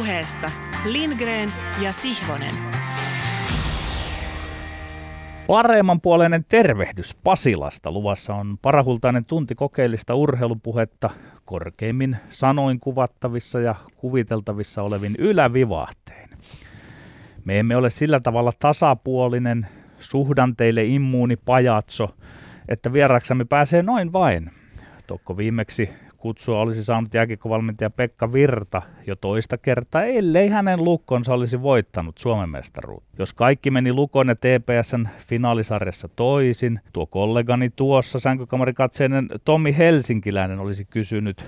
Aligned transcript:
puheessa 0.00 0.50
Lindgren 0.84 1.52
ja 1.80 1.92
Sihvonen. 1.92 2.54
Paremmanpuoleinen 5.46 6.44
tervehdys 6.48 7.16
Pasilasta. 7.24 7.92
Luvassa 7.92 8.34
on 8.34 8.58
parahultainen 8.62 9.24
tunti 9.24 9.54
kokeellista 9.54 10.14
urheilupuhetta 10.14 11.10
korkeimmin 11.44 12.16
sanoin 12.28 12.80
kuvattavissa 12.80 13.60
ja 13.60 13.74
kuviteltavissa 13.96 14.82
olevin 14.82 15.14
ylävivahteen. 15.18 16.30
Me 17.44 17.58
emme 17.58 17.76
ole 17.76 17.90
sillä 17.90 18.20
tavalla 18.20 18.52
tasapuolinen, 18.58 19.66
suhdanteille 19.98 20.84
immuuni 20.84 21.36
pajatso, 21.36 22.14
että 22.68 22.92
vieraksamme 22.92 23.44
pääsee 23.44 23.82
noin 23.82 24.12
vain. 24.12 24.50
Tokko 25.06 25.36
viimeksi 25.36 25.90
kutsua 26.20 26.60
olisi 26.60 26.84
saanut 26.84 27.14
jääkiekkovalmentaja 27.14 27.90
Pekka 27.90 28.32
Virta 28.32 28.82
jo 29.06 29.16
toista 29.16 29.58
kertaa, 29.58 30.04
ellei 30.04 30.48
hänen 30.48 30.84
lukkonsa 30.84 31.34
olisi 31.34 31.62
voittanut 31.62 32.18
Suomen 32.18 32.48
mestaruutta. 32.48 33.08
Jos 33.18 33.32
kaikki 33.32 33.70
meni 33.70 33.92
Lukon 33.92 34.28
ja 34.28 34.34
TPSn 34.34 35.08
finaalisarjassa 35.18 36.08
toisin, 36.08 36.80
tuo 36.92 37.06
kollegani 37.06 37.70
tuossa 37.76 38.20
sänkykamarikatseinen 38.20 39.28
Tommi 39.44 39.78
Helsinkiläinen 39.78 40.58
olisi 40.58 40.84
kysynyt, 40.84 41.44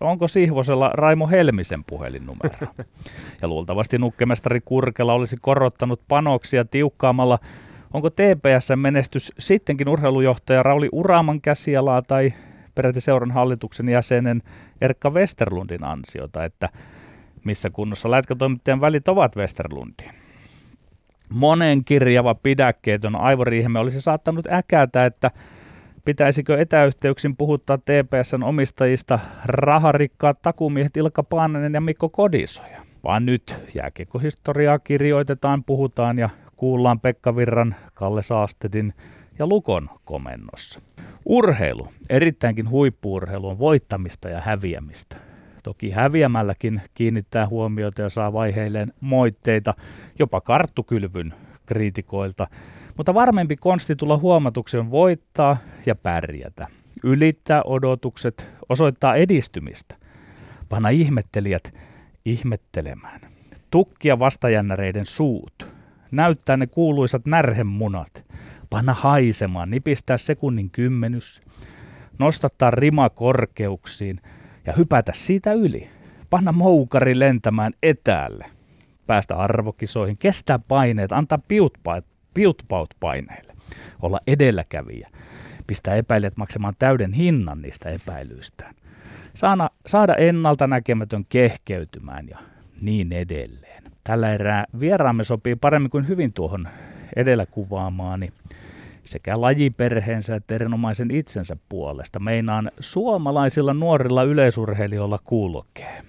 onko 0.00 0.28
Sihvosella 0.28 0.90
Raimo 0.94 1.28
Helmisen 1.28 1.84
puhelinnumero. 1.84 2.66
Ja 3.42 3.48
luultavasti 3.48 3.98
nukkemestari 3.98 4.60
Kurkela 4.64 5.12
olisi 5.12 5.36
korottanut 5.40 6.00
panoksia 6.08 6.64
tiukkaamalla 6.64 7.38
Onko 7.92 8.10
TPSn 8.10 8.78
menestys 8.78 9.32
sittenkin 9.38 9.88
urheilujohtaja 9.88 10.62
Rauli 10.62 10.88
Uraman 10.92 11.40
käsialaa 11.40 12.02
tai 12.02 12.32
peräti 12.76 13.00
seuran 13.00 13.30
hallituksen 13.30 13.88
jäsenen 13.88 14.42
Erkka 14.80 15.10
Westerlundin 15.10 15.84
ansiota, 15.84 16.44
että 16.44 16.68
missä 17.44 17.70
kunnossa 17.70 18.10
lätkätoimittajan 18.10 18.80
välit 18.80 19.08
ovat 19.08 19.36
Westerlundiin. 19.36 20.10
Monen 21.30 21.84
kirjava 21.84 22.34
pidäkkeetön 22.34 23.16
aivoriihemme 23.16 23.78
olisi 23.78 24.00
saattanut 24.00 24.46
äkätä, 24.46 25.06
että 25.06 25.30
pitäisikö 26.04 26.60
etäyhteyksin 26.60 27.36
puhuttaa 27.36 27.78
TPSn 27.78 28.42
omistajista 28.42 29.18
raharikkaat 29.44 30.42
takumiehet 30.42 30.96
Ilkka 30.96 31.22
Paananen 31.22 31.74
ja 31.74 31.80
Mikko 31.80 32.08
Kodisoja. 32.08 32.82
Vaan 33.04 33.26
nyt 33.26 33.54
jääkiekkohistoriaa 33.74 34.78
kirjoitetaan, 34.78 35.64
puhutaan 35.64 36.18
ja 36.18 36.28
kuullaan 36.56 37.00
Pekka 37.00 37.36
Virran, 37.36 37.74
Kalle 37.94 38.22
Saastedin 38.22 38.94
ja 39.38 39.46
Lukon 39.46 39.88
komennossa. 40.04 40.80
Urheilu, 41.28 41.88
erittäinkin 42.10 42.70
huippuurheilu 42.70 43.48
on 43.48 43.58
voittamista 43.58 44.28
ja 44.28 44.40
häviämistä. 44.40 45.16
Toki 45.62 45.90
häviämälläkin 45.90 46.82
kiinnittää 46.94 47.48
huomiota 47.48 48.02
ja 48.02 48.10
saa 48.10 48.32
vaiheilleen 48.32 48.92
moitteita, 49.00 49.74
jopa 50.18 50.40
karttukylvyn 50.40 51.34
kriitikoilta. 51.66 52.46
Mutta 52.96 53.14
varmempi 53.14 53.56
konsti 53.56 53.96
tulla 53.96 54.16
huomatuksi 54.16 54.78
on 54.78 54.90
voittaa 54.90 55.56
ja 55.86 55.94
pärjätä. 55.94 56.66
Ylittää 57.04 57.62
odotukset, 57.64 58.48
osoittaa 58.68 59.14
edistymistä. 59.14 59.94
Panna 60.68 60.88
ihmettelijät 60.88 61.74
ihmettelemään. 62.24 63.20
Tukkia 63.70 64.18
vastajännäreiden 64.18 65.06
suut. 65.06 65.75
Näyttää 66.10 66.56
ne 66.56 66.66
kuuluisat 66.66 67.26
närhemunat. 67.26 68.24
Panna 68.70 68.94
haisemaan, 68.94 69.70
nipistää 69.70 70.16
sekunnin 70.16 70.70
kymmenys, 70.70 71.42
nostattaa 72.18 72.70
rima 72.70 73.10
korkeuksiin 73.10 74.20
ja 74.66 74.72
hypätä 74.72 75.12
siitä 75.14 75.52
yli. 75.52 75.90
Panna 76.30 76.52
moukari 76.52 77.18
lentämään 77.18 77.72
etäälle, 77.82 78.46
päästä 79.06 79.36
arvokisoihin, 79.36 80.18
kestää 80.18 80.58
paineet, 80.58 81.12
antaa 81.12 81.38
piutpaut 82.34 82.94
paineille, 83.00 83.52
olla 84.02 84.20
edelläkävijä, 84.26 85.10
pistää 85.66 85.94
epäilijät 85.94 86.36
maksamaan 86.36 86.74
täyden 86.78 87.12
hinnan 87.12 87.62
niistä 87.62 87.90
epäilyistään, 87.90 88.74
saada, 89.34 89.70
saada 89.86 90.14
ennalta 90.14 90.66
näkemätön 90.66 91.24
kehkeytymään 91.28 92.28
ja 92.28 92.38
niin 92.80 93.12
edelleen. 93.12 93.65
Tällä 94.06 94.32
erää 94.32 94.64
vieraamme 94.80 95.24
sopii 95.24 95.56
paremmin 95.56 95.90
kuin 95.90 96.08
hyvin 96.08 96.32
tuohon 96.32 96.68
edellä 97.16 97.46
kuvaamaani 97.46 98.32
sekä 99.04 99.40
lajiperheensä 99.40 100.34
että 100.36 100.54
erinomaisen 100.54 101.10
itsensä 101.10 101.56
puolesta. 101.68 102.18
Meinaan 102.18 102.70
suomalaisilla 102.80 103.74
nuorilla 103.74 104.22
yleisurheilijoilla 104.22 105.18
kuulokee. 105.24 106.02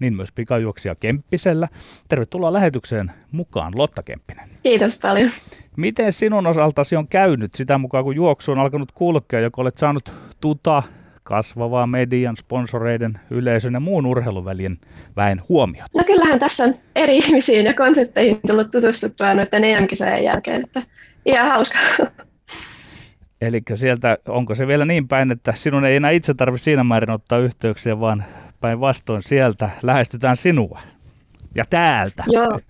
Niin 0.00 0.16
myös 0.16 0.32
pikajuoksija 0.32 0.94
Kemppisellä. 0.94 1.68
Tervetuloa 2.08 2.52
lähetykseen 2.52 3.12
mukaan, 3.32 3.72
Lotta 3.76 4.02
Kemppinen. 4.02 4.48
Kiitos 4.62 4.98
paljon. 4.98 5.30
Miten 5.76 6.12
sinun 6.12 6.46
osaltasi 6.46 6.96
on 6.96 7.08
käynyt 7.08 7.54
sitä 7.54 7.78
mukaan, 7.78 8.04
kun 8.04 8.16
juoksu 8.16 8.52
on 8.52 8.58
alkanut 8.58 8.92
kulkea, 8.92 9.40
joka 9.40 9.62
olet 9.62 9.78
saanut 9.78 10.12
tuta 10.40 10.82
kasvavaa 11.22 11.86
median, 11.86 12.36
sponsoreiden, 12.36 13.20
yleisön 13.30 13.74
ja 13.74 13.80
muun 13.80 14.06
urheiluvälien 14.06 14.78
väen 15.16 15.42
huomiota? 15.48 15.88
No 15.96 16.04
kyllähän 16.04 16.38
tässä 16.38 16.64
on 16.64 16.74
eri 16.96 17.16
ihmisiin 17.16 17.66
ja 17.66 17.74
konsepteihin 17.74 18.40
tullut 18.46 18.70
tutustuttua 18.70 19.34
noiden 19.34 19.64
EM-kisojen 19.64 20.24
jälkeen, 20.24 20.64
että 20.64 20.82
ihan 21.26 21.48
hauska. 21.48 21.78
Eli 23.40 23.62
sieltä, 23.74 24.18
onko 24.28 24.54
se 24.54 24.66
vielä 24.66 24.84
niin 24.84 25.08
päin, 25.08 25.32
että 25.32 25.52
sinun 25.56 25.84
ei 25.84 25.96
enää 25.96 26.10
itse 26.10 26.34
tarvitse 26.34 26.64
siinä 26.64 26.84
määrin 26.84 27.10
ottaa 27.10 27.38
yhteyksiä, 27.38 28.00
vaan 28.00 28.24
päinvastoin 28.60 29.22
sieltä 29.22 29.70
lähestytään 29.82 30.36
sinua 30.36 30.80
ja 31.54 31.64
täältä. 31.70 32.24
Joo. 32.26 32.60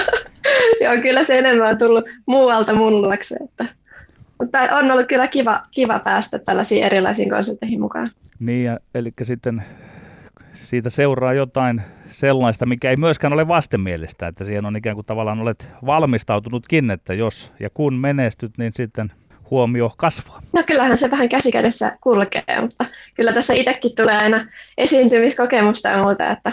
Joo, 0.84 0.96
kyllä 1.02 1.24
se 1.24 1.38
enemmän 1.38 1.70
on 1.70 1.78
tullut 1.78 2.04
muualta 2.26 2.74
mun 2.74 3.02
luokse. 3.02 3.36
Että. 3.44 3.66
Mutta 4.40 4.58
on 4.58 4.90
ollut 4.90 5.06
kyllä 5.06 5.28
kiva, 5.28 5.60
kiva 5.70 5.98
päästä 5.98 6.38
tällaisiin 6.38 6.84
erilaisiin 6.84 7.30
konsepteihin 7.30 7.80
mukaan. 7.80 8.08
Niin, 8.40 8.64
ja, 8.64 8.78
eli 8.94 9.12
sitten 9.22 9.62
siitä 10.54 10.90
seuraa 10.90 11.32
jotain 11.32 11.82
sellaista, 12.10 12.66
mikä 12.66 12.90
ei 12.90 12.96
myöskään 12.96 13.32
ole 13.32 13.48
vastenmielistä, 13.48 14.26
että 14.26 14.44
siihen 14.44 14.66
on 14.66 14.76
ikään 14.76 14.96
kuin 14.96 15.06
tavallaan 15.06 15.40
olet 15.40 15.68
valmistautunutkin, 15.86 16.90
että 16.90 17.14
jos 17.14 17.52
ja 17.60 17.70
kun 17.70 17.94
menestyt, 17.94 18.58
niin 18.58 18.72
sitten 18.74 19.12
huomio 19.50 19.90
kasvaa? 19.96 20.40
No 20.52 20.62
kyllähän 20.66 20.98
se 20.98 21.10
vähän 21.10 21.28
käsikädessä 21.28 21.98
kulkee, 22.00 22.60
mutta 22.60 22.84
kyllä 23.14 23.32
tässä 23.32 23.54
itsekin 23.54 23.94
tulee 23.96 24.16
aina 24.16 24.46
esiintymiskokemusta 24.78 25.88
ja 25.88 26.02
muuta, 26.02 26.28
että 26.28 26.52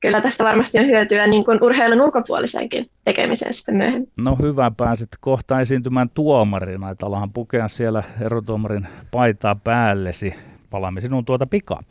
kyllä 0.00 0.20
tästä 0.20 0.44
varmasti 0.44 0.78
on 0.78 0.86
hyötyä 0.86 1.26
niin 1.26 1.44
kuin 1.44 1.58
urheilun 1.62 2.00
ulkopuolisenkin 2.00 2.90
tekemiseen 3.04 3.54
sitten 3.54 3.76
myöhemmin. 3.76 4.12
No 4.16 4.36
hyvä, 4.42 4.72
pääset 4.76 5.08
kohta 5.20 5.60
esiintymään 5.60 6.10
tuomarina, 6.10 6.90
että 6.90 7.06
alahan 7.06 7.32
pukea 7.32 7.68
siellä 7.68 8.02
erotuomarin 8.20 8.88
paitaa 9.10 9.54
päällesi. 9.54 10.34
Palaamme 10.70 11.00
sinun 11.00 11.24
tuota 11.24 11.46
pikaa. 11.46 11.82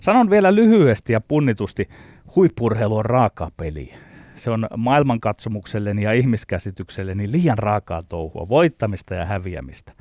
Sanon 0.00 0.30
vielä 0.30 0.54
lyhyesti 0.54 1.12
ja 1.12 1.20
punnitusti, 1.20 1.88
huippurheilu 2.36 2.96
on 2.96 3.04
raaka 3.04 3.50
peli. 3.56 3.92
Se 4.34 4.50
on 4.50 4.68
maailmankatsomukselleni 4.76 6.02
ja 6.02 6.12
ihmiskäsitykselleni 6.12 7.32
liian 7.32 7.58
raakaa 7.58 8.02
touhua, 8.08 8.48
voittamista 8.48 9.14
ja 9.14 9.24
häviämistä, 9.24 9.92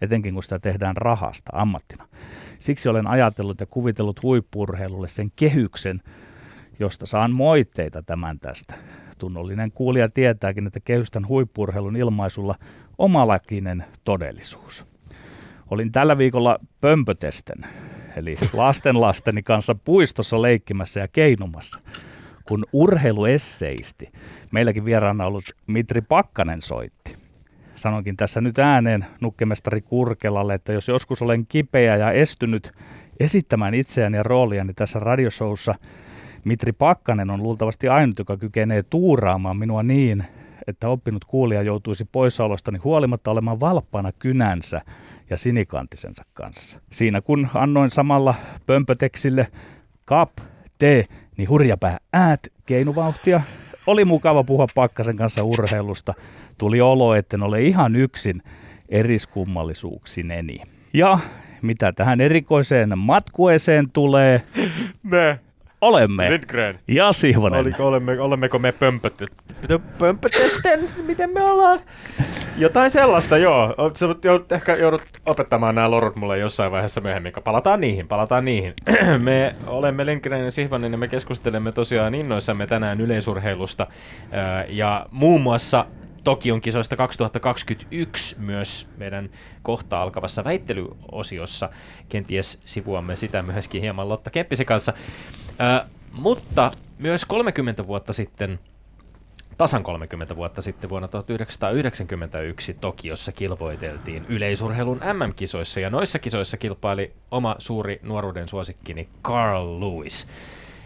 etenkin 0.00 0.34
kun 0.34 0.42
sitä 0.42 0.58
tehdään 0.58 0.96
rahasta 0.96 1.50
ammattina. 1.54 2.08
Siksi 2.58 2.88
olen 2.88 3.06
ajatellut 3.06 3.60
ja 3.60 3.66
kuvitellut 3.66 4.22
huippurheilulle 4.22 5.08
sen 5.08 5.32
kehyksen, 5.36 6.00
josta 6.78 7.06
saan 7.06 7.30
moitteita 7.30 8.02
tämän 8.02 8.38
tästä. 8.38 8.74
Tunnollinen 9.18 9.72
kuulija 9.72 10.08
tietääkin, 10.08 10.66
että 10.66 10.80
kehystän 10.80 11.28
huippurheilun 11.28 11.96
ilmaisulla 11.96 12.54
omalakinen 12.98 13.84
todellisuus. 14.04 14.86
Olin 15.70 15.92
tällä 15.92 16.18
viikolla 16.18 16.58
pömpötesten, 16.80 17.66
eli 18.16 18.36
lastenlasteni 18.52 19.42
kanssa 19.42 19.74
puistossa 19.74 20.42
leikkimässä 20.42 21.00
ja 21.00 21.08
keinumassa– 21.08 21.80
kun 22.48 22.64
urheiluesseisti, 22.72 24.12
meilläkin 24.50 24.84
vieraana 24.84 25.26
ollut 25.26 25.44
Mitri 25.66 26.00
Pakkanen 26.00 26.62
soitti. 26.62 27.16
Sanonkin 27.74 28.16
tässä 28.16 28.40
nyt 28.40 28.58
ääneen 28.58 29.06
nukkemestari 29.20 29.82
Kurkelalle, 29.82 30.54
että 30.54 30.72
jos 30.72 30.88
joskus 30.88 31.22
olen 31.22 31.46
kipeä 31.46 31.96
ja 31.96 32.12
estynyt 32.12 32.72
esittämään 33.20 33.74
itseäni 33.74 34.16
ja 34.16 34.22
rooliani 34.22 34.74
tässä 34.74 34.98
radioshowssa, 34.98 35.74
Mitri 36.44 36.72
Pakkanen 36.72 37.30
on 37.30 37.42
luultavasti 37.42 37.88
ainut, 37.88 38.18
joka 38.18 38.36
kykenee 38.36 38.82
tuuraamaan 38.82 39.56
minua 39.56 39.82
niin, 39.82 40.24
että 40.66 40.88
oppinut 40.88 41.24
kuulija 41.24 41.62
joutuisi 41.62 42.04
poissaolostani 42.12 42.78
huolimatta 42.78 43.30
olemaan 43.30 43.60
valppaana 43.60 44.12
kynänsä 44.12 44.80
ja 45.30 45.36
sinikantisensa 45.36 46.24
kanssa. 46.34 46.80
Siinä 46.92 47.20
kun 47.20 47.48
annoin 47.54 47.90
samalla 47.90 48.34
pömpöteksille 48.66 49.46
kap, 50.04 50.30
te 50.78 51.04
niin 51.36 51.48
hurjapää 51.48 51.98
äät 52.12 52.40
keinuvauhtia. 52.66 53.40
Oli 53.86 54.04
mukava 54.04 54.44
puhua 54.44 54.66
Pakkasen 54.74 55.16
kanssa 55.16 55.44
urheilusta. 55.44 56.14
Tuli 56.58 56.80
olo, 56.80 57.14
etten 57.14 57.42
ole 57.42 57.62
ihan 57.62 57.96
yksin 57.96 58.42
eriskummallisuuksineni. 58.88 60.58
Ja 60.94 61.18
mitä 61.62 61.92
tähän 61.92 62.20
erikoiseen 62.20 62.98
matkueeseen 62.98 63.90
tulee, 63.90 64.42
me 65.02 65.40
olemme. 65.84 66.30
Lindgren. 66.30 66.78
Ja 66.88 67.12
Sihvonen. 67.12 67.60
Oliko, 67.60 67.88
olemme, 67.88 68.20
olemmeko 68.20 68.58
me 68.58 68.72
pömpöt, 68.72 69.22
pömpötesten? 69.98 70.88
Miten 71.06 71.30
me 71.30 71.44
ollaan? 71.44 71.80
Jotain 72.56 72.90
sellaista, 72.90 73.38
joo. 73.38 73.74
Sä 73.94 74.06
joudut, 74.24 74.52
ehkä 74.52 74.76
joudut 74.76 75.02
opettamaan 75.26 75.74
nämä 75.74 75.90
lorut 75.90 76.16
mulle 76.16 76.38
jossain 76.38 76.72
vaiheessa 76.72 77.00
myöhemmin. 77.00 77.32
Palataan 77.44 77.80
niihin, 77.80 78.08
palataan 78.08 78.44
niihin. 78.44 78.74
me 79.22 79.54
olemme 79.66 80.06
Lindgren 80.06 80.44
ja 80.44 80.50
Sihvonen 80.50 80.92
ja 80.92 80.98
me 80.98 81.08
keskustelemme 81.08 81.72
tosiaan 81.72 82.14
innoissamme 82.14 82.66
tänään 82.66 83.00
yleisurheilusta. 83.00 83.86
Ja 84.68 85.06
muun 85.10 85.40
muassa 85.40 85.86
Tokion 86.24 86.60
kisoista 86.60 86.96
2021 86.96 88.36
myös 88.38 88.88
meidän 88.96 89.30
kohta 89.62 90.02
alkavassa 90.02 90.44
väittelyosiossa. 90.44 91.70
Kenties 92.08 92.62
sivuamme 92.64 93.16
sitä 93.16 93.42
myöskin 93.42 93.80
hieman 93.80 94.08
Lotta 94.08 94.30
Keppisen 94.30 94.66
kanssa. 94.66 94.92
Ö, 95.60 95.84
mutta 96.12 96.70
myös 96.98 97.24
30 97.24 97.86
vuotta 97.86 98.12
sitten, 98.12 98.58
tasan 99.58 99.82
30 99.82 100.36
vuotta 100.36 100.62
sitten 100.62 100.90
vuonna 100.90 101.08
1991 101.08 102.74
Tokiossa 102.74 103.32
kilvoiteltiin 103.32 104.22
yleisurheilun 104.28 105.00
MM-kisoissa 105.12 105.80
ja 105.80 105.90
noissa 105.90 106.18
kisoissa 106.18 106.56
kilpaili 106.56 107.12
oma 107.30 107.56
suuri 107.58 108.00
nuoruuden 108.02 108.48
suosikkini 108.48 109.08
Carl 109.22 109.80
Lewis 109.80 110.26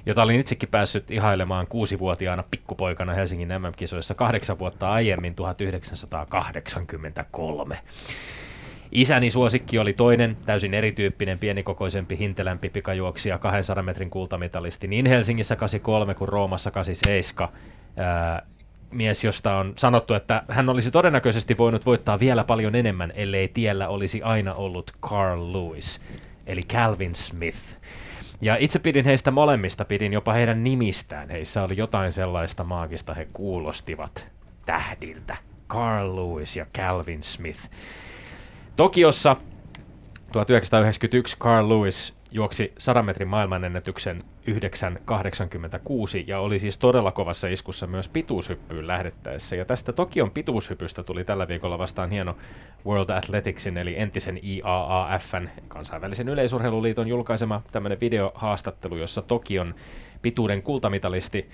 jota 0.09 0.23
olin 0.23 0.41
itsekin 0.41 0.69
päässyt 0.69 1.11
ihailemaan 1.11 1.67
kuusivuotiaana 1.67 2.45
pikkupoikana 2.51 3.13
Helsingin 3.13 3.49
MM-kisoissa 3.49 4.15
kahdeksan 4.15 4.59
vuotta 4.59 4.91
aiemmin 4.91 5.35
1983. 5.35 7.79
Isäni 8.93 9.31
suosikki 9.31 9.79
oli 9.79 9.93
toinen, 9.93 10.37
täysin 10.47 10.75
erityyppinen, 10.75 11.39
pienikokoisempi, 11.39 12.19
hintelämpi 12.19 12.69
pikajuoksija, 12.69 13.39
200 13.39 13.83
metrin 13.83 14.11
kultamitalisti 14.11 14.87
niin 14.87 15.07
Helsingissä 15.07 15.57
83 15.57 16.15
kuin 16.15 16.29
Roomassa 16.29 16.71
87. 16.71 17.49
Ää, 17.97 18.43
mies, 18.91 19.25
josta 19.25 19.57
on 19.57 19.73
sanottu, 19.77 20.15
että 20.15 20.43
hän 20.49 20.69
olisi 20.69 20.91
todennäköisesti 20.91 21.59
voinut 21.59 21.87
voittaa 21.87 22.21
vielä 22.21 22.45
paljon 22.45 22.75
enemmän, 22.75 23.13
ellei 23.15 23.49
tiellä 23.49 23.89
olisi 23.89 24.23
aina 24.23 24.55
ollut 24.55 24.93
Carl 25.03 25.53
Lewis, 25.53 26.01
eli 26.47 26.63
Calvin 26.63 27.15
Smith. 27.15 27.59
Ja 28.40 28.56
itse 28.61 28.79
pidin 28.79 29.05
heistä 29.05 29.31
molemmista, 29.31 29.85
pidin 29.85 30.12
jopa 30.12 30.32
heidän 30.32 30.64
nimistään. 30.64 31.31
Heissä 31.31 31.62
oli 31.62 31.76
jotain 31.76 32.12
sellaista 32.12 32.64
maagista, 32.64 33.14
he 33.14 33.29
kuulostivat 33.32 34.26
tähdiltä. 34.67 35.37
Carl 35.69 36.17
Lewis 36.17 36.56
ja 36.56 36.67
Calvin 36.76 37.23
Smith. 37.23 37.61
Tokiossa 38.76 39.37
1991 40.32 41.38
Carl 41.38 41.69
Lewis 41.69 42.18
juoksi 42.31 42.73
100 42.79 43.03
metrin 43.03 43.29
maailmanennätyksen 43.29 44.25
9.86 44.51 44.55
ja 46.27 46.41
oli 46.41 46.59
siis 46.59 46.79
todella 46.79 47.13
kovassa 47.13 47.49
iskussa 47.49 47.87
myös 47.87 48.09
pituushyppyyn 48.09 48.87
lähdettäessä. 48.87 49.57
Ja 49.57 49.65
tästä 49.65 49.93
Tokion 49.93 50.31
pituushypystä 50.31 51.03
tuli 51.03 51.25
tällä 51.25 51.49
viikolla 51.49 51.79
vastaan 51.79 52.11
hieno 52.11 52.37
World 52.87 53.11
Athleticsin 53.11 53.79
eli 53.79 53.99
entisen 53.99 54.41
IAAFn 54.45 55.49
kansainvälisen 55.69 56.29
yleisurheiluliiton 56.29 57.09
julkaisema 57.09 57.63
tämmöinen 57.73 58.01
videohaastattelu, 58.01 58.97
jossa 58.97 59.23
Tokion 59.23 59.75
pituuden 60.23 60.63
kultamitalisti 60.63 61.49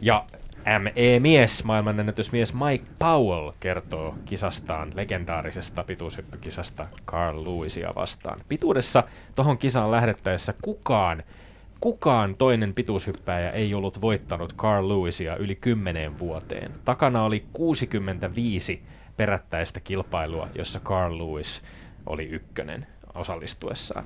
ja 0.00 0.24
ME-mies, 0.64 1.64
maailmanennätysmies 1.64 2.54
Mike 2.54 2.84
Powell 2.98 3.52
kertoo 3.60 4.14
kisastaan, 4.24 4.92
legendaarisesta 4.94 5.84
pituushyppykisasta 5.84 6.86
Carl 7.06 7.44
Lewisia 7.44 7.92
vastaan. 7.96 8.40
Pituudessa 8.48 9.04
tohon 9.34 9.58
kisaan 9.58 9.90
lähdettäessä 9.90 10.54
kukaan, 10.62 11.22
kukaan 11.80 12.34
toinen 12.34 12.74
pituushyppäjä 12.74 13.50
ei 13.50 13.74
ollut 13.74 14.00
voittanut 14.00 14.56
Carl 14.56 14.88
Lewisia 14.88 15.36
yli 15.36 15.54
10 15.54 16.18
vuoteen. 16.18 16.72
Takana 16.84 17.24
oli 17.24 17.44
65 17.52 18.82
perättäistä 19.16 19.80
kilpailua, 19.80 20.48
jossa 20.54 20.80
Carl 20.80 21.18
Lewis 21.18 21.62
oli 22.06 22.24
ykkönen 22.24 22.86
osallistuessaan. 23.14 24.04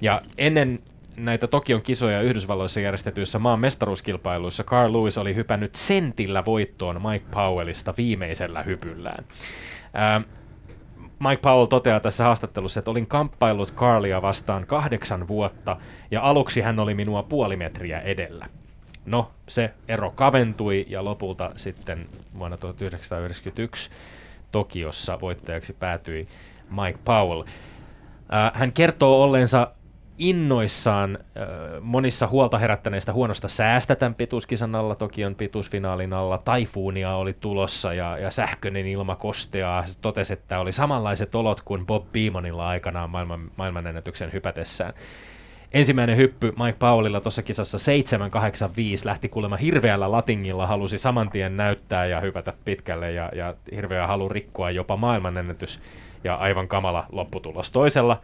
Ja 0.00 0.20
ennen 0.38 0.78
näitä 1.16 1.46
Tokion 1.46 1.82
kisoja 1.82 2.22
Yhdysvalloissa 2.22 2.80
järjestetyissä 2.80 3.38
maan 3.38 3.60
mestaruuskilpailuissa 3.60 4.64
Carl 4.64 4.92
Lewis 4.92 5.18
oli 5.18 5.34
hypännyt 5.34 5.74
sentillä 5.74 6.44
voittoon 6.44 7.02
Mike 7.02 7.26
Powellista 7.30 7.94
viimeisellä 7.96 8.62
hypyllään. 8.62 9.24
Ää, 9.94 10.22
Mike 11.28 11.42
Powell 11.42 11.66
toteaa 11.66 12.00
tässä 12.00 12.24
haastattelussa, 12.24 12.80
että 12.80 12.90
olin 12.90 13.06
kamppailut 13.06 13.74
Carlia 13.74 14.22
vastaan 14.22 14.66
kahdeksan 14.66 15.28
vuotta 15.28 15.76
ja 16.10 16.22
aluksi 16.22 16.60
hän 16.60 16.78
oli 16.78 16.94
minua 16.94 17.22
puoli 17.22 17.56
metriä 17.56 18.00
edellä. 18.00 18.46
No, 19.06 19.30
se 19.48 19.70
ero 19.88 20.10
kaventui 20.10 20.86
ja 20.88 21.04
lopulta 21.04 21.50
sitten 21.56 22.06
vuonna 22.38 22.56
1991 22.56 23.90
Tokiossa 24.52 25.20
voittajaksi 25.20 25.72
päätyi 25.72 26.28
Mike 26.70 26.98
Powell. 27.04 27.42
Hän 28.54 28.72
kertoo 28.72 29.22
ollensa 29.22 29.72
innoissaan 30.20 31.18
monissa 31.80 32.26
huolta 32.26 32.58
herättäneistä 32.58 33.12
huonosta 33.12 33.48
säästä 33.48 33.96
tämän 33.96 34.14
pituuskisan 34.14 34.74
alla, 34.74 34.96
Tokion 34.96 35.34
pituusfinaalin 35.34 36.12
alla. 36.12 36.38
Taifuunia 36.38 37.14
oli 37.14 37.32
tulossa 37.32 37.94
ja, 37.94 38.18
ja 38.18 38.30
sähköinen 38.30 38.86
ilma 38.86 39.16
kosteaa. 39.16 39.86
Se 39.86 39.98
totesi, 40.00 40.32
että 40.32 40.60
oli 40.60 40.72
samanlaiset 40.72 41.34
olot 41.34 41.60
kuin 41.60 41.86
Bob 41.86 42.12
Beemonilla 42.12 42.68
aikanaan 42.68 43.10
maailman, 43.10 43.50
maailmanennätyksen 43.56 44.32
hypätessään. 44.32 44.92
Ensimmäinen 45.72 46.16
hyppy 46.16 46.52
Mike 46.64 46.78
Paulilla 46.78 47.20
tuossa 47.20 47.42
kisassa 47.42 47.78
785 47.78 49.06
lähti 49.06 49.28
kuulemma 49.28 49.56
hirveällä 49.56 50.12
latingilla, 50.12 50.66
halusi 50.66 50.98
saman 50.98 51.30
tien 51.30 51.56
näyttää 51.56 52.06
ja 52.06 52.20
hypätä 52.20 52.52
pitkälle 52.64 53.12
ja, 53.12 53.30
ja 53.34 53.54
hirveä 53.74 54.06
halu 54.06 54.28
rikkoa 54.28 54.70
jopa 54.70 54.96
maailmanennätys 54.96 55.80
ja 56.24 56.34
aivan 56.34 56.68
kamala 56.68 57.06
lopputulos. 57.12 57.70
Toisella 57.70 58.20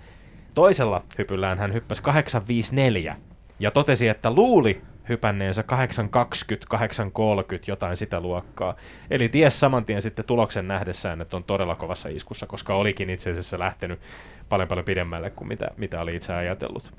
Toisella 0.56 1.03
hypyllään 1.19 1.58
hän 1.58 1.75
hyppäsi 1.75 2.03
854 2.03 3.17
ja 3.61 3.70
totesi, 3.70 4.08
että 4.08 4.31
luuli 4.31 4.82
hypänneensä 5.08 5.62
820, 5.62 6.67
830, 6.70 7.70
jotain 7.70 7.97
sitä 7.97 8.20
luokkaa. 8.20 8.75
Eli 9.11 9.29
ties 9.29 9.61
saman 9.61 9.85
tien 9.85 10.03
sitten 10.03 10.25
tuloksen 10.25 10.69
nähdessään, 10.69 11.20
että 11.20 11.37
on 11.37 11.44
todella 11.44 11.75
kovassa 11.75 12.08
iskussa, 12.08 12.47
koska 12.47 12.75
olikin 12.75 13.11
itse 13.11 13.31
asiassa 13.31 13.58
lähtenyt 13.58 14.00
paljon 14.49 14.69
paljon 14.69 14.85
pidemmälle 14.85 15.31
kuin 15.31 15.49
mitä, 15.49 15.70
mitä 15.76 16.00
oli 16.00 16.17
itse 16.17 16.35
ajatellut. 16.35 16.93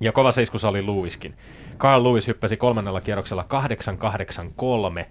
Ja 0.00 0.12
kovassa 0.12 0.40
iskussa 0.40 0.68
oli 0.68 0.86
Lewiskin. 0.86 1.34
Carl 1.78 2.04
Lewis 2.04 2.26
hyppäsi 2.26 2.56
kolmannella 2.56 3.00
kierroksella 3.00 3.44
883, 3.44 5.06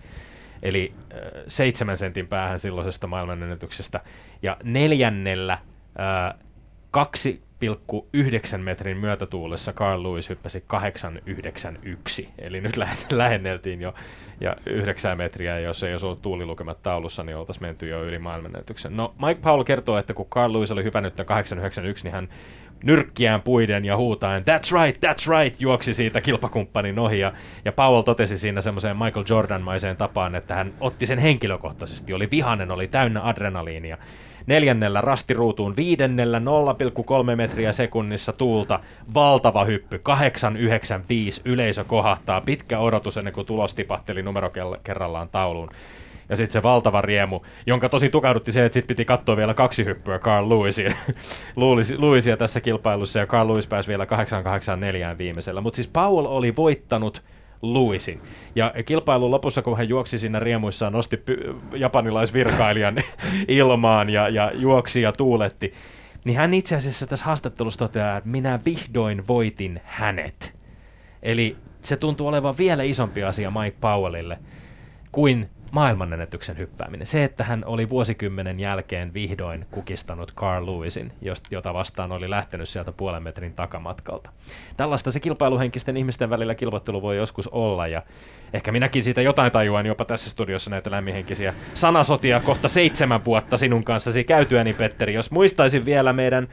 eli 0.62 0.94
äh, 0.98 1.20
seitsemän 1.48 1.98
sentin 1.98 2.28
päähän 2.28 2.60
silloisesta 2.60 3.08
maailmanennätyksestä. 3.08 4.02
Ja 4.42 4.58
neljännellä 4.64 5.54
äh, 5.54 6.40
kaksi 6.92 7.46
1,9 7.68 8.58
metrin 8.58 8.98
myötätuulessa 8.98 9.74
Carl 9.74 10.04
Lewis 10.04 10.30
hyppäsi 10.30 10.64
891, 10.68 12.30
eli 12.38 12.62
nyt 12.62 12.78
lähenneltiin 13.12 13.82
jo 13.82 13.94
ja 14.42 14.56
9 14.66 15.18
metriä, 15.18 15.60
jos 15.60 15.84
ei 15.84 15.92
olisi 15.92 16.06
ollut 16.06 16.22
tuulilukemat 16.22 16.84
taulussa, 16.84 17.24
niin 17.24 17.38
oltaisiin 17.38 17.64
menty 17.64 17.88
jo 17.88 18.04
yli 18.04 18.20
maailmanennätyksen. 18.20 18.98
No 18.98 19.14
Mike 19.26 19.42
Paul 19.42 19.64
kertoo, 19.64 19.98
että 19.98 20.14
kun 20.14 20.26
Carl 20.26 20.54
Lewis 20.54 20.72
oli 20.72 20.84
hypännyt 20.84 21.14
891, 21.26 22.04
niin 22.04 22.14
hän 22.14 22.30
nyrkkiään 22.84 23.42
puiden 23.42 23.86
ja 23.86 23.98
huutaen 23.98 24.44
That's 24.44 24.84
right, 24.84 25.06
that's 25.06 25.40
right, 25.40 25.62
juoksi 25.62 25.94
siitä 25.94 26.22
kilpakumppanin 26.22 27.00
ohi. 27.00 27.20
Ja, 27.20 27.34
ja 27.66 27.72
Powell 27.72 28.02
totesi 28.02 28.38
siinä 28.38 28.62
semmoiseen 28.62 28.98
Michael 28.98 29.26
Jordan-maiseen 29.30 29.98
tapaan, 29.98 30.36
että 30.36 30.56
hän 30.56 30.74
otti 30.80 31.06
sen 31.06 31.20
henkilökohtaisesti, 31.20 32.14
oli 32.14 32.32
vihanen, 32.32 32.72
oli 32.72 32.88
täynnä 32.88 33.28
adrenaliinia 33.28 33.98
neljännellä 34.48 35.02
rastiruutuun, 35.02 35.76
viidennellä 35.76 36.40
0,3 37.30 37.36
metriä 37.36 37.72
sekunnissa 37.72 38.34
tuulta, 38.34 38.80
valtava 39.14 39.64
hyppy, 39.66 40.00
895, 40.00 41.42
yleisö 41.46 41.84
kohahtaa, 41.84 42.42
pitkä 42.42 42.80
odotus 42.80 43.18
ennen 43.18 43.34
kuin 43.34 43.48
tulos 43.48 43.74
tipahteli 43.74 44.24
numero 44.24 44.52
kerrallaan 44.84 45.30
tauluun. 45.30 45.70
Ja 46.30 46.36
sitten 46.36 46.54
se 46.54 46.64
valtava 46.64 47.02
riemu, 47.02 47.40
jonka 47.66 47.90
tosi 47.90 48.10
tukahdutti 48.10 48.52
se, 48.52 48.66
että 48.66 48.74
sitten 48.74 48.88
piti 48.88 49.06
katsoa 49.06 49.38
vielä 49.38 49.54
kaksi 49.54 49.86
hyppyä 49.86 50.20
Carl 50.20 50.50
Lewisia, 50.50 50.96
Lewisia 52.00 52.38
tässä 52.44 52.62
kilpailussa, 52.62 53.20
ja 53.20 53.28
Carl 53.28 53.48
Lewis 53.48 53.68
pääsi 53.68 53.88
vielä 53.88 54.06
884 54.06 55.18
viimeisellä. 55.18 55.62
Mutta 55.62 55.76
siis 55.76 55.88
Paul 55.88 56.26
oli 56.26 56.56
voittanut 56.56 57.24
Lewisin. 57.74 58.22
Ja 58.56 58.74
kilpailun 58.86 59.32
lopussa, 59.32 59.62
kun 59.62 59.78
hän 59.78 59.90
juoksi 59.90 60.20
siinä 60.20 60.40
riemuissaan, 60.40 60.94
nosti 60.94 61.16
py- 61.16 61.56
japanilaisvirkailijan 61.76 62.96
ilmaan 63.48 64.10
ja, 64.10 64.30
ja 64.30 64.52
juoksi 64.54 65.02
ja 65.02 65.12
tuuletti, 65.12 65.74
niin 66.26 66.38
hän 66.38 66.54
itse 66.54 66.76
asiassa 66.76 67.08
tässä 67.08 67.26
haastattelussa 67.26 67.80
toteaa, 67.80 68.18
että 68.18 68.30
minä 68.30 68.60
vihdoin 68.66 69.28
voitin 69.28 69.82
hänet. 69.84 70.56
Eli 71.24 71.56
se 71.82 71.98
tuntuu 71.98 72.28
olevan 72.28 72.58
vielä 72.58 72.84
isompi 72.84 73.24
asia 73.24 73.52
Mike 73.52 73.78
Powellille 73.82 74.40
kuin 75.12 75.50
maailmanennätyksen 75.72 76.58
hyppääminen. 76.58 77.08
Se, 77.08 77.24
että 77.24 77.44
hän 77.44 77.66
oli 77.66 77.90
vuosikymmenen 77.90 78.60
jälkeen 78.60 79.14
vihdoin 79.14 79.66
kukistanut 79.72 80.34
Carl 80.36 80.66
Lewisin, 80.66 81.12
jota 81.52 81.74
vastaan 81.74 82.12
oli 82.12 82.30
lähtenyt 82.30 82.70
sieltä 82.70 82.92
puolen 82.92 83.24
metrin 83.24 83.54
takamatkalta. 83.54 84.30
Tällaista 84.78 85.12
se 85.12 85.20
kilpailuhenkisten 85.20 85.98
ihmisten 85.98 86.30
välillä 86.30 86.56
kilvoittelu 86.56 87.02
voi 87.02 87.18
joskus 87.18 87.48
olla, 87.48 87.88
ja 87.88 88.04
ehkä 88.54 88.72
minäkin 88.72 89.04
siitä 89.04 89.22
jotain 89.22 89.52
tajuan 89.52 89.86
jopa 89.86 90.06
tässä 90.06 90.30
studiossa 90.30 90.70
näitä 90.70 90.92
lämminhenkisiä 90.92 91.54
sanasotia 91.74 92.40
kohta 92.40 92.68
seitsemän 92.68 93.26
vuotta 93.26 93.58
sinun 93.58 93.84
kanssasi 93.84 94.24
käytyäni, 94.24 94.74
Petteri. 94.74 95.14
Jos 95.14 95.32
muistaisin 95.32 95.86
vielä 95.86 96.14
meidän 96.14 96.48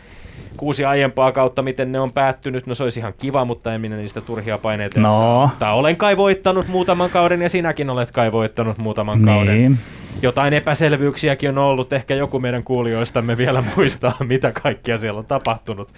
kuusi 0.57 0.85
aiempaa 0.85 1.33
kautta, 1.33 1.63
miten 1.63 1.93
ne 1.93 2.01
on 2.01 2.13
päättynyt. 2.13 2.67
No 2.67 2.75
se 2.75 2.83
olisi 2.83 3.01
ihan 3.01 3.15
kiva, 3.19 3.45
mutta 3.45 3.75
en 3.75 3.81
minä 3.81 3.97
niistä 3.97 4.21
turhia 4.21 4.59
paineita 4.59 5.01
no. 5.01 5.51
Tai 5.59 5.75
olen 5.75 5.97
kai 5.97 6.17
voittanut 6.17 6.69
muutaman 6.69 7.11
kauden 7.11 7.43
ja 7.43 7.49
sinäkin 7.49 7.91
olet 7.91 8.11
kai 8.11 8.33
voittanut 8.33 8.79
muutaman 8.79 9.19
niin. 9.19 9.27
kauden. 9.27 9.79
Jotain 10.23 10.55
epäselvyyksiäkin 10.55 11.51
on 11.51 11.59
ollut. 11.59 11.93
Ehkä 11.93 12.15
joku 12.15 12.39
meidän 12.39 12.65
kuulijoistamme 12.65 13.37
vielä 13.37 13.65
muistaa, 13.77 14.17
mitä 14.27 14.53
kaikkia 14.53 14.97
siellä 14.97 15.19
on 15.19 15.27
tapahtunut. 15.27 15.89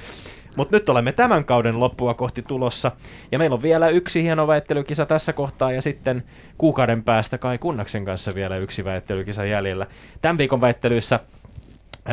Mutta 0.56 0.76
nyt 0.76 0.88
olemme 0.88 1.12
tämän 1.12 1.44
kauden 1.44 1.80
loppua 1.80 2.14
kohti 2.14 2.42
tulossa. 2.42 2.92
Ja 3.32 3.38
meillä 3.38 3.54
on 3.54 3.62
vielä 3.62 3.88
yksi 3.88 4.22
hieno 4.22 4.46
väittelykisa 4.46 5.06
tässä 5.06 5.32
kohtaa 5.32 5.72
ja 5.72 5.82
sitten 5.82 6.22
kuukauden 6.58 7.02
päästä 7.02 7.38
Kai 7.38 7.58
Kunnaksen 7.58 8.04
kanssa 8.04 8.34
vielä 8.34 8.56
yksi 8.56 8.84
väittelykisa 8.84 9.44
jäljellä. 9.44 9.86
Tämän 10.22 10.38
viikon 10.38 10.60
väittelyissä 10.60 11.20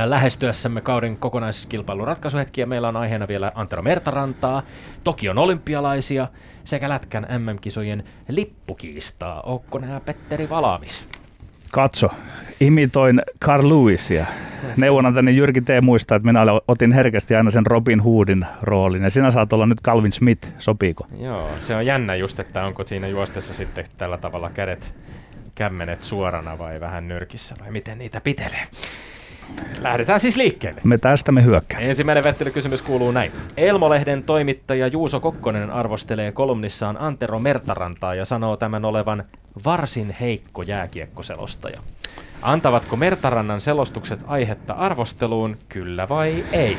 lähestyessämme 0.05 0.81
kauden 0.81 1.17
kokonaiskilpailun 1.17 2.07
ratkaisuhetkiä. 2.07 2.65
Meillä 2.65 2.87
on 2.87 2.97
aiheena 2.97 3.27
vielä 3.27 3.51
Antero 3.55 3.83
Mertarantaa, 3.83 4.63
Tokion 5.03 5.37
olympialaisia 5.37 6.27
sekä 6.63 6.89
Lätkän 6.89 7.27
MM-kisojen 7.39 8.03
lippukiistaa. 8.29 9.41
Onko 9.41 9.79
nämä 9.79 9.99
Petteri 9.99 10.49
Valaamis? 10.49 11.07
Katso, 11.71 12.09
imitoin 12.59 13.21
Carl 13.43 13.69
Lewisia. 13.69 14.25
Neuvonantani 14.77 15.35
Jyrki 15.35 15.61
T. 15.61 15.67
muistaa, 15.81 16.15
että 16.15 16.25
minä 16.25 16.41
otin 16.67 16.91
herkästi 16.91 17.35
aina 17.35 17.51
sen 17.51 17.65
Robin 17.65 17.99
Hoodin 17.99 18.45
roolin, 18.61 19.03
ja 19.03 19.09
sinä 19.09 19.31
saat 19.31 19.53
olla 19.53 19.65
nyt 19.65 19.81
Calvin 19.81 20.13
Smith, 20.13 20.49
sopiiko? 20.57 21.07
Joo, 21.19 21.49
se 21.61 21.75
on 21.75 21.85
jännä 21.85 22.15
just, 22.15 22.39
että 22.39 22.65
onko 22.65 22.83
siinä 22.83 23.07
juostessa 23.07 23.53
sitten 23.53 23.85
tällä 23.97 24.17
tavalla 24.17 24.49
kädet, 24.49 24.93
kämmenet 25.55 26.03
suorana 26.03 26.57
vai 26.57 26.79
vähän 26.79 27.07
nyrkissä, 27.07 27.55
vai 27.59 27.71
miten 27.71 27.97
niitä 27.97 28.21
pitelee. 28.21 28.67
Lähdetään 29.81 30.19
siis 30.19 30.35
liikkeelle. 30.37 30.81
Me 30.83 30.97
tästä 30.97 31.31
me 31.31 31.43
hyökkäämme. 31.43 31.89
Ensimmäinen 31.89 32.23
vettelykysymys 32.23 32.81
kuuluu 32.81 33.11
näin. 33.11 33.31
Elmolehden 33.57 34.23
toimittaja 34.23 34.87
Juuso 34.87 35.19
Kokkonen 35.19 35.71
arvostelee 35.71 36.31
kolumnissaan 36.31 36.97
Antero 36.97 37.39
Mertarantaa 37.39 38.15
ja 38.15 38.25
sanoo 38.25 38.57
tämän 38.57 38.85
olevan 38.85 39.23
varsin 39.65 40.15
heikko 40.19 40.61
jääkiekkoselostaja. 40.61 41.79
Antavatko 42.41 42.95
Mertarannan 42.95 43.61
selostukset 43.61 44.19
aihetta 44.27 44.73
arvosteluun, 44.73 45.55
kyllä 45.69 46.09
vai 46.09 46.43
ei? 46.51 46.77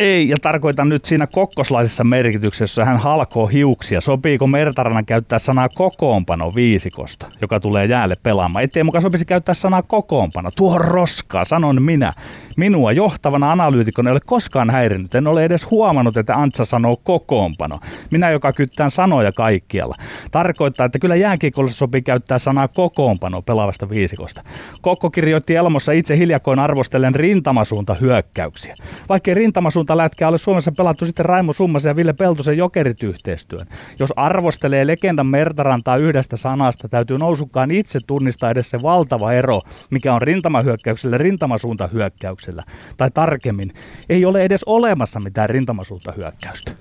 Ei, 0.00 0.28
ja 0.28 0.36
tarkoitan 0.42 0.88
nyt 0.88 1.04
siinä 1.04 1.26
kokkoslaisessa 1.26 2.04
merkityksessä, 2.04 2.84
hän 2.84 2.98
halkoo 2.98 3.46
hiuksia. 3.46 4.00
Sopiiko 4.00 4.46
Mertarannan 4.46 5.06
käyttää 5.06 5.38
sanaa 5.38 5.68
kokoonpano 5.68 6.52
viisikosta, 6.54 7.26
joka 7.40 7.60
tulee 7.60 7.86
jäälle 7.86 8.16
pelaamaan? 8.22 8.64
Ettei 8.64 8.84
mukaan 8.84 9.02
sopisi 9.02 9.24
käyttää 9.24 9.54
sanaa 9.54 9.82
kokoonpano. 9.82 10.50
Tuohon 10.56 10.80
roskaa, 10.80 11.44
sanon 11.44 11.82
minä. 11.82 12.12
Minua 12.60 12.92
johtavana 12.92 13.52
analyytikona 13.52 14.10
ei 14.10 14.12
ole 14.12 14.20
koskaan 14.26 14.70
häirinnyt. 14.70 15.14
En 15.14 15.26
ole 15.26 15.44
edes 15.44 15.70
huomannut, 15.70 16.16
että 16.16 16.34
Antsa 16.34 16.64
sanoo 16.64 16.96
kokoonpano. 17.04 17.76
Minä, 18.10 18.30
joka 18.30 18.52
kyttään 18.52 18.90
sanoja 18.90 19.32
kaikkialla. 19.32 19.94
Tarkoittaa, 20.30 20.86
että 20.86 20.98
kyllä 20.98 21.16
jääkiekolle 21.16 21.70
sopii 21.70 22.02
käyttää 22.02 22.38
sanaa 22.38 22.68
kokoonpano 22.68 23.42
pelaavasta 23.42 23.90
viisikosta. 23.90 24.42
Kokko 24.82 25.10
kirjoitti 25.10 25.56
Elmossa 25.56 25.92
itse 25.92 26.16
hiljakoin 26.16 26.58
arvostellen 26.58 27.14
rintamasuunta 27.14 27.94
hyökkäyksiä. 27.94 28.74
Vaikkei 29.08 29.34
rintamasuunta 29.34 29.96
lätkää 29.96 30.28
ole 30.28 30.38
Suomessa 30.38 30.72
pelattu 30.76 31.04
sitten 31.04 31.26
Raimo 31.26 31.52
Summasen 31.52 31.90
ja 31.90 31.96
Ville 31.96 32.12
Peltosen 32.12 32.58
jokerit 32.58 33.02
yhteistyön. 33.02 33.66
Jos 33.98 34.12
arvostelee 34.16 34.86
legendan 34.86 35.26
Mertarantaa 35.26 35.96
yhdestä 35.96 36.36
sanasta, 36.36 36.88
täytyy 36.88 37.18
nousukkaan 37.18 37.70
itse 37.70 37.98
tunnistaa 38.06 38.50
edes 38.50 38.70
se 38.70 38.82
valtava 38.82 39.32
ero, 39.32 39.60
mikä 39.90 40.14
on 40.14 40.22
rintamahyökkäyksellä 40.22 41.18
rintamasuunta 41.18 41.86
hyökkäyksellä 41.86 42.49
hyökkäyksellä. 42.50 42.62
Tai 42.96 43.10
tarkemmin, 43.14 43.72
ei 44.08 44.24
ole 44.24 44.42
edes 44.42 44.64
olemassa 44.64 45.20
mitään 45.20 45.50
rintamasuutta 45.50 46.12
hyökkäystä. 46.12 46.72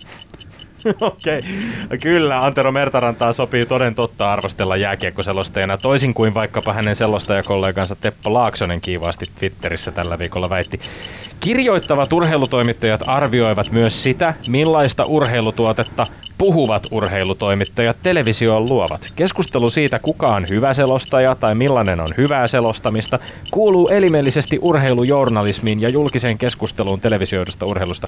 Okei, 1.01 1.37
okay. 1.85 1.97
kyllä 2.01 2.37
Antero 2.37 2.71
Mertarantaa 2.71 3.33
sopii 3.33 3.65
toden 3.65 3.95
totta 3.95 4.31
arvostella 4.31 4.77
jääkiekkoselostajana, 4.77 5.77
toisin 5.77 6.13
kuin 6.13 6.33
vaikkapa 6.33 6.73
hänen 6.73 6.95
selostajakollegansa 6.95 7.95
Teppo 7.95 8.33
Laaksonen 8.33 8.81
kiivaasti 8.81 9.25
Twitterissä 9.39 9.91
tällä 9.91 10.19
viikolla 10.19 10.49
väitti. 10.49 10.79
Kirjoittavat 11.39 12.13
urheilutoimittajat 12.13 13.01
arvioivat 13.07 13.71
myös 13.71 14.03
sitä, 14.03 14.33
millaista 14.49 15.03
urheilutuotetta 15.07 16.05
puhuvat 16.39 16.87
urheilutoimittajat 16.91 17.97
televisioon 18.01 18.65
luovat. 18.69 19.13
Keskustelu 19.15 19.69
siitä, 19.69 19.99
kuka 19.99 20.27
on 20.27 20.45
hyvä 20.49 20.73
selostaja 20.73 21.35
tai 21.35 21.55
millainen 21.55 21.99
on 21.99 22.07
hyvää 22.17 22.47
selostamista, 22.47 23.19
kuuluu 23.51 23.87
elimellisesti 23.87 24.59
urheilujournalismiin 24.61 25.81
ja 25.81 25.89
julkiseen 25.89 26.37
keskusteluun 26.37 27.01
televisioidusta 27.01 27.65
urheilusta. 27.65 28.07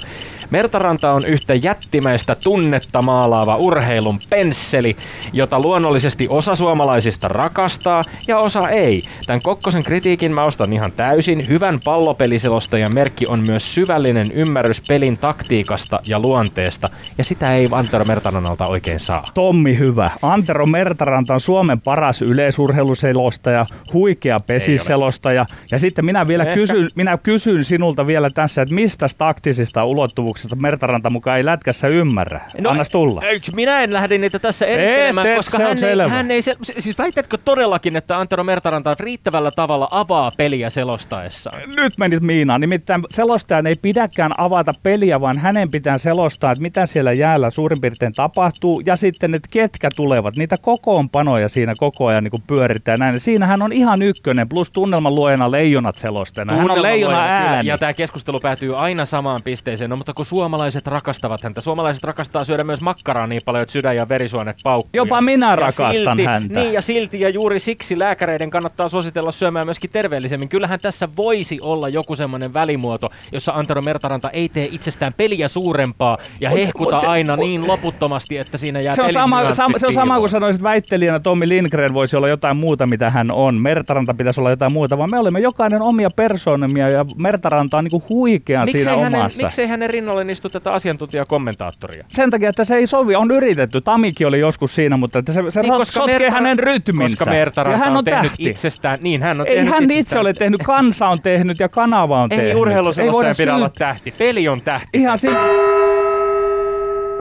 Mertaranta 0.49 1.11
on 1.11 1.21
yhtä 1.25 1.53
jättimäistä 1.53 2.35
tunnetta 2.43 3.01
maalaava 3.01 3.57
urheilun 3.57 4.19
pensseli, 4.29 4.95
jota 5.33 5.59
luonnollisesti 5.63 6.27
osa 6.29 6.55
suomalaisista 6.55 7.27
rakastaa 7.27 8.01
ja 8.27 8.37
osa 8.37 8.69
ei. 8.69 9.01
Tämän 9.25 9.41
Kokkosen 9.43 9.83
kritiikin 9.83 10.33
mä 10.33 10.45
ostan 10.45 10.73
ihan 10.73 10.91
täysin. 10.91 11.43
Hyvän 11.49 11.79
pallopeliselostajan 11.83 12.93
merkki 12.93 13.25
on 13.27 13.43
myös 13.47 13.75
syvällinen 13.75 14.31
ymmärrys 14.33 14.81
pelin 14.87 15.17
taktiikasta 15.17 15.99
ja 16.07 16.19
luonteesta, 16.19 16.87
ja 17.17 17.23
sitä 17.23 17.55
ei 17.55 17.67
Antero 17.71 18.05
Mertarannalta 18.21 18.67
oikein 18.67 18.99
saa. 18.99 19.23
Tommi 19.33 19.77
hyvä. 19.77 20.09
Antero 20.21 20.65
Mertaranta 20.65 21.33
on 21.33 21.39
Suomen 21.39 21.81
paras 21.81 22.21
yleisurheiluselostaja, 22.21 23.65
huikea 23.93 24.39
pesiselostaja. 24.39 25.45
Ja 25.71 25.79
sitten 25.79 26.05
minä 26.05 26.27
vielä 26.27 26.45
kysyn, 26.45 26.87
minä 26.95 27.17
kysyn 27.17 27.63
sinulta 27.63 28.07
vielä 28.07 28.29
tässä, 28.29 28.61
että 28.61 28.75
mistä 28.75 29.07
taktisista 29.17 29.83
ulottuvuuksista 29.83 30.55
Mertaranta 30.55 31.09
mukaan 31.09 31.37
ei 31.37 31.45
lätkässä 31.45 31.87
ymmärrä? 31.87 32.41
No, 32.59 32.69
Anna 32.69 32.85
tulla. 32.91 33.21
Minä 33.55 33.83
en 33.83 33.93
lähde 33.93 34.17
niitä 34.17 34.39
tässä 34.39 34.65
erittelemään, 34.65 35.27
et, 35.27 35.35
koska 35.35 35.57
hän 35.57 35.83
ei, 35.83 36.09
hän 36.09 36.31
ei, 36.31 36.41
se, 36.41 36.53
siis 36.79 36.97
väitätkö 36.97 37.37
todellakin, 37.45 37.95
että 37.95 38.19
Antero 38.19 38.43
Mertaranta 38.43 38.95
riittävällä 38.99 39.51
tavalla 39.55 39.87
avaa 39.91 40.31
peliä 40.37 40.69
selostaessa? 40.69 41.49
Nyt 41.75 41.97
menit 41.97 42.23
Miinaan. 42.23 42.61
Nimittäin 42.61 43.03
selostajan 43.09 43.67
ei 43.67 43.75
pidäkään 43.81 44.31
avata 44.37 44.71
peliä, 44.83 45.21
vaan 45.21 45.37
hänen 45.37 45.69
pitää 45.69 45.97
selostaa, 45.97 46.51
että 46.51 46.61
mitä 46.61 46.85
siellä 46.85 47.11
jäällä 47.11 47.49
suurin 47.49 47.81
piirtein 47.81 48.10
sitten 48.11 48.23
tapahtuu 48.23 48.81
ja 48.85 48.95
sitten, 48.95 49.35
että 49.35 49.47
ketkä 49.51 49.89
tulevat, 49.95 50.35
niitä 50.35 50.55
kokoonpanoja 50.61 51.49
siinä 51.49 51.73
koko 51.77 52.07
ajan 52.07 52.23
niin 52.23 52.43
pyörittää 52.47 52.97
näin. 52.97 53.19
Siinähän 53.19 53.61
on 53.61 53.71
ihan 53.71 54.01
ykkönen, 54.01 54.49
plus 54.49 54.71
tunnelman 54.71 55.15
luojana 55.15 55.51
leijonat 55.51 55.97
selostena. 55.97 56.55
Hän 56.55 56.71
on 56.71 56.81
leijona 56.81 57.23
ääni. 57.23 57.69
Ja 57.69 57.77
tämä 57.77 57.93
keskustelu 57.93 58.39
päätyy 58.39 58.75
aina 58.75 59.05
samaan 59.05 59.39
pisteeseen, 59.43 59.89
no 59.89 59.95
mutta 59.95 60.13
kun 60.13 60.25
suomalaiset 60.25 60.87
rakastavat 60.87 61.43
häntä, 61.43 61.61
suomalaiset 61.61 62.03
rakastaa 62.03 62.43
syödä 62.43 62.63
myös 62.63 62.81
makkaraa 62.81 63.27
niin 63.27 63.41
paljon, 63.45 63.61
että 63.61 63.73
sydän 63.73 63.95
ja 63.95 64.09
verisuonet 64.09 64.57
paukkuu. 64.63 64.89
Jopa 64.93 65.21
minä 65.21 65.49
ja 65.49 65.55
rakastan 65.55 65.95
silti, 65.95 66.25
häntä. 66.25 66.59
Niin 66.59 66.73
ja 66.73 66.81
silti, 66.81 67.21
ja 67.21 67.29
juuri 67.29 67.59
siksi 67.59 67.99
lääkäreiden 67.99 68.49
kannattaa 68.49 68.89
suositella 68.89 69.31
syömään 69.31 69.67
myöskin 69.67 69.89
terveellisemmin. 69.89 70.49
Kyllähän 70.49 70.79
tässä 70.79 71.07
voisi 71.17 71.59
olla 71.63 71.89
joku 71.89 72.15
semmoinen 72.15 72.53
välimuoto, 72.53 73.07
jossa 73.31 73.51
Antero 73.51 73.81
Mertaranta 73.81 74.29
ei 74.29 74.49
tee 74.49 74.69
itsestään 74.71 75.13
peliä 75.13 75.47
suurempaa 75.47 76.17
ja 76.41 76.49
mut, 76.49 76.59
hehkuta 76.59 76.91
mut 76.91 77.01
se, 77.01 77.07
aina 77.07 77.35
mut, 77.35 77.45
niin 77.45 77.67
loput 77.67 78.00
loputtomasti, 78.01 78.37
että 78.37 78.57
siinä 78.57 78.79
jää 78.79 78.95
se 78.95 79.01
on, 79.01 79.13
sama, 79.13 79.51
sama, 79.51 79.77
se 79.77 79.87
on 79.87 79.93
sama 79.93 80.19
kuin 80.19 80.29
sanoisit 80.29 80.63
väittelijänä 80.63 81.19
Tommi 81.19 81.47
Lindgren 81.47 81.93
voisi 81.93 82.15
olla 82.15 82.27
jotain 82.27 82.57
muuta, 82.57 82.85
mitä 82.85 83.09
hän 83.09 83.31
on. 83.31 83.55
Mertaranta 83.55 84.13
pitäisi 84.13 84.41
olla 84.41 84.49
jotain 84.49 84.73
muuta, 84.73 84.97
vaan 84.97 85.09
me 85.11 85.19
olemme 85.19 85.39
jokainen 85.39 85.81
omia 85.81 86.09
persoonimia 86.15 86.89
ja 86.89 87.05
Mertaranta 87.17 87.77
on 87.77 87.83
niin 87.83 88.03
huikea 88.09 88.65
miksei 88.65 88.81
siinä 88.81 89.03
hänen, 89.03 89.19
omassa. 89.19 89.43
Miksei 89.43 89.67
hänen 89.67 89.89
rinnalle 89.89 90.25
istu 90.31 90.49
tätä 90.49 90.71
asiantuntijakommentaattoria? 90.71 92.05
Sen 92.07 92.29
takia, 92.29 92.49
että 92.49 92.63
se 92.63 92.75
ei 92.75 92.87
sovi. 92.87 93.15
On 93.15 93.31
yritetty. 93.31 93.81
Tamikin 93.81 94.27
oli 94.27 94.39
joskus 94.39 94.75
siinä, 94.75 94.97
mutta 94.97 95.19
että 95.19 95.33
se, 95.33 95.41
se 95.49 95.61
niin, 95.61 95.73
koska 95.73 95.93
sotkee 95.93 96.29
Mertar- 96.29 96.31
hänen 96.31 96.59
rytminsä. 96.59 97.17
Koska 97.17 97.31
Mertaranta 97.31 97.77
ja 97.77 97.83
hän 97.83 97.91
on, 97.91 97.97
on 97.97 98.03
tehnyt 98.03 98.31
tähti. 98.31 98.49
itsestään. 98.49 98.97
Niin, 99.01 99.21
hän 99.23 99.41
on 99.41 99.47
ei 99.47 99.57
hän 99.57 99.65
itsestään. 99.67 99.91
itse 99.91 100.19
ole 100.19 100.33
tehnyt, 100.33 100.63
kansa 100.63 101.07
on 101.07 101.17
tehnyt 101.23 101.59
ja 101.59 101.69
kanava 101.69 102.21
on 102.21 102.31
ei 102.31 102.37
tehnyt. 102.37 102.55
Urheiluselostajan 102.55 103.27
ei 103.39 103.45
pidä 103.45 103.55
olla 103.55 103.69
tähti. 103.69 104.13
Peli 104.17 104.47
on 104.47 104.61
tähti. 104.61 104.87
Ihan 104.93 105.19
si- 105.19 105.27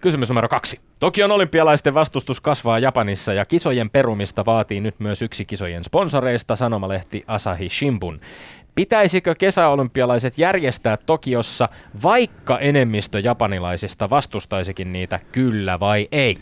Kysymys 0.00 0.28
numero 0.28 0.49
kaksi. 0.49 0.80
Tokion 0.99 1.30
olympialaisten 1.30 1.95
vastustus 1.95 2.40
kasvaa 2.40 2.78
Japanissa 2.78 3.33
ja 3.33 3.45
kisojen 3.45 3.90
perumista 3.90 4.45
vaatii 4.45 4.80
nyt 4.80 5.00
myös 5.00 5.23
yksi 5.23 5.45
kisojen 5.45 5.85
sponsoreista, 5.85 6.57
sanomalehti 6.57 7.25
Asahi 7.26 7.69
Shimbun. 7.69 8.21
Pitäisikö 8.75 9.35
kesäolympialaiset 9.35 10.38
järjestää 10.38 10.97
Tokiossa, 10.97 11.66
vaikka 12.02 12.59
enemmistö 12.59 13.21
japanilaisista 13.21 14.11
vastustaisikin 14.11 14.92
niitä, 14.92 15.21
kyllä 15.33 15.80
vai 15.80 16.09
ei? 16.12 16.38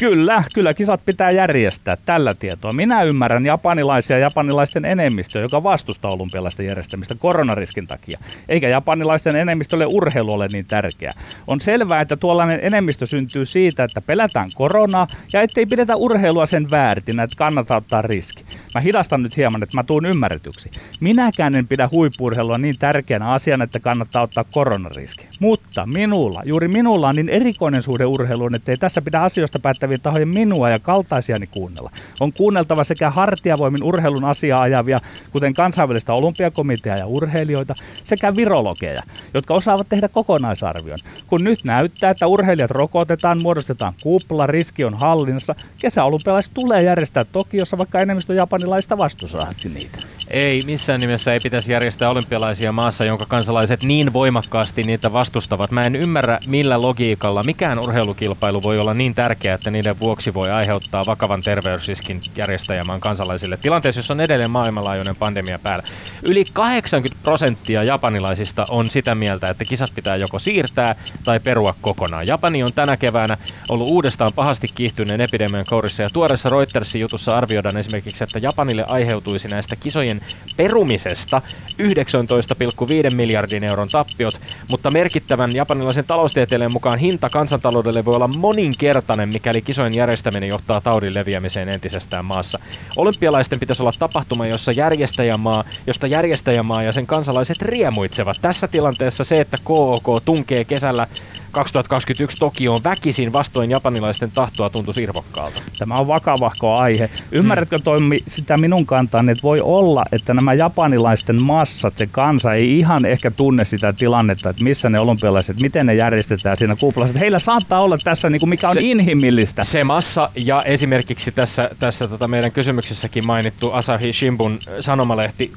Kyllä, 0.00 0.44
kyllä 0.54 0.74
kisat 0.74 1.00
pitää 1.04 1.30
järjestää 1.30 1.96
tällä 2.06 2.34
tietoa. 2.34 2.72
Minä 2.72 3.02
ymmärrän 3.02 3.46
japanilaisia 3.46 4.16
ja 4.16 4.22
japanilaisten 4.22 4.84
enemmistöä, 4.84 5.42
joka 5.42 5.62
vastustaa 5.62 6.10
olympialaisten 6.10 6.66
järjestämistä 6.66 7.14
koronariskin 7.14 7.86
takia. 7.86 8.18
Eikä 8.48 8.68
japanilaisten 8.68 9.36
enemmistölle 9.36 9.86
urheilu 9.86 10.32
ole 10.32 10.46
niin 10.52 10.66
tärkeä. 10.66 11.10
On 11.46 11.60
selvää, 11.60 12.00
että 12.00 12.16
tuollainen 12.16 12.60
enemmistö 12.62 13.06
syntyy 13.06 13.46
siitä, 13.46 13.84
että 13.84 14.00
pelätään 14.00 14.48
koronaa 14.54 15.06
ja 15.32 15.40
ettei 15.40 15.66
pidetä 15.66 15.96
urheilua 15.96 16.46
sen 16.46 16.66
väärtinä, 16.70 17.22
että 17.22 17.36
kannattaa 17.36 17.76
ottaa 17.76 18.02
riski. 18.02 18.44
Mä 18.74 18.80
hidastan 18.80 19.22
nyt 19.22 19.36
hieman, 19.36 19.62
että 19.62 19.78
mä 19.78 19.82
tuun 19.82 20.06
ymmärretyksi. 20.06 20.70
Minäkään 21.00 21.56
en 21.56 21.66
pidä 21.66 21.88
huippurheilua 21.92 22.58
niin 22.58 22.74
tärkeänä 22.78 23.28
asiana, 23.28 23.64
että 23.64 23.80
kannattaa 23.80 24.22
ottaa 24.22 24.44
koronariski. 24.44 25.28
Mutta 25.40 25.86
minulla, 25.86 26.42
juuri 26.44 26.68
minulla 26.68 27.08
on 27.08 27.14
niin 27.14 27.28
erikoinen 27.28 27.82
suhde 27.82 28.04
urheiluun, 28.04 28.54
että 28.54 28.72
ei 28.72 28.76
tässä 28.76 29.02
pidä 29.02 29.18
asioista 29.18 29.58
päättävien 29.58 30.00
tahojen 30.00 30.28
minua 30.28 30.70
ja 30.70 30.78
kaltaisiani 30.78 31.46
kuunnella. 31.46 31.90
On 32.20 32.32
kuunneltava 32.32 32.84
sekä 32.84 33.10
hartiavoimin 33.10 33.82
urheilun 33.82 34.24
asiaa 34.24 34.62
ajavia, 34.62 34.98
kuten 35.32 35.54
kansainvälistä 35.54 36.12
olympiakomitea 36.12 36.96
ja 36.96 37.06
urheilijoita, 37.06 37.74
sekä 38.04 38.36
virologeja, 38.36 39.02
jotka 39.34 39.54
osaavat 39.54 39.88
tehdä 39.88 40.08
kokonaisarvion. 40.08 40.98
Kun 41.26 41.44
nyt 41.44 41.64
näyttää, 41.64 42.10
että 42.10 42.26
urheilijat 42.26 42.70
rokotetaan, 42.70 43.40
muodostetaan 43.42 43.92
kupla, 44.02 44.46
riski 44.46 44.84
on 44.84 44.94
hallinnassa, 45.00 45.54
kesäolympialaiset 45.80 46.54
tulee 46.54 46.82
järjestää 46.82 47.24
Tokiossa, 47.24 47.78
vaikka 47.78 47.98
enemmistö 47.98 48.34
japanilaista 48.60 48.98
vastusahti 48.98 49.68
niitä. 49.68 49.98
Ei, 50.30 50.60
missään 50.66 51.00
nimessä 51.00 51.32
ei 51.32 51.38
pitäisi 51.42 51.72
järjestää 51.72 52.10
olympialaisia 52.10 52.72
maassa, 52.72 53.06
jonka 53.06 53.24
kansalaiset 53.28 53.82
niin 53.82 54.12
voimakkaasti 54.12 54.82
niitä 54.82 55.12
vastustavat. 55.12 55.70
Mä 55.70 55.80
en 55.80 55.96
ymmärrä, 55.96 56.38
millä 56.48 56.80
logiikalla 56.80 57.42
mikään 57.46 57.78
urheilukilpailu 57.78 58.62
voi 58.62 58.78
olla 58.78 58.94
niin 58.94 59.14
tärkeä, 59.14 59.54
että 59.54 59.70
niiden 59.70 60.00
vuoksi 60.00 60.34
voi 60.34 60.50
aiheuttaa 60.50 61.02
vakavan 61.06 61.40
terveysriskin 61.40 62.20
järjestäjämaan 62.36 63.00
kansalaisille. 63.00 63.56
Tilanteessa, 63.56 63.98
jossa 63.98 64.14
on 64.14 64.20
edelleen 64.20 64.50
maailmanlaajuinen 64.50 65.16
pandemia 65.16 65.58
päällä. 65.58 65.84
Yli 66.28 66.44
80 66.52 67.22
prosenttia 67.22 67.84
japanilaisista 67.84 68.64
on 68.70 68.90
sitä 68.90 69.14
mieltä, 69.14 69.46
että 69.50 69.64
kisat 69.64 69.90
pitää 69.94 70.16
joko 70.16 70.38
siirtää 70.38 70.94
tai 71.24 71.40
perua 71.40 71.74
kokonaan. 71.80 72.26
Japani 72.26 72.62
on 72.62 72.72
tänä 72.72 72.96
keväänä 72.96 73.36
ollut 73.68 73.90
uudestaan 73.90 74.32
pahasti 74.34 74.66
kiihtyneen 74.74 75.20
epidemian 75.20 75.64
kourissa 75.68 76.02
ja 76.02 76.08
tuoreessa 76.12 76.48
Reutersin 76.48 77.00
jutussa 77.00 77.36
arvioidaan 77.36 77.76
esimerkiksi, 77.76 78.24
että 78.24 78.38
Japanille 78.50 78.84
aiheutuisi 78.88 79.48
näistä 79.48 79.76
kisojen 79.76 80.20
perumisesta 80.56 81.42
19,5 81.82 83.14
miljardin 83.14 83.64
euron 83.64 83.88
tappiot, 83.92 84.40
mutta 84.70 84.90
merkittävän 84.90 85.50
japanilaisen 85.54 86.04
taloustieteilijän 86.04 86.72
mukaan 86.72 86.98
hinta 86.98 87.28
kansantaloudelle 87.28 88.04
voi 88.04 88.14
olla 88.14 88.28
moninkertainen, 88.38 89.28
mikäli 89.32 89.62
kisojen 89.62 89.96
järjestäminen 89.96 90.48
johtaa 90.48 90.80
taudin 90.80 91.14
leviämiseen 91.14 91.68
entisestään 91.68 92.24
maassa. 92.24 92.58
Olympialaisten 92.96 93.60
pitäisi 93.60 93.82
olla 93.82 93.92
tapahtuma, 93.98 94.46
jossa 94.46 94.72
järjestäjämaa, 94.72 95.64
josta 95.86 96.06
järjestäjämaa 96.06 96.82
ja 96.82 96.92
sen 96.92 97.06
kansalaiset 97.06 97.62
riemuitsevat. 97.62 98.36
Tässä 98.42 98.68
tilanteessa 98.68 99.24
se, 99.24 99.34
että 99.34 99.56
KOK 99.64 100.22
tunkee 100.24 100.64
kesällä 100.64 101.06
2021 101.50 102.36
Tokioon 102.40 102.80
väkisin 102.84 103.32
vastoin 103.32 103.70
japanilaisten 103.70 104.30
tahtoa 104.30 104.70
tuntuu 104.70 104.94
irvokkaalta. 105.00 105.62
Tämä 105.78 105.94
on 105.94 106.06
vakavahko 106.06 106.78
aihe. 106.78 107.10
Ymmärrätkö 107.32 107.76
mm. 107.76 107.82
Toimi 107.82 108.16
sitä 108.28 108.58
minun 108.58 108.86
kantaan, 108.86 109.28
että 109.28 109.42
voi 109.42 109.58
olla, 109.62 110.02
että 110.12 110.34
nämä 110.34 110.54
japanilaisten 110.54 111.44
massat, 111.44 111.98
se 111.98 112.06
kansa 112.06 112.52
ei 112.52 112.76
ihan 112.76 113.04
ehkä 113.04 113.30
tunne 113.30 113.64
sitä 113.64 113.92
tilannetta, 113.92 114.50
että 114.50 114.64
missä 114.64 114.90
ne 114.90 115.00
olympialaiset, 115.00 115.60
miten 115.60 115.86
ne 115.86 115.94
järjestetään 115.94 116.56
siinä 116.56 116.76
kuplassa. 116.80 117.18
Heillä 117.18 117.38
saattaa 117.38 117.80
olla 117.80 117.96
tässä, 118.04 118.30
niin 118.30 118.40
kuin 118.40 118.50
mikä 118.50 118.68
on 118.68 118.74
se, 118.74 118.80
inhimillistä. 118.82 119.64
Se 119.64 119.84
massa 119.84 120.30
ja 120.44 120.62
esimerkiksi 120.64 121.32
tässä, 121.32 121.70
tässä 121.78 122.08
tota 122.08 122.28
meidän 122.28 122.52
kysymyksessäkin 122.52 123.26
mainittu 123.26 123.72
Asahi 123.72 124.12
Shimbun 124.12 124.58
sanomalehti, 124.80 125.52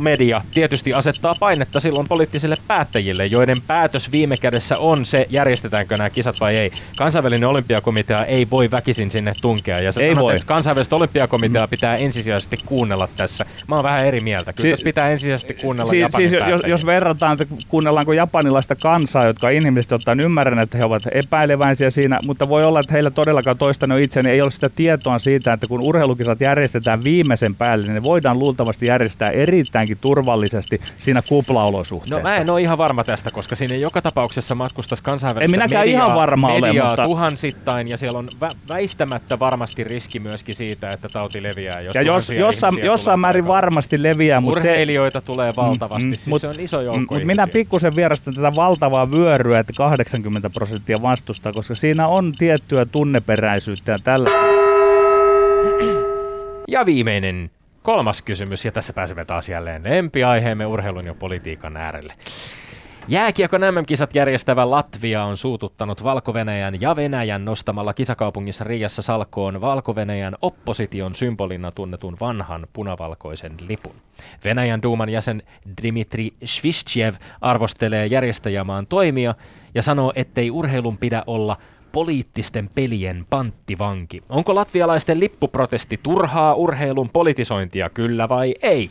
media, 0.00 0.40
tietysti 0.54 0.94
asettaa 0.94 1.32
painetta 1.40 1.80
silloin 1.80 2.08
poliittisille 2.08 2.56
päättäjille, 2.66 3.26
joiden 3.26 3.56
päätös 3.66 4.12
viime 4.12 4.36
kädessä 4.36 4.78
on 4.78 5.04
se, 5.04 5.26
järjestetäänkö 5.32 5.94
nämä 5.98 6.10
kisat 6.10 6.40
vai 6.40 6.56
ei. 6.56 6.72
Kansainvälinen 6.98 7.48
olympiakomitea 7.48 8.24
ei 8.24 8.46
voi 8.50 8.70
väkisin 8.70 9.10
sinne 9.10 9.32
tunkea. 9.42 9.76
Ja 9.76 9.84
ei 9.84 9.92
sanot, 9.92 10.18
voi. 10.18 10.32
että 10.32 10.46
kansainvälistä 10.46 10.96
olympiakomitea 10.96 11.68
pitää 11.68 11.94
ensisijaisesti 11.94 12.56
kuunnella 12.66 13.08
tässä. 13.16 13.44
Mä 13.68 13.74
oon 13.74 13.84
vähän 13.84 14.04
eri 14.04 14.20
mieltä. 14.20 14.52
Kyllä 14.52 14.76
si- 14.76 14.84
pitää 14.84 15.10
ensisijaisesti 15.10 15.54
kuunnella 15.62 15.90
si- 15.90 15.98
Japanin 15.98 16.28
siis 16.28 16.42
jos, 16.48 16.60
jos 16.66 16.86
verrataan, 16.86 17.38
että 17.42 17.54
kuunnellaanko 17.68 18.12
japanilaista 18.12 18.76
kansaa, 18.82 19.26
jotka 19.26 19.50
inhimillisesti 19.50 19.94
ottaen 19.94 20.20
ymmärrän, 20.24 20.58
että 20.58 20.78
he 20.78 20.84
ovat 20.84 21.02
epäileväisiä 21.12 21.90
siinä, 21.90 22.18
mutta 22.26 22.48
voi 22.48 22.62
olla, 22.62 22.80
että 22.80 22.92
heillä 22.92 23.10
todellakaan 23.10 23.58
toistanut 23.58 24.00
itse, 24.00 24.22
niin 24.22 24.32
ei 24.32 24.42
ole 24.42 24.50
sitä 24.50 24.68
tietoa 24.68 25.18
siitä, 25.18 25.52
että 25.52 25.66
kun 25.66 25.80
urheilukisat 25.84 26.40
järjestetään 26.40 27.04
viimeisen 27.04 27.54
päälle, 27.54 27.84
niin 27.84 27.94
ne 27.94 28.02
voidaan 28.02 28.38
luultavasti 28.38 28.86
järjestää 28.86 29.28
erittäinkin 29.28 29.98
turvallisesti 30.00 30.80
siinä 30.98 31.22
kuplaolosuhteessa. 31.28 32.16
No 32.16 32.22
mä 32.22 32.36
en 32.36 32.50
ole 32.50 32.62
ihan 32.62 32.78
varma 32.78 33.04
tästä, 33.04 33.30
koska 33.30 33.56
siinä 33.56 33.76
joka 33.76 34.02
tapauksessa 34.02 34.54
matkustaisi 34.54 35.02
kansainvälistä 35.22 35.56
en 35.56 35.60
minäkään 35.60 35.86
mediaa, 35.86 36.04
ihan 36.06 36.16
varma 36.16 36.48
mediaa 36.48 36.86
ole, 36.86 36.90
mutta... 36.90 37.04
tuhansittain 37.04 37.88
ja 37.88 37.96
siellä 37.96 38.18
on 38.18 38.28
vä- 38.44 38.56
väistämättä 38.72 39.38
varmasti 39.38 39.84
riski 39.84 40.20
myöskin 40.20 40.54
siitä, 40.54 40.86
että 40.86 41.08
tauti 41.12 41.42
leviää. 41.42 41.80
Jos 41.80 41.94
ja 41.94 42.02
jos, 42.02 42.30
jossain, 42.30 42.78
jossain 42.84 43.20
määrin 43.20 43.46
varmasti 43.46 44.02
leviää. 44.02 44.40
Mutta 44.40 44.60
Urheilijoita 44.60 45.20
se... 45.20 45.26
tulee 45.26 45.50
valtavasti, 45.56 46.04
mm, 46.04 46.10
mm, 46.10 46.16
siis 46.16 46.28
mut, 46.28 46.40
se 46.40 46.46
on 46.46 46.54
iso 46.58 46.80
joukko 46.80 47.00
Mutta 47.00 47.26
minä 47.26 47.46
pikkusen 47.46 47.92
vierastan 47.96 48.34
tätä 48.34 48.50
valtavaa 48.56 49.10
vyöryä, 49.10 49.60
että 49.60 49.72
80 49.76 50.50
prosenttia 50.50 51.02
vastustaa, 51.02 51.52
koska 51.52 51.74
siinä 51.74 52.08
on 52.08 52.32
tiettyä 52.38 52.86
tunneperäisyyttä 52.86 53.92
ja 53.92 53.98
tällä. 54.04 54.30
Ja 56.68 56.86
viimeinen 56.86 57.50
kolmas 57.82 58.22
kysymys, 58.22 58.64
ja 58.64 58.72
tässä 58.72 58.92
pääsemme 58.92 59.24
taas 59.24 59.48
jälleen 59.48 59.82
lempiaiheemme 59.84 60.66
urheilun 60.66 61.06
ja 61.06 61.14
politiikan 61.14 61.76
äärelle. 61.76 62.12
Jääkiekon 63.08 63.60
MM-kisat 63.60 64.14
järjestävä 64.14 64.70
Latvia 64.70 65.24
on 65.24 65.36
suututtanut 65.36 66.04
valko 66.04 66.34
ja 66.80 66.96
Venäjän 66.96 67.44
nostamalla 67.44 67.94
kisakaupungissa 67.94 68.64
Riassa 68.64 69.02
salkoon 69.02 69.60
valko 69.60 69.94
opposition 70.42 71.14
symbolina 71.14 71.70
tunnetun 71.70 72.16
vanhan 72.20 72.66
punavalkoisen 72.72 73.52
lipun. 73.68 73.94
Venäjän 74.44 74.82
duuman 74.82 75.08
jäsen 75.08 75.42
Dmitri 75.82 76.32
Svistjev 76.44 77.14
arvostelee 77.40 78.06
järjestäjämaan 78.06 78.86
toimia 78.86 79.34
ja 79.74 79.82
sanoo, 79.82 80.12
ettei 80.16 80.50
urheilun 80.50 80.98
pidä 80.98 81.22
olla 81.26 81.56
poliittisten 81.92 82.70
pelien 82.74 83.26
panttivanki. 83.30 84.22
Onko 84.28 84.54
latvialaisten 84.54 85.20
lippuprotesti 85.20 86.00
turhaa 86.02 86.54
urheilun 86.54 87.10
politisointia, 87.10 87.90
kyllä 87.90 88.28
vai 88.28 88.54
ei? 88.62 88.88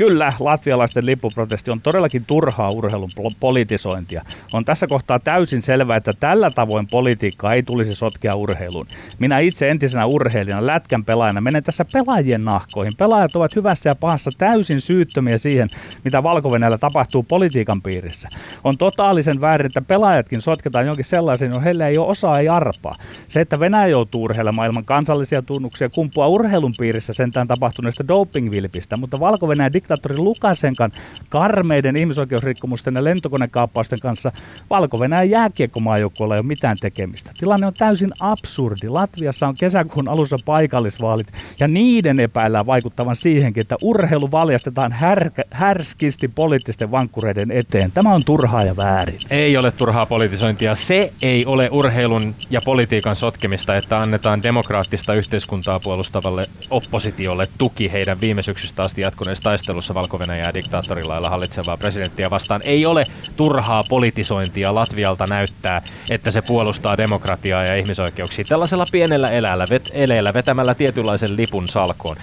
Kyllä, 0.00 0.32
latvialaisten 0.40 1.06
lippuprotesti 1.06 1.70
on 1.70 1.80
todellakin 1.80 2.24
turhaa 2.24 2.70
urheilun 2.70 3.10
politisointia. 3.40 4.24
On 4.52 4.64
tässä 4.64 4.86
kohtaa 4.86 5.18
täysin 5.18 5.62
selvää, 5.62 5.96
että 5.96 6.12
tällä 6.20 6.50
tavoin 6.50 6.86
politiikkaa 6.90 7.52
ei 7.52 7.62
tulisi 7.62 7.94
sotkea 7.94 8.34
urheiluun. 8.34 8.86
Minä 9.18 9.38
itse 9.38 9.68
entisenä 9.68 10.06
urheilijana, 10.06 10.66
lätkän 10.66 11.04
pelaajana, 11.04 11.40
menen 11.40 11.62
tässä 11.62 11.84
pelaajien 11.92 12.44
nahkoihin. 12.44 12.92
Pelaajat 12.98 13.36
ovat 13.36 13.56
hyvässä 13.56 13.90
ja 13.90 13.94
pahassa 13.94 14.30
täysin 14.38 14.80
syyttömiä 14.80 15.38
siihen, 15.38 15.68
mitä 16.04 16.22
valko 16.22 16.48
tapahtuu 16.80 17.22
politiikan 17.22 17.82
piirissä. 17.82 18.28
On 18.64 18.78
totaalisen 18.78 19.40
väärin, 19.40 19.66
että 19.66 19.82
pelaajatkin 19.82 20.40
sotketaan 20.40 20.86
jonkin 20.86 21.04
sellaisen, 21.04 21.48
johon 21.48 21.62
heillä 21.62 21.88
ei 21.88 21.98
ole 21.98 22.08
osaa 22.08 22.38
ei 22.38 22.48
arpaa. 22.48 22.92
Se, 23.28 23.40
että 23.40 23.60
Venäjä 23.60 23.86
joutuu 23.86 24.24
urheilemaan 24.24 24.68
ilman 24.68 24.84
kansallisia 24.84 25.42
tunnuksia, 25.42 25.88
kumpua 25.88 26.28
urheilun 26.28 26.72
piirissä 26.78 27.12
sentään 27.12 27.48
tapahtuneesta 27.48 28.08
dopingvilpistä, 28.08 28.96
mutta 28.96 29.20
valko 29.20 29.48
diktaattori 29.90 30.18
Lukasenkan 30.18 30.92
karmeiden 31.28 31.96
ihmisoikeusrikkomusten 31.96 32.94
ja 32.94 33.04
lentokonekaappausten 33.04 33.98
kanssa 34.02 34.32
Valko-Venäjän 34.70 35.30
jääkiekkomaajoukkueella 35.30 36.34
ei 36.34 36.40
ole 36.40 36.46
mitään 36.46 36.76
tekemistä. 36.80 37.30
Tilanne 37.38 37.66
on 37.66 37.74
täysin 37.74 38.10
absurdi. 38.20 38.88
Latviassa 38.88 39.48
on 39.48 39.54
kesäkuun 39.60 40.08
alussa 40.08 40.36
paikallisvaalit 40.44 41.26
ja 41.60 41.68
niiden 41.68 42.20
epäillään 42.20 42.66
vaikuttavan 42.66 43.16
siihenkin, 43.16 43.60
että 43.60 43.76
urheilu 43.82 44.30
valjastetaan 44.30 44.92
här- 44.92 45.44
härskisti 45.50 46.28
poliittisten 46.28 46.90
vankkureiden 46.90 47.50
eteen. 47.50 47.92
Tämä 47.92 48.14
on 48.14 48.24
turhaa 48.26 48.62
ja 48.62 48.76
väärin. 48.76 49.18
Ei 49.30 49.56
ole 49.56 49.72
turhaa 49.72 50.06
politisointia. 50.06 50.74
Se 50.74 51.12
ei 51.22 51.46
ole 51.46 51.68
urheilun 51.72 52.34
ja 52.50 52.60
politiikan 52.64 53.16
sotkemista, 53.16 53.76
että 53.76 53.98
annetaan 53.98 54.42
demokraattista 54.42 55.14
yhteiskuntaa 55.14 55.80
puolustavalle 55.80 56.42
oppositiolle 56.70 57.46
tuki 57.58 57.92
heidän 57.92 58.20
viime 58.20 58.42
syksystä 58.42 58.82
asti 58.82 59.00
jatkuneesta 59.00 59.44
taistelusta 59.44 59.79
taistelussa 59.80 59.94
valko 59.94 60.34
ja 60.46 60.54
diktaattorilailla 60.54 61.30
hallitsevaa 61.30 61.76
presidenttiä 61.76 62.30
vastaan. 62.30 62.60
Ei 62.64 62.86
ole 62.86 63.04
turhaa 63.36 63.82
politisointia 63.88 64.74
Latvialta 64.74 65.24
näyttää, 65.28 65.82
että 66.10 66.30
se 66.30 66.42
puolustaa 66.42 66.96
demokratiaa 66.96 67.64
ja 67.64 67.76
ihmisoikeuksia 67.76 68.44
tällaisella 68.48 68.84
pienellä 68.92 69.28
elällä, 69.28 69.64
vet, 69.70 69.90
eleellä 69.92 70.34
vetämällä 70.34 70.74
tietynlaisen 70.74 71.36
lipun 71.36 71.66
salkoon. 71.66 72.16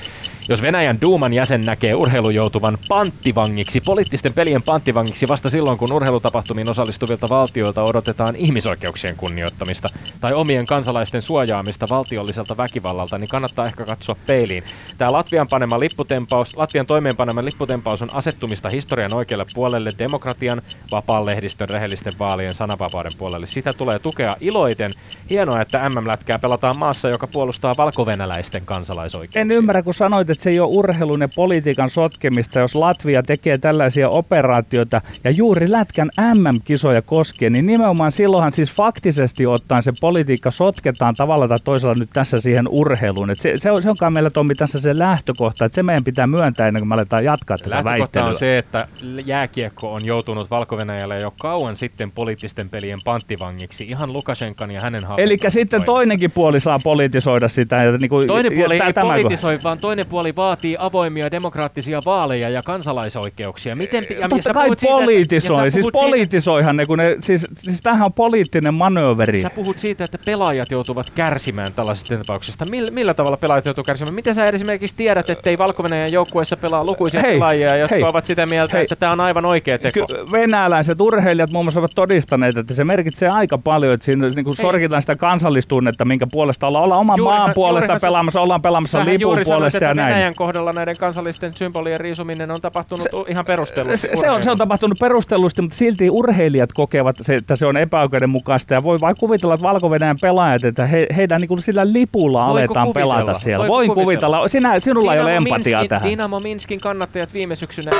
Jos 0.50 0.62
Venäjän 0.62 1.02
Duuman 1.02 1.34
jäsen 1.34 1.62
näkee 1.62 1.96
urheilun 1.96 2.36
joutuvan 2.36 2.78
panttivangiksi, 2.90 3.82
poliittisten 3.86 4.34
pelien 4.34 4.64
panttivangiksi 4.64 5.28
vasta 5.28 5.50
silloin, 5.50 5.78
kun 5.78 5.94
urheilutapahtumiin 5.94 6.72
osallistuvilta 6.72 7.28
valtioilta 7.30 7.84
odotetaan 7.84 8.36
ihmisoikeuksien 8.36 9.16
kunnioittamista 9.16 9.88
tai 10.20 10.34
omien 10.34 10.66
kansalaisten 10.66 11.22
suojaamista 11.22 11.86
valtiolliselta 11.90 12.58
väkivallalta, 12.58 13.18
niin 13.18 13.28
kannattaa 13.28 13.66
ehkä 13.66 13.86
katsoa 13.86 14.16
peiliin. 14.28 14.64
Tämä 14.98 15.12
Latvian 15.12 15.48
panema 15.50 15.80
lipputempaus, 15.80 16.58
Latvian 16.58 16.86
toimeenpanema 16.86 17.46
lipputempaus 17.46 18.02
on 18.02 18.10
asettumista 18.14 18.70
historian 18.70 19.16
oikealle 19.16 19.46
puolelle, 19.56 19.90
demokratian, 19.98 20.62
vapaan 20.92 21.26
lehdistön, 21.26 21.70
rehellisten 21.70 22.14
vaalien, 22.20 22.54
sananvapauden 22.54 23.12
puolelle. 23.18 23.46
Sitä 23.46 23.74
tulee 23.74 24.00
tukea 24.00 24.36
iloiten. 24.40 24.92
Hienoa, 25.30 25.62
että 25.62 25.90
MM-lätkää 25.90 26.40
pelataan 26.40 26.76
maassa, 26.80 27.10
joka 27.10 27.28
puolustaa 27.28 27.74
valkovenäläisten 27.78 28.66
kansalaisoikeuksia. 28.66 29.42
En 29.42 29.52
ymmärrä, 29.52 29.84
kun 29.84 29.94
sanoit, 29.94 30.37
että 30.38 30.43
se 30.43 30.50
ei 30.50 30.60
ole 30.60 30.69
urheilun 30.73 31.21
ja 31.21 31.30
politiikan 31.36 31.89
sotkemista, 31.89 32.60
jos 32.60 32.76
Latvia 32.76 33.23
tekee 33.23 33.58
tällaisia 33.58 34.10
operaatioita 34.10 35.02
ja 35.23 35.32
juuri 35.32 35.71
lätkän 35.71 36.10
MM-kisoja 36.36 37.02
koskien, 37.02 37.52
niin 37.52 37.65
nimenomaan 37.65 38.12
silloinhan 38.12 38.54
siis 38.54 38.71
faktisesti 38.71 39.45
ottaen 39.45 39.84
se 39.84 39.91
politiikka 40.02 40.52
sotketaan 40.52 41.15
tavalla 41.15 41.47
tai 41.47 41.58
toisella 41.63 41.93
nyt 42.00 42.10
tässä 42.13 42.41
siihen 42.41 42.67
urheiluun. 42.67 43.30
Et 43.30 43.39
se, 43.39 43.54
se, 43.56 43.71
on, 43.71 43.84
se 43.84 43.89
onkaan 43.89 44.13
meillä 44.13 44.30
Tommi 44.30 44.56
tässä 44.56 44.80
se 44.80 44.97
lähtökohta, 44.97 45.65
että 45.65 45.76
se 45.76 45.84
meidän 45.84 46.04
pitää 46.04 46.28
myöntää 46.28 46.67
ennen 46.67 46.82
kuin 46.82 46.89
me 46.89 46.95
aletaan 46.95 47.26
jatkaa 47.26 47.58
tätä 47.58 47.69
Lähtökohta 47.69 48.00
väittelyä. 48.00 48.28
on 48.28 48.36
se, 48.36 48.58
että 48.58 48.88
jääkiekko 49.26 49.93
on 49.93 50.06
joutunut 50.06 50.52
valko 50.52 50.78
jo 51.21 51.34
kauan 51.41 51.76
sitten 51.76 52.12
poliittisten 52.12 52.69
pelien 52.69 53.00
panttivangiksi 53.06 53.84
ihan 53.84 54.13
Lukashenkan 54.13 54.71
ja 54.71 54.82
hänen 54.82 55.02
Eli 55.17 55.38
sitten 55.47 55.84
toinenkin 55.84 56.32
puoli 56.32 56.60
saa 56.60 56.80
politisoida 56.84 57.47
sitä. 57.47 57.76
Ja 57.76 57.91
niin 57.91 58.10
kuin, 58.10 58.28
Toinen 58.28 58.54
puoli 58.54 58.78
ja 58.78 58.86
ei 58.86 58.93
tämä- 58.93 59.08
politisoi, 59.08 59.58
vaan 59.63 59.78
toinen 59.78 60.06
puoli 60.06 60.27
vaatii 60.36 60.76
avoimia 60.80 61.32
demokraattisia 61.32 62.00
vaaleja 62.06 62.50
ja 62.50 62.62
kansalaisoikeuksia. 62.66 63.76
Miten, 63.76 64.04
ja 64.22 64.30
Totta 64.30 64.54
kai 64.54 64.68
siitä, 64.68 64.86
politisoi, 64.94 65.58
ja 65.58 65.63
sä 65.63 65.74
siis 65.74 65.84
puhut 65.84 65.94
siitä- 65.94 66.06
politisoihan 66.10 66.78
ne, 66.78 66.86
kun 66.86 66.98
ne, 66.98 67.16
siis, 67.20 67.48
siis 67.58 67.82
tämähän 67.82 68.06
on 68.06 68.13
poliittinen 68.13 68.74
manööveri. 68.74 69.42
Sä 69.42 69.50
puhut 69.50 69.80
siitä, 69.80 70.04
että 70.04 70.18
pelaajat 70.26 70.72
joutuvat 70.72 71.10
kärsimään 71.10 71.74
tällaisesta 71.74 72.18
tapauksesta. 72.18 72.66
Millä, 72.70 72.92
millä 72.92 73.13
tavalla 73.13 73.38
pelaajat 73.38 73.66
joutuvat 73.66 73.88
kärsimään? 73.88 74.16
Miten 74.16 74.36
sä 74.36 74.46
esimerkiksi 74.46 74.96
tiedät, 74.98 75.30
että 75.30 75.50
ei 75.50 75.58
valko 75.58 75.84
joukkueessa 76.12 76.58
pelaa 76.58 76.86
lukuisia 76.86 77.22
Hei, 77.22 77.34
pelaajia, 77.34 77.78
jotka 77.78 77.96
hei, 77.96 78.04
ovat 78.04 78.26
sitä 78.26 78.46
mieltä, 78.46 78.78
hei. 78.78 78.84
että 78.84 78.96
tämä 78.96 79.12
on 79.12 79.20
aivan 79.20 79.46
oikea 79.46 79.78
teko? 79.78 80.06
Ky- 80.08 80.16
venäläiset 80.32 81.02
urheilijat 81.02 81.52
muun 81.52 81.66
muassa 81.66 81.80
ovat 81.80 81.92
todistaneet, 81.96 82.58
että 82.58 82.74
se 82.74 82.84
merkitsee 82.84 83.30
aika 83.30 83.58
paljon, 83.58 83.94
että 83.94 84.06
siinä 84.06 84.30
niin 84.30 84.46
kuin 84.46 84.56
sorkitaan 84.56 85.02
sitä 85.02 85.16
kansallistunnetta, 85.16 86.06
minkä 86.06 86.28
puolesta 86.32 86.68
ollaan, 86.68 86.84
ollaan 86.84 87.00
oman 87.02 87.18
Juurihan- 87.20 87.38
maan 87.40 87.52
puolesta 87.56 87.78
juurihan 87.86 88.00
sä- 88.00 88.08
pelaamassa, 88.08 88.42
ollaan 88.42 88.62
pelaamassa 88.62 89.00
lipun 89.00 89.22
juuri 89.22 89.46
sanoit, 89.46 89.60
puolesta 89.60 89.78
että 89.78 89.86
ja 89.86 89.94
näin. 89.94 90.17
Venäjän 90.18 90.36
kohdalla 90.36 90.74
näiden 90.74 90.98
kansallisten 90.98 91.54
symbolien 91.54 92.00
riisuminen 92.00 92.52
on 92.52 92.62
tapahtunut 92.62 93.04
se, 93.04 93.10
ihan 93.28 93.46
perustellusti. 93.46 93.98
Se, 93.98 94.10
se, 94.22 94.30
on, 94.30 94.44
se 94.44 94.52
on 94.52 94.58
tapahtunut 94.58 94.98
perustellusti, 95.00 95.62
mutta 95.62 95.78
silti 95.78 96.10
urheilijat 96.10 96.74
kokevat, 96.74 97.16
se, 97.22 97.36
että 97.36 97.56
se 97.56 97.66
on 97.66 97.78
epäoikeudenmukaista. 97.78 98.74
Ja 98.74 98.84
voi 98.84 98.98
vain 99.02 99.16
kuvitella, 99.20 99.54
että 99.54 99.64
valko 99.64 99.90
pelaajat, 100.22 100.64
että 100.64 100.88
he, 100.88 101.08
heidän 101.18 101.42
niin 101.42 101.48
kuin 101.48 101.62
sillä 101.62 101.94
lipulla 101.94 102.40
Voiko 102.40 102.52
aletaan 102.52 102.88
kuvitella? 102.88 103.16
pelata 103.16 103.34
siellä. 103.34 103.68
Voiko 103.68 103.76
Voin 103.76 103.88
kuvitella? 103.88 104.38
kuvitella. 104.38 104.48
Sinä, 104.48 104.80
sinulla 104.80 105.14
ei 105.14 105.22
ole 105.22 105.36
empatiaa 105.36 105.80
Minskin, 105.82 105.90
tähän. 105.90 106.12
Dynamo 106.12 106.40
Minskin 106.40 106.80
kannattajat 106.80 107.34
viime 107.34 107.56
syksynä. 107.56 107.92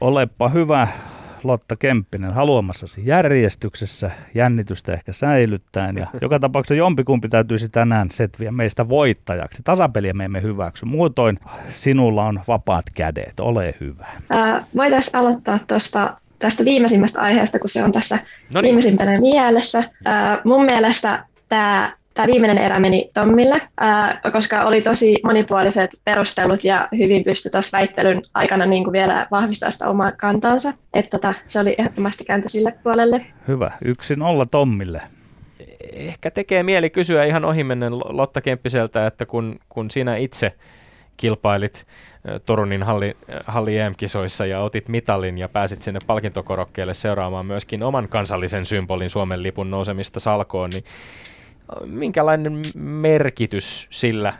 Olepa 0.00 0.48
hyvä, 0.48 0.88
Lotta 1.44 1.76
Kemppinen, 1.76 2.32
haluamassasi 2.32 3.02
järjestyksessä, 3.06 4.10
jännitystä 4.34 4.92
ehkä 4.92 5.12
säilyttäen. 5.12 5.96
Ja 5.96 6.06
joka 6.20 6.38
tapauksessa 6.40 6.74
jompikumpi 6.74 7.28
täytyisi 7.28 7.68
tänään 7.68 8.10
setviä 8.10 8.52
meistä 8.52 8.88
voittajaksi. 8.88 9.62
Tasapeliä 9.64 10.12
me 10.12 10.24
emme 10.24 10.42
hyväksy. 10.42 10.84
Muutoin 10.86 11.38
sinulla 11.68 12.24
on 12.24 12.40
vapaat 12.48 12.84
kädet. 12.94 13.40
Ole 13.40 13.74
hyvä. 13.80 14.06
Ää, 14.30 14.64
Voitaisiin 14.76 15.16
aloittaa 15.20 15.58
tuosta 15.68 16.16
tästä 16.38 16.64
viimeisimmästä 16.64 17.20
aiheesta, 17.20 17.58
kun 17.58 17.70
se 17.70 17.84
on 17.84 17.92
tässä 17.92 18.16
No 18.16 18.60
niin. 18.60 18.62
viimeisimpänä 18.62 19.20
mielessä. 19.20 19.84
Ää, 20.04 20.40
mun 20.44 20.64
mielestä 20.64 21.24
tämä 21.48 21.92
tämä 22.14 22.26
viimeinen 22.26 22.58
erä 22.58 22.80
meni 22.80 23.10
Tommille, 23.14 23.62
ää, 23.80 24.20
koska 24.32 24.62
oli 24.62 24.82
tosi 24.82 25.20
monipuoliset 25.24 25.90
perustelut 26.04 26.64
ja 26.64 26.88
hyvin 26.98 27.24
pystyi 27.24 27.50
tuossa 27.50 27.78
väittelyn 27.78 28.22
aikana 28.34 28.66
niin 28.66 28.84
kuin 28.84 28.92
vielä 28.92 29.26
vahvistaa 29.30 29.70
sitä 29.70 29.88
omaa 29.88 30.12
kantaansa. 30.12 30.72
Että 30.94 31.10
tota, 31.10 31.34
se 31.48 31.60
oli 31.60 31.74
ehdottomasti 31.78 32.24
kääntö 32.24 32.48
sille 32.48 32.74
puolelle. 32.82 33.26
Hyvä. 33.48 33.70
Yksi 33.84 34.16
nolla 34.16 34.46
Tommille. 34.46 35.02
Ehkä 35.92 36.30
tekee 36.30 36.62
mieli 36.62 36.90
kysyä 36.90 37.24
ihan 37.24 37.44
ohimennen 37.44 37.98
Lotta 37.98 38.40
Kemppiseltä, 38.40 39.06
että 39.06 39.26
kun, 39.26 39.58
kun 39.68 39.90
sinä 39.90 40.16
itse 40.16 40.52
kilpailit 41.16 41.86
ö, 42.28 42.38
Turunin 42.38 42.82
halli, 42.82 43.16
halli 43.46 43.78
EM-kisoissa 43.78 44.46
ja 44.46 44.60
otit 44.60 44.88
mitalin 44.88 45.38
ja 45.38 45.48
pääsit 45.48 45.82
sinne 45.82 46.00
palkintokorokkeelle 46.06 46.94
seuraamaan 46.94 47.46
myöskin 47.46 47.82
oman 47.82 48.08
kansallisen 48.08 48.66
symbolin 48.66 49.10
Suomen 49.10 49.42
lipun 49.42 49.70
nousemista 49.70 50.20
salkoon, 50.20 50.70
niin 50.72 50.84
minkälainen 51.86 52.60
merkitys 52.76 53.86
sillä, 53.90 54.34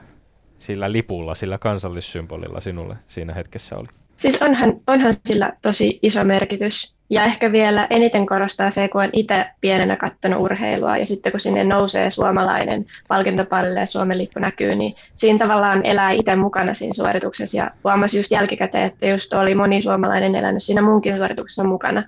sillä 0.58 0.92
lipulla, 0.92 1.34
sillä 1.34 1.58
kansallissymbolilla 1.58 2.60
sinulle 2.60 2.96
siinä 3.08 3.34
hetkessä 3.34 3.76
oli? 3.76 3.88
Siis 4.16 4.42
onhan, 4.42 4.80
onhan 4.86 5.14
sillä 5.24 5.52
tosi 5.62 5.98
iso 6.02 6.24
merkitys. 6.24 6.96
Ja 7.10 7.24
ehkä 7.24 7.52
vielä 7.52 7.86
eniten 7.90 8.26
korostaa 8.26 8.70
se, 8.70 8.88
kun 8.88 9.02
on 9.02 9.10
itse 9.12 9.46
pienenä 9.60 9.96
kattonut 9.96 10.40
urheilua 10.40 10.96
ja 10.96 11.06
sitten 11.06 11.32
kun 11.32 11.40
sinne 11.40 11.64
nousee 11.64 12.10
suomalainen 12.10 12.86
palkintopallille 13.08 13.80
ja 13.80 13.86
Suomen 13.86 14.18
lippu 14.18 14.40
näkyy, 14.40 14.74
niin 14.74 14.94
siinä 15.16 15.38
tavallaan 15.38 15.86
elää 15.86 16.10
itse 16.10 16.36
mukana 16.36 16.74
siinä 16.74 16.94
suorituksessa 16.94 17.56
ja 17.56 17.70
huomasi 17.84 18.18
just 18.18 18.30
jälkikäteen, 18.30 18.84
että 18.84 19.06
just 19.06 19.32
oli 19.32 19.54
moni 19.54 19.82
suomalainen 19.82 20.34
elänyt 20.34 20.62
siinä 20.62 20.82
munkin 20.82 21.16
suorituksessa 21.16 21.64
mukana. 21.64 22.02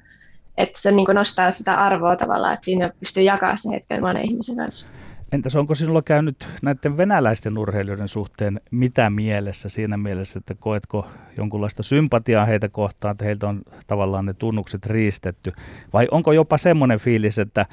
Että 0.57 0.81
se 0.81 0.93
niin 0.93 1.07
nostaa 1.15 1.51
sitä 1.51 1.75
arvoa 1.75 2.17
tavallaan, 2.17 2.55
että 2.55 2.65
siinä 2.65 2.91
pystyy 3.01 3.23
jakamaan 3.23 3.59
se 3.59 3.71
hetken 3.71 4.03
monen 4.03 4.25
ihmisen 4.25 4.57
kanssa. 4.57 4.87
Entäs 5.33 5.57
onko 5.57 5.75
sinulla 5.75 6.03
käynyt 6.03 6.49
näiden 6.63 6.97
venäläisten 6.97 7.59
urheilijoiden 7.59 8.09
suhteen 8.09 8.61
mitä 8.71 9.11
mielessä 9.11 9.69
siinä 9.69 9.97
mielessä, 9.97 10.39
että 10.39 10.55
koetko 10.55 11.07
jonkunlaista 11.37 11.83
sympatiaa 11.83 12.47
heitä 12.47 12.69
kohtaan, 12.69 13.13
että 13.13 13.25
heiltä 13.25 13.49
on 13.49 13.63
tavallaan 13.87 14.27
ne 14.27 14.35
tunnukset 14.35 14.87
riistetty? 14.87 15.53
Vai 15.93 16.09
onko 16.11 16.33
jopa 16.33 16.59
semmoinen 16.59 16.99
fiilis, 16.99 17.39
että, 17.39 17.67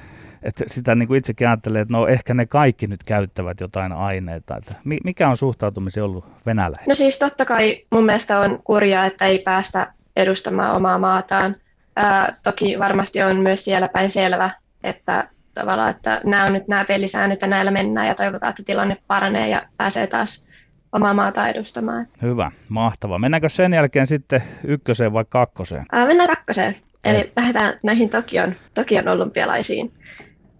että 0.44 0.63
sitä 0.68 0.96
niin 0.96 1.08
kuin 1.08 1.18
itsekin 1.18 1.48
ajattelee, 1.48 1.82
että 1.82 1.94
no 1.94 2.08
ehkä 2.08 2.34
ne 2.34 2.46
kaikki 2.46 2.88
nyt 2.88 3.04
käyttävät 3.04 3.60
jotain 3.60 3.92
aineita. 3.92 4.58
Että 4.58 4.76
mi- 4.84 5.00
mikä 5.04 5.30
on 5.30 5.38
suhtautumisen 5.38 6.04
ollut 6.04 6.26
venäläinen? 6.46 6.86
No 6.88 6.96
siis 6.96 7.20
totta 7.20 7.46
kai 7.46 7.86
mun 7.92 8.06
mielestä 8.06 8.39
on 8.39 8.60
kurjaa, 8.63 9.06
että 9.06 9.26
ei 9.26 9.39
päästä 9.39 9.94
edustamaan 10.16 10.76
omaa 10.76 11.00
maataan. 11.00 11.56
Ää, 11.96 12.38
toki 12.44 12.80
varmasti 12.80 13.22
on 13.22 13.39
myös 13.39 13.66
siellä 13.66 13.89
päin 13.89 14.12
selvä, 14.12 14.50
että 14.84 15.28
tavallaan, 15.54 15.89
että 15.89 16.22
nämä 16.24 16.46
on 16.46 16.54
nyt 16.54 16.68
nämä 16.68 16.86
pelisäännöt 16.86 17.42
ja 17.42 17.48
näillä 17.48 17.72
mennään 17.72 18.08
ja 18.08 18.16
toivotaan, 18.16 18.50
että 18.50 18.63
tilanne 18.63 18.98
paranee 19.08 19.50
ja 19.50 19.62
pääsee 19.78 20.08
taas 20.08 20.48
omaa 20.92 21.13
maata 21.13 21.48
edustamaan. 21.48 22.08
Hyvä, 22.22 22.52
mahtava. 22.70 23.20
Mennäänkö 23.20 23.50
sen 23.50 23.74
jälkeen 23.74 24.08
sitten 24.08 24.42
ykköseen 24.63 25.13
vai 25.13 25.26
kakkoseen? 25.30 25.86
Ää, 25.92 26.08
mennään 26.08 26.30
kakkoseen. 26.30 26.76
Eli 27.04 27.32
lähdetään 27.36 27.74
näihin 27.84 28.10
Tokion, 28.10 28.56
Tokion 28.74 29.08
olympialaisiin. 29.08 29.94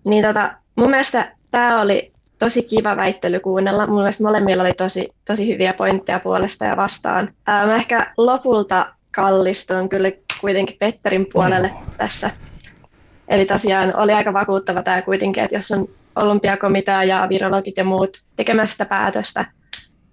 Niin 0.06 0.26
tota, 0.26 0.54
mun 0.76 0.90
mielestä 0.90 1.32
tämä 1.52 1.82
oli 1.82 2.12
tosi 2.40 2.64
kiva 2.64 2.98
väittely 2.98 3.40
kuunnella. 3.40 3.88
Mun 3.88 4.00
mielestä 4.00 4.24
molemmilla 4.24 4.64
oli 4.64 4.74
tosi, 4.74 5.10
tosi 5.26 5.54
hyviä 5.54 5.74
pointteja 5.74 6.20
puolesta 6.20 6.66
ja 6.66 6.78
vastaan. 6.78 7.30
Ää, 7.48 7.66
mä 7.66 7.76
ehkä 7.76 8.14
lopulta 8.18 8.94
kallistun 9.16 9.90
kyllä 9.90 10.12
kuitenkin 10.42 10.78
Petterin 10.80 11.28
puolelle 11.34 11.72
tässä. 11.98 12.30
Eli 13.28 13.46
tosiaan 13.46 13.96
oli 13.96 14.14
aika 14.14 14.34
vakuuttava 14.34 14.84
tämä 14.84 15.02
kuitenkin, 15.02 15.44
että 15.44 15.56
jos 15.56 15.72
on 15.72 15.88
olympiakomitea 16.16 17.04
ja 17.04 17.28
virologit 17.30 17.78
ja 17.78 17.84
muut 17.84 18.24
tekemässä 18.36 18.74
sitä 18.74 18.86
päätöstä, 18.86 19.46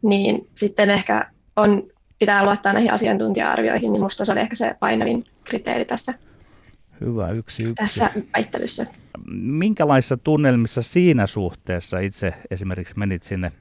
niin 0.02 0.48
sitten 0.54 0.90
ehkä 0.90 1.30
on, 1.56 1.82
pitää 2.18 2.44
luottaa 2.44 2.72
näihin 2.72 2.92
asiantuntija-arvioihin, 2.92 3.92
niin 3.92 4.02
musta 4.02 4.24
se 4.24 4.32
oli 4.32 4.40
ehkä 4.40 4.56
se 4.56 4.74
painavin 4.80 5.24
kriteeri 5.44 5.84
tässä, 5.84 6.14
Hyvä, 7.00 7.30
yksi 7.30 7.62
yksi. 7.62 7.74
tässä 7.74 8.10
väittelyssä. 8.36 8.86
Minkälaisissa 9.32 10.16
tunnelmissa 10.16 10.82
siinä 10.82 11.26
suhteessa 11.26 11.98
itse 11.98 12.34
esimerkiksi 12.50 12.98
menit 12.98 13.22
sinne 13.22 13.52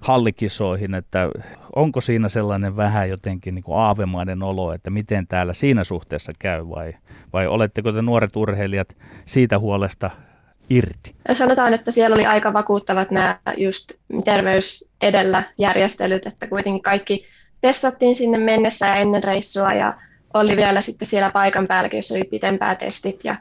hallikisoihin, 0.00 0.94
että 0.94 1.28
onko 1.76 2.00
siinä 2.00 2.28
sellainen 2.28 2.76
vähän 2.76 3.08
jotenkin 3.08 3.54
niin 3.54 3.62
kuin 3.62 3.78
aavemainen 3.78 4.42
olo, 4.42 4.72
että 4.72 4.90
miten 4.90 5.26
täällä 5.26 5.54
siinä 5.54 5.84
suhteessa 5.84 6.32
käy 6.38 6.68
vai, 6.68 6.92
vai 7.32 7.46
oletteko 7.46 7.92
te 7.92 8.02
nuoret 8.02 8.36
urheilijat 8.36 8.96
siitä 9.24 9.58
huolesta 9.58 10.10
irti? 10.70 11.14
Sanotaan, 11.32 11.74
että 11.74 11.90
siellä 11.90 12.14
oli 12.14 12.26
aika 12.26 12.52
vakuuttavat 12.52 13.10
nämä 13.10 13.38
just 13.56 13.92
terveys 14.24 14.90
edellä 15.00 15.42
järjestelyt, 15.58 16.26
että 16.26 16.46
kuitenkin 16.46 16.82
kaikki 16.82 17.24
testattiin 17.60 18.16
sinne 18.16 18.38
mennessä 18.38 18.86
ja 18.86 18.94
ennen 18.94 19.24
reissua 19.24 19.72
ja 19.72 19.94
oli 20.34 20.56
vielä 20.56 20.80
sitten 20.80 21.08
siellä 21.08 21.30
paikan 21.30 21.66
päälläkin, 21.66 21.98
jossa 21.98 22.14
oli 22.14 22.24
pitempää 22.24 22.74
testit 22.74 23.24
ja 23.24 23.36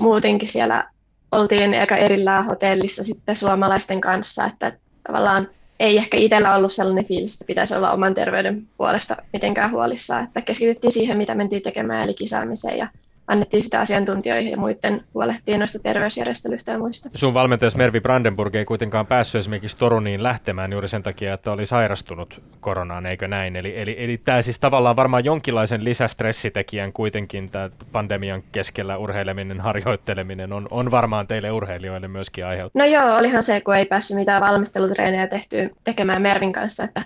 muutenkin 0.00 0.48
siellä 0.48 0.90
oltiin 1.32 1.80
aika 1.80 1.96
erillään 1.96 2.44
hotellissa 2.44 3.04
sitten 3.04 3.36
suomalaisten 3.36 4.00
kanssa, 4.00 4.46
että 4.46 4.72
tavallaan 5.06 5.48
ei 5.80 5.96
ehkä 5.96 6.16
itsellä 6.16 6.54
ollut 6.54 6.72
sellainen 6.72 7.04
fiilis, 7.04 7.34
että 7.34 7.44
pitäisi 7.46 7.74
olla 7.74 7.92
oman 7.92 8.14
terveyden 8.14 8.66
puolesta 8.76 9.16
mitenkään 9.32 9.70
huolissaan, 9.70 10.24
että 10.24 10.40
keskityttiin 10.40 10.92
siihen, 10.92 11.18
mitä 11.18 11.34
mentiin 11.34 11.62
tekemään, 11.62 12.04
eli 12.04 12.14
kisaamiseen 12.14 12.78
ja 12.78 12.88
annettiin 13.26 13.62
sitä 13.62 13.80
asiantuntijoihin 13.80 14.50
ja 14.50 14.56
muiden 14.56 15.00
huolehtiin 15.14 15.58
noista 15.58 15.78
terveysjärjestelyistä 15.78 16.72
ja 16.72 16.78
muista. 16.78 17.08
Sun 17.14 17.34
valmentajas 17.34 17.76
Mervi 17.76 18.00
Brandenburg 18.00 18.54
ei 18.54 18.64
kuitenkaan 18.64 19.06
päässyt 19.06 19.38
esimerkiksi 19.38 19.76
Toruniin 19.76 20.22
lähtemään 20.22 20.72
juuri 20.72 20.88
sen 20.88 21.02
takia, 21.02 21.34
että 21.34 21.52
oli 21.52 21.66
sairastunut 21.66 22.42
koronaan, 22.60 23.06
eikö 23.06 23.28
näin? 23.28 23.56
Eli, 23.56 23.80
eli, 23.80 23.96
eli 23.98 24.18
tämä 24.18 24.42
siis 24.42 24.58
tavallaan 24.58 24.96
varmaan 24.96 25.24
jonkinlaisen 25.24 25.84
lisästressitekijän 25.84 26.92
kuitenkin 26.92 27.50
tämä 27.50 27.70
pandemian 27.92 28.42
keskellä 28.52 28.96
urheileminen, 28.96 29.60
harjoitteleminen 29.60 30.52
on, 30.52 30.68
on 30.70 30.90
varmaan 30.90 31.26
teille 31.26 31.50
urheilijoille 31.50 32.08
myöskin 32.08 32.46
aiheuttanut. 32.46 32.88
No 32.88 32.94
joo, 32.94 33.16
olihan 33.18 33.42
se, 33.42 33.60
kun 33.60 33.76
ei 33.76 33.86
päässyt 33.86 34.16
mitään 34.16 34.42
valmistelutreenejä 34.42 35.26
tehtyä 35.26 35.70
tekemään 35.84 36.22
Mervin 36.22 36.52
kanssa, 36.52 36.84
että 36.84 37.02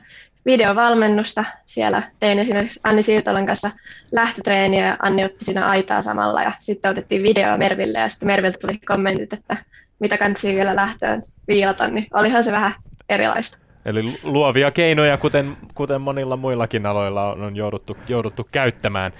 videovalmennusta. 0.46 1.44
Siellä 1.66 2.02
tein 2.20 2.38
esimerkiksi 2.38 2.80
Anni 2.84 3.02
Siirtolan 3.02 3.46
kanssa 3.46 3.70
lähtötreeniä 4.12 4.86
ja 4.86 4.96
Anni 5.02 5.24
otti 5.24 5.44
siinä 5.44 5.68
aitaa 5.68 6.02
samalla 6.02 6.42
ja 6.42 6.52
sitten 6.58 6.90
otettiin 6.90 7.22
video 7.22 7.58
Merville 7.58 7.98
ja 7.98 8.08
sitten 8.08 8.26
Merviltä 8.26 8.58
tuli 8.60 8.78
kommentit, 8.78 9.32
että 9.32 9.56
mitä 9.98 10.18
kannattaa 10.18 10.50
vielä 10.54 10.76
lähtöön 10.76 11.22
viilata, 11.48 11.88
niin 11.88 12.06
olihan 12.14 12.44
se 12.44 12.52
vähän 12.52 12.72
erilaista. 13.08 13.58
Eli 13.84 14.18
luovia 14.22 14.70
keinoja, 14.70 15.16
kuten, 15.16 15.56
kuten 15.74 16.00
monilla 16.00 16.36
muillakin 16.36 16.86
aloilla 16.86 17.32
on, 17.32 17.42
on 17.42 17.56
jouduttu, 17.56 17.96
jouduttu 18.08 18.48
käyttämään. 18.52 19.12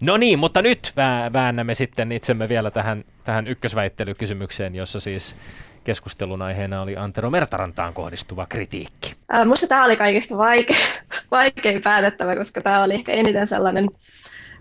No 0.00 0.16
niin, 0.16 0.38
mutta 0.38 0.62
nyt 0.62 0.92
väännämme 1.32 1.74
sitten 1.74 2.12
itsemme 2.12 2.48
vielä 2.48 2.70
tähän, 2.70 3.04
tähän 3.24 3.46
ykkösväittelykysymykseen, 3.46 4.74
jossa 4.74 5.00
siis 5.00 5.36
keskustelun 5.84 6.42
aiheena 6.42 6.82
oli 6.82 6.96
Antero 6.96 7.30
Mertarantaan 7.30 7.94
kohdistuva 7.94 8.46
kritiikki. 8.46 9.14
Äh, 9.34 9.46
tämä 9.68 9.84
oli 9.84 9.96
kaikista 9.96 10.36
vaikein, 10.36 10.80
vaikein 11.30 11.80
päätettävä, 11.84 12.36
koska 12.36 12.60
tämä 12.60 12.82
oli 12.82 12.94
ehkä 12.94 13.12
eniten 13.12 13.46
sellainen 13.46 13.86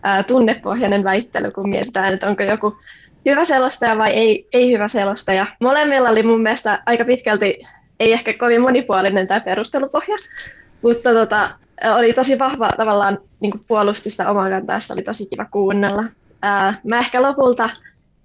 äh, 0.06 0.26
tunnepohjainen 0.26 1.04
väittely, 1.04 1.52
kun 1.52 1.70
mietitään, 1.70 2.14
että 2.14 2.28
onko 2.28 2.44
joku 2.44 2.78
hyvä 3.26 3.46
selostaja 3.46 3.98
vai 3.98 4.12
ei, 4.12 4.48
ei 4.54 4.72
hyvä 4.72 4.88
selostaja. 4.88 5.46
Molemmilla 5.62 6.10
oli 6.10 6.24
mun 6.24 6.42
mielestä 6.42 6.84
aika 6.86 7.06
pitkälti, 7.06 7.60
ei 8.00 8.14
ehkä 8.14 8.34
kovin 8.34 8.62
monipuolinen 8.62 9.28
tämä 9.28 9.40
perustelupohja, 9.40 10.18
mutta 10.82 11.14
tota, 11.14 11.50
oli 11.96 12.14
tosi 12.14 12.40
vahva 12.40 12.72
tavallaan 12.78 13.20
niin 13.40 13.54
puolusti 13.68 14.10
sitä 14.10 14.30
omaa 14.30 14.50
kantaa, 14.50 14.80
oli 14.94 15.02
tosi 15.02 15.30
kiva 15.30 15.46
kuunnella. 15.46 16.04
Ää, 16.42 16.74
mä 16.84 17.00
ehkä 17.00 17.22
lopulta 17.22 17.70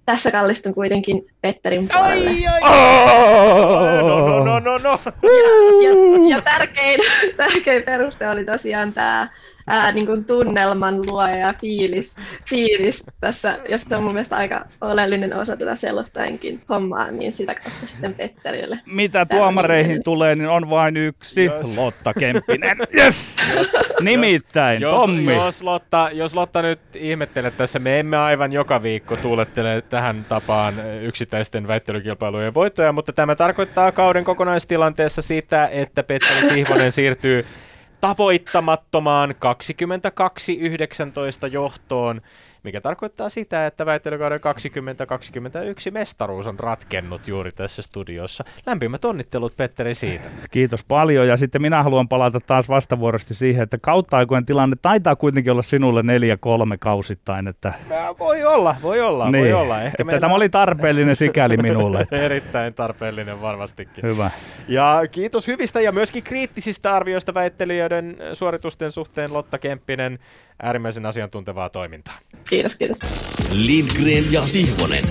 tässä 0.07 0.31
kallistun 0.31 0.73
kuitenkin 0.73 1.27
Petterin 1.41 1.87
puolelle. 1.87 2.29
Ai, 2.29 2.47
ai, 2.47 2.61
ai. 2.61 4.01
No, 4.01 4.43
no, 4.43 4.59
no, 4.59 4.59
no, 4.59 4.77
no. 4.77 4.99
Ja, 5.23 5.89
ja, 5.89 6.35
ja 6.35 6.41
tärkein, 6.41 6.99
tärkein 7.37 7.83
peruste 7.83 8.29
oli 8.29 8.45
tosiaan 8.45 8.93
tämä 8.93 9.27
ää, 9.67 9.91
niin 9.91 10.05
kuin 10.05 10.25
tunnelman 10.25 11.05
luoja 11.05 11.35
ja 11.35 11.53
fiilis, 11.53 12.19
fiilis 12.49 13.05
tässä, 13.19 13.59
jos 13.69 13.81
se 13.81 13.95
on 13.95 14.03
mun 14.03 14.13
mielestä 14.13 14.35
aika 14.35 14.65
oleellinen 14.81 15.33
osa 15.35 15.57
tätä 15.57 15.75
selostajankin 15.75 16.61
hommaa, 16.69 17.11
niin 17.11 17.33
sitä 17.33 17.55
kautta 17.55 17.87
sitten 17.87 18.13
Petterille. 18.13 18.79
Mitä 18.85 19.25
tuomareihin 19.25 19.91
niin. 19.91 20.03
tulee, 20.03 20.35
niin 20.35 20.49
on 20.49 20.69
vain 20.69 20.97
yksi, 20.97 21.43
jos. 21.43 21.77
Lotta 21.77 22.13
Kemppinen. 22.13 22.77
Yes! 22.97 23.35
Nimittäin, 24.01 24.81
jos, 24.81 24.93
Tommi. 24.93 25.35
Jos 25.35 25.63
Lotta, 25.63 26.09
jos 26.13 26.35
Lotta 26.35 26.61
nyt 26.61 26.79
ihmettelee 26.93 27.51
tässä, 27.51 27.79
me 27.79 27.99
emme 27.99 28.17
aivan 28.17 28.53
joka 28.53 28.83
viikko 28.83 29.17
tuulettele 29.17 29.83
tähän 29.89 30.25
tapaan 30.29 30.73
yksittäisten 31.01 31.67
väittelykilpailujen 31.67 32.53
voittoja, 32.53 32.91
mutta 32.91 33.13
tämä 33.13 33.35
tarkoittaa 33.35 33.91
kauden 33.91 34.23
kokonaistilanteessa 34.23 35.21
sitä, 35.21 35.67
että 35.67 36.03
Petteri 36.03 36.49
Sihvonen 36.53 36.91
siirtyy 36.91 37.45
tavoittamattomaan 38.01 39.29
22-19 39.29 39.33
johtoon 41.51 42.21
mikä 42.67 42.81
tarkoittaa 42.81 43.29
sitä, 43.29 43.67
että 43.67 43.85
väittelykauden 43.85 44.39
2021 44.39 45.91
mestaruus 45.91 46.47
on 46.47 46.59
ratkennut 46.59 47.27
juuri 47.27 47.51
tässä 47.51 47.81
studiossa. 47.81 48.43
Lämpimät 48.65 49.05
onnittelut 49.05 49.57
Petteri 49.57 49.93
siitä. 49.93 50.25
Kiitos 50.51 50.83
paljon 50.83 51.27
ja 51.27 51.37
sitten 51.37 51.61
minä 51.61 51.83
haluan 51.83 52.07
palata 52.07 52.39
taas 52.39 52.69
vastavuorosti 52.69 53.33
siihen, 53.33 53.63
että 53.63 53.77
kautta 53.77 54.17
aikojen 54.17 54.45
tilanne 54.45 54.75
taitaa 54.81 55.15
kuitenkin 55.15 55.51
olla 55.51 55.61
sinulle 55.61 56.01
4-3 56.01 56.05
kausittain. 56.79 57.47
Että... 57.47 57.73
Voi 58.19 58.45
olla, 58.45 58.75
voi 58.81 59.01
olla, 59.01 59.31
niin. 59.31 59.43
voi 59.43 59.53
olla. 59.53 59.81
Ehkä 59.81 59.87
että 59.89 60.03
meillä... 60.03 60.19
Tämä 60.19 60.35
oli 60.35 60.49
tarpeellinen 60.49 61.15
sikäli 61.15 61.57
minulle. 61.57 62.07
Erittäin 62.25 62.73
tarpeellinen 62.73 63.41
varmastikin. 63.41 64.03
Hyvä. 64.03 64.31
Ja 64.67 65.03
kiitos 65.11 65.47
hyvistä 65.47 65.81
ja 65.81 65.91
myöskin 65.91 66.23
kriittisistä 66.23 66.95
arvioista 66.95 67.33
väittelijöiden 67.33 68.17
suoritusten 68.33 68.91
suhteen 68.91 69.33
Lotta 69.33 69.57
Kemppinen 69.57 70.19
äärimmäisen 70.61 71.05
asiantuntevaa 71.05 71.69
toimintaa. 71.69 72.17
Kiitos, 72.49 72.56
kiitos. 72.75 72.99
Lindgren 73.51 74.31
ja 74.31 74.47
Sihvonen. 74.47 75.05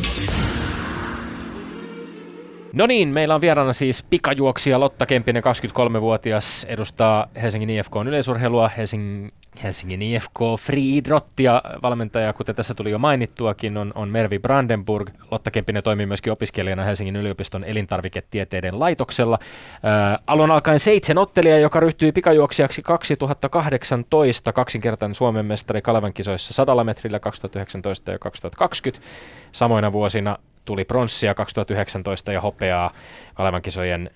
No 2.76 2.86
niin, 2.86 3.08
meillä 3.08 3.34
on 3.34 3.40
vieraana 3.40 3.72
siis 3.72 4.02
pikajuoksija 4.02 4.80
Lotta 4.80 5.06
Kempinen, 5.06 5.42
23-vuotias, 5.44 6.66
edustaa 6.68 7.26
Helsingin 7.42 7.70
IFK 7.70 7.92
yleisurheilua, 8.06 8.68
Helsingin, 8.68 9.28
Helsingin 9.62 10.02
IFK 10.02 10.40
Friidrottia, 10.60 11.62
valmentaja, 11.82 12.32
kuten 12.32 12.54
tässä 12.54 12.74
tuli 12.74 12.90
jo 12.90 12.98
mainittuakin, 12.98 13.76
on, 13.76 13.92
on 13.94 14.08
Mervi 14.08 14.38
Brandenburg. 14.38 15.10
Lotta 15.30 15.50
Kempinen 15.50 15.82
toimii 15.82 16.06
myöskin 16.06 16.32
opiskelijana 16.32 16.84
Helsingin 16.84 17.16
yliopiston 17.16 17.64
elintarviketieteiden 17.64 18.78
laitoksella. 18.78 19.38
Ää, 19.82 20.18
alun 20.26 20.50
alkaen 20.50 20.80
seitsemän 20.80 21.22
ottelija, 21.22 21.58
joka 21.58 21.80
ryhtyi 21.80 22.12
pikajuoksijaksi 22.12 22.82
2018, 22.82 24.52
kaksinkertainen 24.52 25.14
Suomen 25.14 25.46
mestari 25.46 25.82
Kalevan 25.82 26.12
kisoissa 26.12 26.52
100 26.52 26.84
metrillä 26.84 27.20
2019 27.20 28.12
ja 28.12 28.18
2020. 28.18 29.06
Samoina 29.52 29.92
vuosina 29.92 30.38
tuli 30.66 30.84
pronssia 30.84 31.34
2019 31.34 32.32
ja 32.32 32.40
hopeaa 32.40 32.90
Kalevan 33.34 33.62
kisojen 33.62 34.10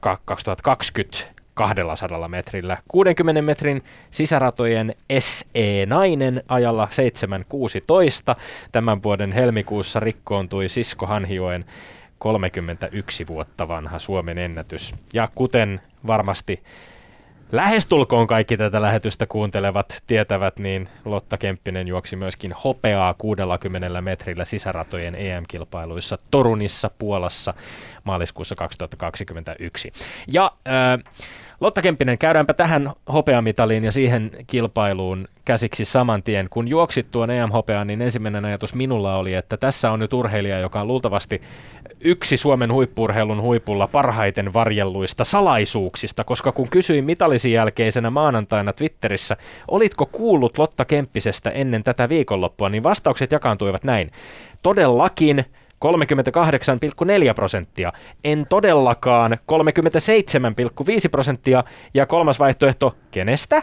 2020 0.00 1.34
200 1.54 2.28
metrillä. 2.28 2.78
60 2.88 3.42
metrin 3.42 3.82
sisäratojen 4.10 4.94
SE-nainen 5.18 6.42
ajalla 6.48 6.88
7.16. 8.32 8.40
Tämän 8.72 9.02
vuoden 9.02 9.32
helmikuussa 9.32 10.00
rikkoontui 10.00 10.68
Sisko 10.68 11.06
Hanhioen 11.06 11.64
31 12.18 13.26
vuotta 13.26 13.68
vanha 13.68 13.98
Suomen 13.98 14.38
ennätys. 14.38 14.94
Ja 15.12 15.28
kuten 15.34 15.80
varmasti 16.06 16.62
lähestulkoon 17.56 18.26
kaikki 18.26 18.56
tätä 18.56 18.82
lähetystä 18.82 19.26
kuuntelevat 19.26 20.02
tietävät, 20.06 20.58
niin 20.58 20.88
Lotta 21.04 21.38
Kemppinen 21.38 21.88
juoksi 21.88 22.16
myöskin 22.16 22.54
hopeaa 22.64 23.14
60 23.14 24.00
metrillä 24.00 24.44
sisäratojen 24.44 25.14
EM-kilpailuissa 25.14 26.18
Torunissa, 26.30 26.90
Puolassa 26.98 27.54
maaliskuussa 28.04 28.54
2021. 28.54 29.92
Ja 30.26 30.52
äh, 30.68 31.12
Lotta 31.60 31.82
Kemppinen, 31.82 32.18
käydäänpä 32.18 32.54
tähän 32.54 32.92
hopeamitaliin 33.12 33.84
ja 33.84 33.92
siihen 33.92 34.30
kilpailuun 34.46 35.28
käsiksi 35.44 35.84
saman 35.84 36.22
tien. 36.22 36.48
Kun 36.50 36.68
juoksit 36.68 37.10
tuon 37.10 37.30
EM-hopeaan, 37.30 37.86
niin 37.86 38.02
ensimmäinen 38.02 38.44
ajatus 38.44 38.74
minulla 38.74 39.16
oli, 39.16 39.34
että 39.34 39.56
tässä 39.56 39.90
on 39.90 39.98
nyt 39.98 40.12
urheilija, 40.12 40.58
joka 40.58 40.80
on 40.80 40.86
luultavasti 40.86 41.42
yksi 42.00 42.36
Suomen 42.36 42.72
huippurheilun 42.72 43.42
huipulla 43.42 43.86
parhaiten 43.86 44.52
varjelluista 44.52 45.24
salaisuuksista, 45.24 46.24
koska 46.24 46.52
kun 46.52 46.68
kysyin 46.68 47.04
mitalisin 47.04 47.52
jälkeisenä 47.52 48.10
maanantaina 48.10 48.72
Twitterissä, 48.72 49.36
olitko 49.68 50.06
kuullut 50.06 50.58
Lotta 50.58 50.84
Kemppisestä 50.84 51.50
ennen 51.50 51.84
tätä 51.84 52.08
viikonloppua, 52.08 52.68
niin 52.68 52.82
vastaukset 52.82 53.32
jakaantuivat 53.32 53.84
näin. 53.84 54.10
Todellakin 54.62 55.44
38,4 55.84 57.34
prosenttia. 57.34 57.92
En 58.24 58.46
todellakaan 58.48 59.32
37,5 59.32 61.08
prosenttia. 61.10 61.64
Ja 61.94 62.06
kolmas 62.06 62.38
vaihtoehto, 62.38 62.96
kenestä? 63.10 63.62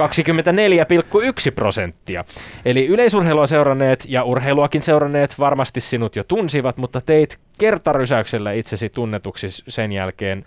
24,1 0.00 1.52
prosenttia. 1.54 2.24
Eli 2.64 2.86
yleisurheilua 2.86 3.46
seuranneet 3.46 4.04
ja 4.08 4.24
urheiluakin 4.24 4.82
seuranneet 4.82 5.38
varmasti 5.38 5.80
sinut 5.80 6.16
jo 6.16 6.24
tunsivat, 6.24 6.76
mutta 6.76 7.00
teit 7.00 7.38
kertarysäyksellä 7.58 8.52
itsesi 8.52 8.88
tunnetuksi 8.88 9.48
sen 9.68 9.92
jälkeen 9.92 10.44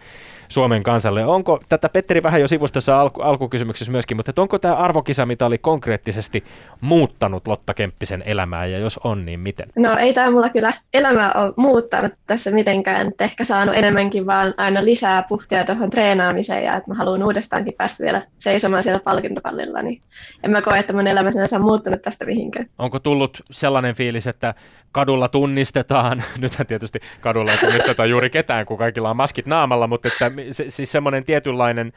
Suomen 0.50 0.84
kansalle. 0.84 1.26
Onko, 1.26 1.60
tätä 1.70 1.90
Petteri 1.90 2.24
vähän 2.24 2.42
jo 2.42 2.48
sivusta 2.48 2.74
tässä 2.74 3.00
alku, 3.00 3.22
alkukysymyksessä 3.22 3.92
myöskin, 3.92 4.18
mutta 4.18 4.42
onko 4.42 4.60
tämä 4.60 4.76
arvokisamitali 4.76 5.58
konkreettisesti 5.58 6.44
muuttanut 6.82 7.48
Lotta 7.48 7.74
Kemppisen 7.74 8.24
elämää 8.26 8.66
ja 8.66 8.80
jos 8.80 9.00
on, 9.04 9.26
niin 9.26 9.40
miten? 9.40 9.68
No 9.76 9.98
ei 9.98 10.14
tämä 10.14 10.32
mulla 10.32 10.50
kyllä 10.50 10.74
elämää 10.94 11.32
ole 11.34 11.54
muuttanut 11.56 12.14
tässä 12.28 12.52
mitenkään, 12.52 13.08
että 13.08 13.24
ehkä 13.24 13.44
saanut 13.44 13.76
enemmänkin 13.76 14.26
vaan 14.26 14.54
aina 14.58 14.86
lisää 14.86 15.24
puhtia 15.24 15.66
tuohon 15.66 15.90
treenaamiseen 15.90 16.64
ja 16.64 16.76
että 16.76 16.92
mä 16.92 16.98
haluan 16.98 17.24
uudestaankin 17.24 17.74
päästä 17.78 18.04
vielä 18.04 18.22
seisomaan 18.40 18.84
siellä 18.84 19.00
palkintopallilla, 19.00 19.82
niin 19.82 20.02
en 20.44 20.52
mä 20.52 20.62
koe, 20.62 20.80
että 20.80 20.94
mun 20.94 21.08
elämä 21.08 21.32
sinänsä 21.32 21.56
on 21.56 21.62
muuttunut 21.62 22.02
tästä 22.02 22.26
mihinkään. 22.26 22.66
Onko 22.78 23.00
tullut 23.00 23.42
sellainen 23.52 23.96
fiilis, 23.96 24.28
että 24.28 24.54
kadulla 24.92 25.28
tunnistetaan, 25.28 26.24
nythän 26.42 26.68
tietysti 26.68 27.00
kadulla 27.22 27.52
ei 27.52 27.58
tunnisteta 27.58 28.06
juuri 28.06 28.30
ketään, 28.30 28.66
kun 28.66 28.78
kaikilla 28.78 29.10
on 29.10 29.18
maskit 29.18 29.46
naamalla, 29.46 29.88
mutta 29.88 30.08
että 30.08 30.32
se, 30.52 30.66
siis 30.70 30.92
semmoinen 30.92 31.26
tietynlainen, 31.26 31.94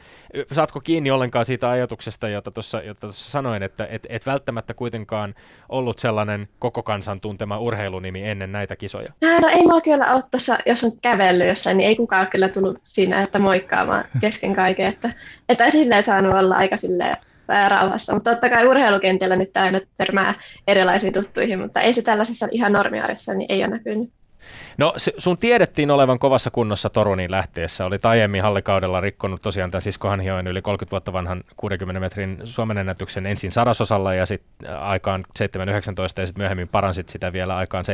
saatko 0.51 0.79
kiinni 0.79 1.11
ollenkaan 1.11 1.45
siitä 1.45 1.69
ajatuksesta, 1.69 2.29
jota 2.29 2.51
tuossa 2.51 2.81
jota 2.81 3.07
sanoin, 3.11 3.63
että 3.63 3.87
et, 3.89 4.07
et 4.09 4.25
välttämättä 4.25 4.73
kuitenkaan 4.73 5.35
ollut 5.69 5.99
sellainen 5.99 6.47
koko 6.59 6.83
kansan 6.83 7.21
tuntema 7.21 7.59
urheilunimi 7.59 8.29
ennen 8.29 8.51
näitä 8.51 8.75
kisoja? 8.75 9.13
No 9.41 9.47
ei 9.47 9.61
mulla 9.61 9.81
kyllä 9.81 10.13
ole 10.13 10.23
tuossa, 10.31 10.57
jos 10.65 10.83
on 10.83 10.91
kävellyt 11.01 11.47
jossain, 11.47 11.77
niin 11.77 11.87
ei 11.87 11.95
kukaan 11.95 12.27
kyllä 12.27 12.49
tullut 12.49 12.79
siinä, 12.83 13.21
että 13.21 13.39
moikkaamaan 13.39 14.03
kesken 14.21 14.55
kaiken, 14.55 14.87
että, 14.87 15.09
että 15.49 15.69
silleen 15.69 16.03
saanut 16.03 16.33
olla 16.33 16.55
aika 16.55 16.77
silleen 16.77 17.17
rauhassa. 17.67 18.13
Mutta 18.13 18.31
totta 18.31 18.49
kai 18.49 18.67
urheilukentällä 18.67 19.35
nyt 19.35 19.57
aina 19.57 19.79
törmää 19.97 20.33
erilaisiin 20.67 21.13
tuttuihin, 21.13 21.59
mutta 21.59 21.81
ei 21.81 21.93
se 21.93 22.01
tällaisessa 22.01 22.47
ihan 22.51 22.73
normiarjessa 22.73 23.33
niin 23.33 23.51
ei 23.51 23.63
ole 23.63 23.67
näkynyt. 23.67 24.09
No 24.77 24.93
sun 25.17 25.37
tiedettiin 25.37 25.91
olevan 25.91 26.19
kovassa 26.19 26.51
kunnossa 26.51 26.89
Toruniin 26.89 27.31
lähteessä. 27.31 27.85
Oli 27.85 27.97
aiemmin 28.03 28.41
hallikaudella 28.41 29.01
rikkonut 29.01 29.41
tosiaan 29.41 29.71
tämän 29.71 29.81
Sisko 29.81 30.07
Hanhioen 30.07 30.47
yli 30.47 30.61
30 30.61 30.91
vuotta 30.91 31.13
vanhan 31.13 31.43
60 31.57 31.99
metrin 31.99 32.37
Suomen 32.43 32.77
ennätyksen 32.77 33.25
ensin 33.25 33.51
sadasosalla 33.51 34.13
ja 34.13 34.25
sitten 34.25 34.77
aikaan 34.79 35.25
7.19 35.39 35.43
ja 36.01 36.07
sitten 36.07 36.33
myöhemmin 36.37 36.67
paransit 36.67 37.09
sitä 37.09 37.33
vielä 37.33 37.55
aikaan 37.55 37.85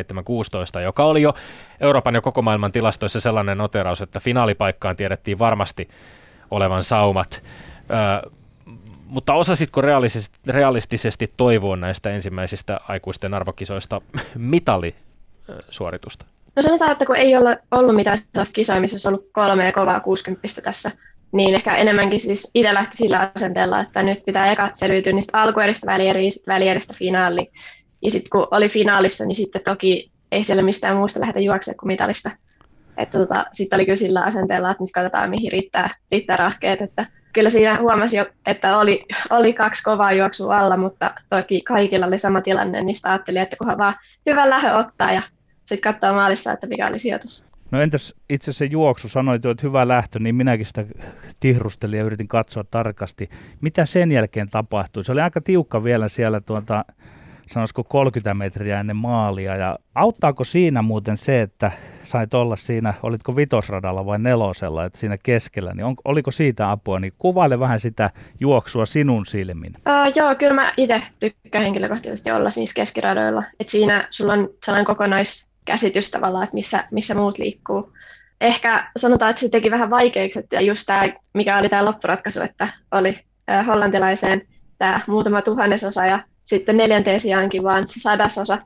7.16, 0.77 0.81
joka 0.81 1.03
oli 1.03 1.21
jo 1.21 1.33
Euroopan 1.79 2.15
ja 2.15 2.21
koko 2.21 2.41
maailman 2.41 2.71
tilastoissa 2.71 3.21
sellainen 3.21 3.57
noteraus, 3.57 4.01
että 4.01 4.19
finaalipaikkaan 4.19 4.95
tiedettiin 4.95 5.39
varmasti 5.39 5.89
olevan 6.51 6.83
saumat. 6.83 7.43
Öö, 7.91 8.31
mutta 9.05 9.33
osasitko 9.33 9.81
realistisesti, 9.81 10.39
realistisesti 10.47 11.33
toivoa 11.37 11.75
näistä 11.75 12.09
ensimmäisistä 12.09 12.79
aikuisten 12.87 13.33
arvokisoista 13.33 14.01
mitalisuoritusta? 14.35 16.25
No 16.57 16.63
sanotaan, 16.63 16.91
että 16.91 17.05
kun 17.05 17.15
ei 17.15 17.35
ole 17.35 17.59
ollut 17.71 17.95
mitään 17.95 18.17
sellaista 18.17 18.53
kisaa, 18.55 18.79
missä 18.79 18.95
olisi 18.95 19.07
ollut 19.07 19.29
kolme 19.31 19.65
ja 19.65 19.71
kovaa 19.71 19.99
60 19.99 20.61
tässä, 20.61 20.91
niin 21.31 21.55
ehkä 21.55 21.75
enemmänkin 21.75 22.19
siis 22.19 22.51
itse 22.53 22.73
lähti 22.73 22.97
sillä 22.97 23.31
asenteella, 23.35 23.79
että 23.79 24.03
nyt 24.03 24.25
pitää 24.25 24.51
eka 24.51 24.69
selviytyä 24.73 25.13
niistä 25.13 25.41
alkueristä 25.41 25.91
välieristä, 25.91 26.51
välieristä 26.53 26.93
finaaliin. 26.97 27.47
Ja 28.01 28.11
sitten 28.11 28.29
kun 28.29 28.47
oli 28.51 28.69
finaalissa, 28.69 29.25
niin 29.25 29.35
sitten 29.35 29.61
toki 29.65 30.11
ei 30.31 30.43
siellä 30.43 30.63
mistään 30.63 30.97
muusta 30.97 31.19
lähdetä 31.19 31.39
juoksemaan 31.39 31.77
kuin 31.77 31.87
mitalista. 31.87 32.31
Että 32.97 33.19
tota, 33.19 33.45
sitten 33.51 33.77
oli 33.77 33.85
kyllä 33.85 33.95
sillä 33.95 34.21
asenteella, 34.21 34.71
että 34.71 34.83
nyt 34.83 34.91
katsotaan 34.93 35.29
mihin 35.29 35.51
riittää, 35.51 35.89
riittää 36.11 36.37
rahkeet, 36.37 36.81
että 36.81 37.05
kyllä 37.33 37.49
siinä 37.49 37.77
huomasi 37.79 38.17
jo, 38.17 38.25
että 38.45 38.77
oli, 38.77 39.05
oli 39.29 39.53
kaksi 39.53 39.83
kovaa 39.83 40.13
juoksua 40.13 40.57
alla, 40.59 40.77
mutta 40.77 41.11
toki 41.29 41.61
kaikilla 41.61 42.05
oli 42.05 42.19
sama 42.19 42.41
tilanne, 42.41 42.81
niin 42.81 42.95
sitä 42.95 43.09
ajattelin, 43.09 43.41
että 43.41 43.55
kunhan 43.55 43.77
vaan 43.77 43.93
hyvän 44.25 44.49
lähö 44.49 44.77
ottaa 44.77 45.11
ja 45.11 45.21
sitten 45.67 45.93
katsoa 45.93 46.13
maalissa, 46.13 46.51
että 46.51 46.67
mikä 46.67 46.87
oli 46.87 46.99
sijoitus. 46.99 47.45
No 47.71 47.81
entäs 47.81 48.13
itse 48.29 48.53
se 48.53 48.65
juoksu, 48.65 49.09
sanoit 49.09 49.43
jo, 49.43 49.51
että 49.51 49.67
hyvä 49.67 49.87
lähtö, 49.87 50.19
niin 50.19 50.35
minäkin 50.35 50.65
sitä 50.65 50.85
tihrustelin 51.39 51.97
ja 51.97 52.05
yritin 52.05 52.27
katsoa 52.27 52.63
tarkasti. 52.63 53.29
Mitä 53.61 53.85
sen 53.85 54.11
jälkeen 54.11 54.49
tapahtui? 54.49 55.03
Se 55.03 55.11
oli 55.11 55.21
aika 55.21 55.41
tiukka 55.41 55.83
vielä 55.83 56.09
siellä 56.09 56.41
tuota, 56.41 56.85
sanoisiko 57.47 57.83
30 57.83 58.33
metriä 58.33 58.79
ennen 58.79 58.95
maalia. 58.95 59.55
Ja 59.55 59.79
auttaako 59.95 60.43
siinä 60.43 60.81
muuten 60.81 61.17
se, 61.17 61.41
että 61.41 61.71
sait 62.03 62.33
olla 62.33 62.55
siinä, 62.55 62.93
olitko 63.03 63.35
vitosradalla 63.35 64.05
vai 64.05 64.19
nelosella, 64.19 64.85
että 64.85 64.99
siinä 64.99 65.17
keskellä, 65.17 65.73
niin 65.73 65.85
on, 65.85 65.95
oliko 66.05 66.31
siitä 66.31 66.71
apua? 66.71 66.99
Niin 66.99 67.13
kuvaile 67.17 67.59
vähän 67.59 67.79
sitä 67.79 68.09
juoksua 68.39 68.85
sinun 68.85 69.25
silmin. 69.25 69.73
Uh, 69.75 70.13
joo, 70.15 70.35
kyllä 70.35 70.53
mä 70.53 70.73
itse 70.77 71.01
tykkään 71.19 71.63
henkilökohtaisesti 71.63 72.31
olla 72.31 72.49
siis 72.49 72.73
keskiradoilla. 72.73 73.43
Että 73.59 73.71
siinä 73.71 74.07
sulla 74.09 74.33
on 74.33 74.49
sellainen 74.65 74.85
kokonaiskäsitys 75.67 76.11
tavallaan, 76.11 76.43
että 76.43 76.53
missä, 76.53 76.83
missä 76.91 77.15
muut 77.15 77.37
liikkuu. 77.37 77.93
Ehkä 78.41 78.91
sanotaan, 78.97 79.29
että 79.29 79.39
se 79.39 79.49
teki 79.49 79.71
vähän 79.71 79.89
vaikeaksi, 79.89 80.39
että 80.39 80.61
just 80.61 80.83
tämä, 80.85 81.09
mikä 81.33 81.57
oli 81.57 81.69
tämä 81.69 81.85
loppuratkaisu, 81.85 82.41
että 82.41 82.67
oli 82.91 83.09
uh, 83.09 83.67
hollantilaiseen 83.67 84.41
tämä 84.77 85.01
muutama 85.07 85.41
tuhannesosa 85.41 86.05
ja 86.05 86.23
sitten 86.45 86.77
neljänteen 86.77 87.19
sijaankin 87.19 87.63
vaan 87.63 87.87
se 87.87 87.99
sadasosa, 87.99 88.57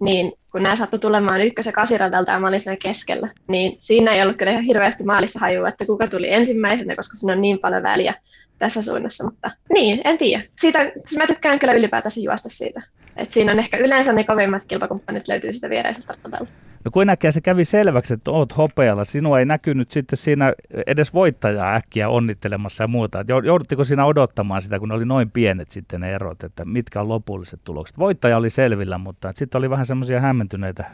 niin 0.00 0.32
kun 0.52 0.62
nämä 0.62 0.76
saattoi 0.76 0.98
tulemaan 0.98 1.40
ykkös- 1.40 1.66
ja 1.66 1.72
kasiradalta 1.72 2.32
ja 2.32 2.38
mä 2.38 2.48
olin 2.48 2.60
siinä 2.60 2.76
keskellä, 2.76 3.28
niin 3.48 3.76
siinä 3.80 4.12
ei 4.12 4.22
ollut 4.22 4.36
kyllä 4.36 4.52
ihan 4.52 4.64
hirveästi 4.64 5.04
maalissa 5.04 5.40
hajua, 5.40 5.68
että 5.68 5.86
kuka 5.86 6.08
tuli 6.08 6.32
ensimmäisenä, 6.32 6.96
koska 6.96 7.16
siinä 7.16 7.32
on 7.32 7.40
niin 7.40 7.58
paljon 7.58 7.82
väliä 7.82 8.14
tässä 8.58 8.82
suunnassa, 8.82 9.24
mutta 9.24 9.50
niin, 9.72 10.00
en 10.04 10.18
tiedä. 10.18 10.42
Siitä, 10.60 10.78
mä 11.16 11.26
tykkään 11.26 11.58
kyllä 11.58 11.72
ylipäätänsä 11.72 12.20
juosta 12.20 12.48
siitä. 12.48 12.82
Et 13.16 13.30
siinä 13.30 13.52
on 13.52 13.58
ehkä 13.58 13.76
yleensä 13.76 14.12
ne 14.12 14.24
kovimmat 14.24 14.62
kilpakumppanit 14.68 15.28
löytyy 15.28 15.52
sitä 15.52 15.70
viereisestä 15.70 16.14
radalta. 16.24 16.52
No 16.84 16.90
kun 16.90 17.10
äkkiä 17.10 17.30
se 17.30 17.40
kävi 17.40 17.64
selväksi, 17.64 18.14
että 18.14 18.30
oot 18.30 18.56
hopealla, 18.56 19.04
sinua 19.04 19.38
ei 19.38 19.44
näkynyt 19.44 19.90
sitten 19.90 20.16
siinä 20.16 20.52
edes 20.86 21.14
voittajaa 21.14 21.74
äkkiä 21.74 22.08
onnittelemassa 22.08 22.84
ja 22.84 22.88
muuta. 22.88 23.24
Jouduttiko 23.44 23.84
siinä 23.84 24.06
odottamaan 24.06 24.62
sitä, 24.62 24.78
kun 24.78 24.92
oli 24.92 25.04
noin 25.04 25.30
pienet 25.30 25.70
sitten 25.70 26.00
ne 26.00 26.14
erot, 26.14 26.44
että 26.44 26.64
mitkä 26.64 27.00
on 27.00 27.08
lopulliset 27.08 27.60
tulokset? 27.64 27.98
Voittaja 27.98 28.36
oli 28.36 28.50
selvillä, 28.50 28.98
mutta 28.98 29.32
sitten 29.34 29.58
oli 29.58 29.70
vähän 29.70 29.86
semmoisia 29.86 30.20
hämmentyneitä 30.20 30.84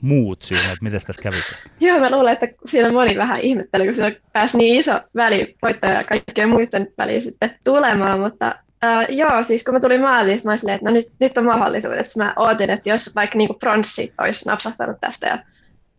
muut 0.00 0.42
siinä, 0.42 0.62
että 0.62 0.78
miten 0.82 1.00
tässä 1.06 1.22
kävi? 1.22 1.36
Joo, 1.80 2.00
mä 2.00 2.10
luulen, 2.10 2.32
että 2.32 2.48
siinä 2.66 2.92
moni 2.92 3.16
vähän 3.16 3.40
ihmetteli, 3.40 3.84
kun 3.84 3.94
siinä 3.94 4.16
pääsi 4.32 4.58
niin 4.58 4.78
iso 4.78 5.00
väli 5.16 5.56
voittaja 5.62 5.92
ja 5.92 6.04
kaikkien 6.04 6.48
muiden 6.48 6.86
väliin 6.98 7.22
sitten 7.22 7.50
tulemaan, 7.64 8.20
mutta 8.20 8.54
Uh, 8.84 9.16
joo, 9.16 9.42
siis 9.42 9.64
kun 9.64 9.74
mä 9.74 9.80
tulin 9.80 10.00
maaliin, 10.00 10.40
mä 10.44 10.56
silleen, 10.56 10.76
että 10.76 10.90
no 10.90 10.94
nyt, 10.94 11.12
nyt 11.20 11.38
on 11.38 11.44
mahdollisuus. 11.44 12.16
Mä 12.16 12.32
ootin, 12.36 12.70
että 12.70 12.88
jos 12.88 13.14
vaikka 13.14 13.38
niinku 13.38 13.54
pronssi 13.54 14.14
olisi 14.20 14.46
napsahtanut 14.46 15.00
tästä. 15.00 15.26
Ja 15.26 15.38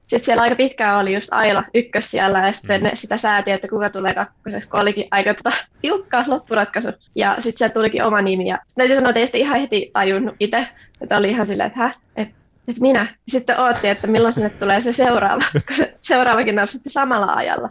sitten 0.08 0.26
siellä 0.26 0.44
aika 0.44 0.56
pitkään 0.56 1.00
oli 1.00 1.14
just 1.14 1.30
Aila 1.32 1.64
ykkös 1.74 2.12
siellä 2.12 2.40
ja 2.40 2.52
sitten 2.52 2.84
mm. 2.84 2.90
sitä 2.94 3.18
sääti, 3.18 3.52
että 3.52 3.68
kuka 3.68 3.90
tulee 3.90 4.14
kakkoseksi, 4.14 4.70
kun 4.70 4.80
olikin 4.80 5.08
aika 5.12 5.34
tota, 5.34 5.52
tiukka 5.82 6.24
loppuratkaisu. 6.28 6.88
Ja 7.16 7.36
sitten 7.40 7.58
sieltä 7.58 7.74
tulikin 7.74 8.04
oma 8.04 8.22
nimi. 8.22 8.48
Ja 8.48 8.60
täytyy 8.76 8.96
sanoa, 8.96 9.10
että 9.10 9.20
ei 9.20 9.26
sitä 9.26 9.38
ihan 9.38 9.60
heti 9.60 9.90
tajunnut 9.94 10.36
itse, 10.40 10.68
että 11.02 11.18
oli 11.18 11.30
ihan 11.30 11.48
silleen, 11.48 11.68
että 11.68 11.80
häh, 11.80 11.98
että 12.16 12.36
että 12.68 12.82
minä. 12.82 13.08
Sitten 13.28 13.60
ootti, 13.60 13.88
että 13.88 14.08
milloin 14.08 14.34
sinne 14.34 14.50
tulee 14.50 14.82
se 14.82 14.94
seuraava, 14.94 15.44
koska 15.54 15.74
se 15.74 15.98
seuraavakin 16.02 16.56
napsatti 16.56 16.90
samalla 16.90 17.34
ajalla 17.34 17.70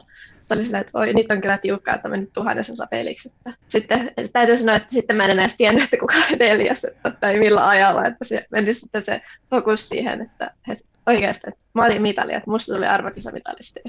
oli 0.50 0.64
silleen, 0.64 0.80
että 0.80 0.98
oi, 0.98 1.14
nyt 1.14 1.30
on 1.30 1.40
kyllä 1.40 1.59
tiukkaa, 1.59 1.94
että 1.94 2.09
mennyt 2.09 2.33
tuhannesosa 2.33 2.87
peliksi. 2.87 3.28
Että 3.28 3.61
sitten 3.68 4.11
täytyy 4.33 4.57
sanoa, 4.57 4.76
että 4.76 4.92
sitten 4.92 5.16
mä 5.16 5.24
en 5.24 5.30
enää 5.30 5.46
tiennyt, 5.57 5.85
että 5.85 5.96
kuka 5.96 6.14
oli 6.14 6.37
neljäs, 6.38 6.85
että, 6.85 7.11
tai 7.11 7.38
millä 7.38 7.68
ajalla, 7.68 8.07
että 8.07 8.24
se 8.24 8.44
meni 8.50 8.74
sitten 8.74 9.02
se 9.02 9.22
fokus 9.50 9.88
siihen, 9.88 10.20
että, 10.20 10.50
että 10.72 10.85
oikeasti, 11.07 11.42
että 11.48 11.61
mä 11.74 11.85
olin 11.85 12.02
mitali, 12.02 12.35
että 12.35 12.50
musta 12.50 12.74
tuli 12.74 12.87
arvokisamitalisti. 12.87 13.80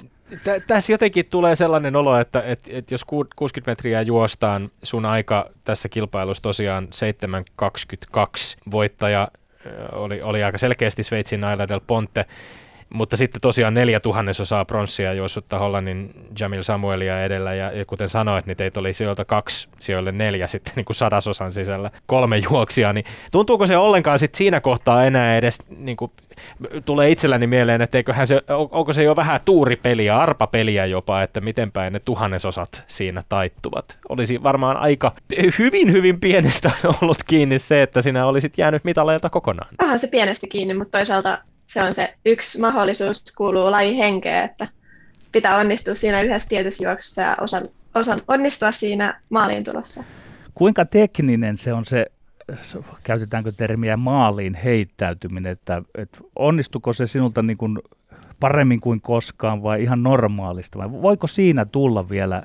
Tässä 0.67 0.91
jotenkin 0.93 1.25
tulee 1.25 1.55
sellainen 1.55 1.95
olo, 1.95 2.19
että, 2.19 2.41
että, 2.41 2.69
että 2.73 2.93
jos 2.93 3.05
60 3.35 3.71
metriä 3.71 4.01
juostaan, 4.01 4.71
sun 4.83 5.05
aika 5.05 5.49
tässä 5.63 5.89
kilpailussa 5.89 6.43
tosiaan 6.43 6.87
7.22 7.65 8.21
voittaja 8.71 9.27
oli, 9.91 10.21
oli 10.21 10.43
aika 10.43 10.57
selkeästi 10.57 11.03
Sveitsin 11.03 11.41
Naila 11.41 11.67
del 11.67 11.81
Ponte, 11.87 12.25
mutta 12.89 13.17
sitten 13.17 13.41
tosiaan 13.41 13.73
neljä 13.73 13.99
tuhannesosaa 13.99 14.65
pronssia 14.65 15.13
juossutta 15.13 15.59
Hollannin 15.59 16.11
Jamil 16.39 16.63
Samuelia 16.63 17.23
edellä, 17.23 17.53
ja, 17.53 17.71
ja 17.71 17.85
kuten 17.85 18.09
sanoit, 18.09 18.45
niin 18.45 18.57
teitä 18.57 18.79
oli 18.79 18.93
sijoilta 18.93 19.25
kaksi, 19.25 19.67
sijoille 19.79 20.11
neljä 20.11 20.47
sitten 20.47 20.73
niin 20.75 20.85
kuin 20.85 20.95
sadasosan 20.95 21.51
sisällä, 21.51 21.91
kolme 22.05 22.37
juoksia, 22.37 22.93
niin 22.93 23.05
tuntuuko 23.31 23.67
se 23.67 23.77
ollenkaan 23.77 24.19
sitten 24.19 24.37
siinä 24.37 24.61
kohtaa 24.61 25.03
enää 25.03 25.37
edes, 25.37 25.59
niin 25.77 25.97
kuin, 25.97 26.11
tulee 26.85 27.09
itselläni 27.11 27.47
mieleen, 27.47 27.81
että 27.81 27.97
eiköhän 27.97 28.27
se, 28.27 28.41
onko 28.71 28.93
se 28.93 29.03
jo 29.03 29.15
vähän 29.15 29.39
tuuripeliä, 29.45 30.17
arpapeliä 30.17 30.85
jopa, 30.85 31.23
että 31.23 31.41
miten 31.41 31.71
päin 31.71 31.93
ne 31.93 31.99
tuhannesosat 31.99 32.83
siinä 32.87 33.23
taittuvat. 33.29 33.97
Olisi 34.09 34.43
varmaan 34.43 34.77
aika 34.77 35.11
hyvin, 35.59 35.91
hyvin 35.91 36.19
pienestä 36.19 36.71
ollut 37.01 37.17
kiinni 37.27 37.59
se, 37.59 37.81
että 37.81 38.01
sinä 38.01 38.25
olisit 38.25 38.57
jäänyt 38.57 38.83
mitaleilta 38.83 39.29
kokonaan. 39.29 39.75
Aha, 39.79 39.97
se 39.97 40.07
pienestä 40.07 40.47
kiinni, 40.47 40.73
mutta 40.73 40.97
toisaalta 40.97 41.37
se 41.67 41.83
on 41.83 41.93
se 41.93 42.13
yksi 42.25 42.59
mahdollisuus, 42.59 43.23
kuuluu 43.37 43.71
laji 43.71 43.97
henkeä, 43.97 44.43
että 44.43 44.67
pitää 45.31 45.57
onnistua 45.57 45.95
siinä 45.95 46.21
yhdessä 46.21 46.49
tietyssä 46.49 46.83
juoksussa 46.83 47.21
ja 47.21 47.37
osan, 47.41 47.67
osan 47.95 48.21
onnistua 48.27 48.71
siinä 48.71 49.21
maaliin 49.29 49.63
tulossa. 49.63 50.03
Kuinka 50.53 50.85
tekninen 50.85 51.57
se 51.57 51.73
on 51.73 51.85
se, 51.85 52.05
käytetäänkö 53.03 53.51
termiä 53.51 53.97
maaliin 53.97 54.53
heittäytyminen, 54.53 55.51
että, 55.51 55.81
että 55.97 56.19
onnistuko 56.35 56.93
se 56.93 57.07
sinulta 57.07 57.41
niin 57.43 57.57
kuin 57.57 57.79
paremmin 58.39 58.79
kuin 58.79 59.01
koskaan 59.01 59.63
vai 59.63 59.83
ihan 59.83 60.03
normaalista 60.03 60.79
vai 60.79 60.91
voiko 60.91 61.27
siinä 61.27 61.65
tulla 61.65 62.09
vielä 62.09 62.43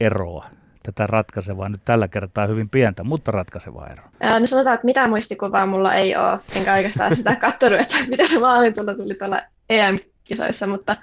eroa? 0.00 0.46
Tätä 0.92 1.06
ratkaisevaa 1.06 1.68
nyt 1.68 1.80
tällä 1.84 2.08
kertaa 2.08 2.46
hyvin 2.46 2.68
pientä, 2.68 3.04
mutta 3.04 3.30
ratkaisevaa 3.30 3.88
eroa? 3.88 4.38
No 4.40 4.46
sanotaan, 4.46 4.74
että 4.74 4.84
mitään 4.84 5.10
muistikuvaa 5.10 5.66
mulla 5.66 5.94
ei 5.94 6.16
ole, 6.16 6.38
enkä 6.54 6.74
oikeastaan 6.74 7.14
sitä 7.14 7.36
katsonut, 7.46 7.80
että 7.80 7.96
mitä 8.08 8.26
se 8.26 8.40
maalin 8.40 8.74
tulla 8.74 8.94
tuli 8.94 9.14
tuolla 9.14 9.42
EM-kisoissa, 9.70 10.66
mutta 10.66 10.96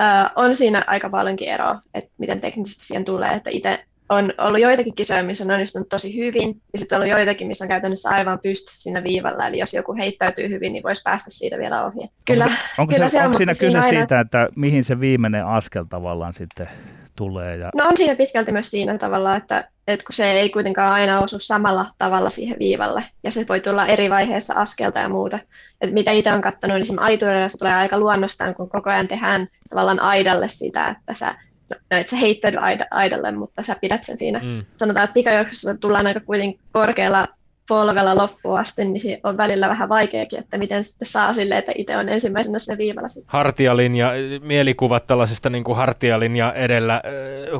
äh, 0.00 0.30
on 0.36 0.56
siinä 0.56 0.84
aika 0.86 1.10
paljonkin 1.10 1.48
eroa, 1.48 1.80
että 1.94 2.10
miten 2.18 2.40
teknisesti 2.40 2.84
siihen 2.84 3.04
tulee, 3.04 3.32
että 3.32 3.50
itse 3.50 3.84
on 4.08 4.32
ollut 4.38 4.60
joitakin 4.60 4.94
kisoja, 4.94 5.22
missä 5.22 5.44
on 5.44 5.50
onnistunut 5.50 5.88
tosi 5.88 6.16
hyvin, 6.16 6.62
ja 6.72 6.78
sitten 6.78 6.96
on 6.96 7.02
ollut 7.02 7.18
joitakin, 7.18 7.46
missä 7.46 7.64
on 7.64 7.68
käytännössä 7.68 8.10
aivan 8.10 8.38
pystyssä 8.42 8.82
siinä 8.82 9.04
viivalla, 9.04 9.46
eli 9.46 9.58
jos 9.58 9.74
joku 9.74 9.94
heittäytyy 9.94 10.48
hyvin, 10.48 10.72
niin 10.72 10.82
voisi 10.82 11.02
päästä 11.02 11.30
siitä 11.30 11.58
vielä 11.58 11.84
ohi. 11.84 12.08
Kyllä, 12.26 12.44
onko, 12.44 12.56
onko, 12.78 12.94
kyllä 12.94 13.08
se, 13.08 13.12
se 13.12 13.18
on, 13.18 13.24
onko 13.24 13.36
siinä 13.38 13.52
kyse 13.60 13.78
aina- 13.78 13.88
siitä, 13.88 14.20
että 14.20 14.48
mihin 14.56 14.84
se 14.84 15.00
viimeinen 15.00 15.46
askel 15.46 15.84
tavallaan 15.84 16.34
sitten 16.34 16.68
tulee? 17.16 17.56
Ja, 17.56 17.70
No 17.74 17.84
on 17.84 17.96
siinä 17.96 18.14
pitkälti 18.14 18.52
myös 18.52 18.70
siinä 18.70 18.98
tavalla, 18.98 19.36
että, 19.36 19.68
että 19.86 20.06
kun 20.06 20.14
se 20.14 20.32
ei 20.32 20.50
kuitenkaan 20.50 20.92
aina 20.92 21.20
osu 21.20 21.38
samalla 21.38 21.86
tavalla 21.98 22.30
siihen 22.30 22.58
viivalle, 22.58 23.04
ja 23.24 23.30
se 23.32 23.46
voi 23.48 23.60
tulla 23.60 23.86
eri 23.86 24.10
vaiheessa 24.10 24.54
askelta 24.56 24.98
ja 24.98 25.08
muuta. 25.08 25.38
Et 25.80 25.92
mitä 25.92 26.10
itse 26.10 26.30
olen 26.30 26.42
katsonut, 26.42 26.74
niin 26.74 26.82
esimerkiksi 26.82 27.48
se 27.48 27.58
tulee 27.58 27.74
aika 27.74 27.98
luonnostaan, 27.98 28.54
kun 28.54 28.68
koko 28.68 28.90
ajan 28.90 29.08
tehdään 29.08 29.48
tavallaan 29.70 30.00
aidalle 30.00 30.48
sitä, 30.48 30.88
että 30.88 31.14
sä, 31.14 31.34
no, 31.70 31.96
et 31.96 32.08
sä 32.08 32.16
heittäydy 32.16 32.56
aida- 32.56 32.86
aidalle, 32.90 33.32
mutta 33.32 33.62
sä 33.62 33.76
pidät 33.80 34.04
sen 34.04 34.18
siinä. 34.18 34.38
Mm. 34.38 34.64
Sanotaan, 34.76 35.04
että 35.04 35.14
pikajuoksussa 35.14 35.74
tullaan 35.74 36.06
aika 36.06 36.20
kuitenkin 36.20 36.60
korkealla 36.72 37.28
polvella 37.68 38.16
loppuun 38.16 38.60
asti, 38.60 38.84
niin 38.84 39.20
on 39.24 39.36
välillä 39.36 39.68
vähän 39.68 39.88
vaikeakin, 39.88 40.38
että 40.38 40.58
miten 40.58 40.84
sitten 40.84 41.08
saa 41.08 41.34
silleen, 41.34 41.58
että 41.58 41.72
itse 41.74 41.96
on 41.96 42.08
ensimmäisenä 42.08 42.58
siinä 42.58 42.78
viivalla. 42.78 43.08
Sitten. 43.08 43.32
hartialinja, 43.32 44.10
mielikuvat 44.40 45.06
tällaisesta 45.06 45.50
niin 45.50 45.64
kuin 45.64 45.76
hartialinja 45.76 46.52
edellä 46.52 46.94
äh, 46.94 47.02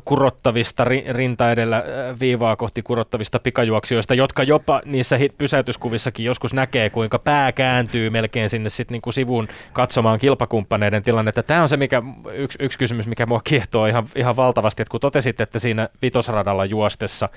kurottavista, 0.05 0.85
ri- 0.85 1.13
rinta 1.13 1.53
edellä 1.53 1.77
äh, 1.77 2.21
viivaa 2.21 2.57
kohti 2.57 2.83
kurottavista 2.83 3.39
pikajuoksijoista, 3.39 4.15
jotka 4.15 4.43
jopa 4.43 4.83
niissä 4.85 5.19
pysäytyskuvissakin 5.39 6.27
joskus 6.27 6.55
näkee, 6.55 6.91
kuinka 6.91 7.19
pää 7.19 7.53
kääntyy 7.53 8.11
melkein 8.11 8.51
sinne 8.51 8.69
sit 8.69 8.91
niin 8.91 9.03
kuin 9.03 9.15
sivuun 9.15 9.49
katsomaan 9.73 10.19
kilpakumppaneiden 10.19 11.03
tilannetta. 11.03 11.43
Tämä 11.43 11.63
on 11.63 11.69
se 11.69 11.77
mikä, 11.77 12.03
yksi, 12.35 12.59
yksi 12.61 12.79
kysymys, 12.79 13.07
mikä 13.07 13.27
mua 13.27 13.41
kiehtoo 13.45 13.87
ihan, 13.87 14.09
ihan 14.17 14.37
valtavasti, 14.37 14.83
että 14.83 14.91
kun 14.91 15.01
totesit, 15.01 15.41
että 15.41 15.59
siinä 15.59 15.89
vitosradalla 16.03 16.65
juostessa 16.65 17.29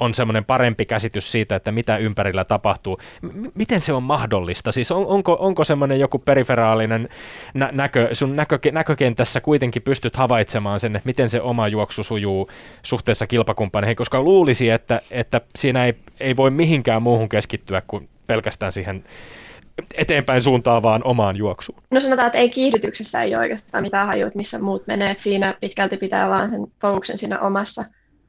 on 0.00 0.14
semmoinen 0.14 0.44
parempi 0.44 0.86
käsitys 0.86 1.32
siitä, 1.32 1.56
että 1.56 1.72
mitä 1.72 1.96
ympärillä 1.96 2.44
tapahtuu. 2.44 2.98
M- 3.22 3.46
miten 3.54 3.80
se 3.80 3.92
on 3.92 4.02
mahdollista? 4.02 4.72
Siis 4.72 4.90
on, 4.90 5.06
onko, 5.06 5.36
onko 5.40 5.64
semmoinen 5.64 6.00
joku 6.00 6.18
periferaalinen 6.18 7.08
nä- 7.54 7.70
näkö, 7.72 8.08
sun 8.12 8.36
näkö, 8.36 8.58
näkökentässä 8.72 9.40
kuitenkin 9.40 9.82
pystyt 9.82 10.16
havaitsemaan 10.16 10.80
sen, 10.80 10.96
että 10.96 11.06
miten 11.06 11.30
se 11.30 11.40
oma 11.40 11.68
juoksu 11.68 12.02
sujuu 12.02 12.48
suhteessa 12.82 13.26
kilpakumppaneihin, 13.26 13.96
koska 13.96 14.22
luulisi, 14.22 14.70
että, 14.70 15.00
että 15.10 15.40
siinä 15.56 15.84
ei, 15.84 15.94
ei 16.20 16.36
voi 16.36 16.50
mihinkään 16.50 17.02
muuhun 17.02 17.28
keskittyä 17.28 17.82
kuin 17.86 18.08
pelkästään 18.26 18.72
siihen 18.72 19.04
eteenpäin 19.94 20.42
suuntaavaan 20.42 21.04
omaan 21.04 21.36
juoksuun. 21.36 21.78
No 21.90 22.00
sanotaan, 22.00 22.26
että 22.26 22.38
ei 22.38 22.50
kiihdytyksessä 22.50 23.22
ei 23.22 23.34
ole 23.34 23.42
oikeastaan 23.42 23.84
mitään 23.84 24.06
hajua, 24.06 24.26
että 24.26 24.36
missä 24.36 24.58
muut 24.58 24.86
menee, 24.86 25.14
siinä 25.18 25.54
pitkälti 25.60 25.96
pitää 25.96 26.30
vaan 26.30 26.50
sen 26.50 26.60
fokuksen 26.80 27.18
siinä 27.18 27.40
omassa. 27.40 27.84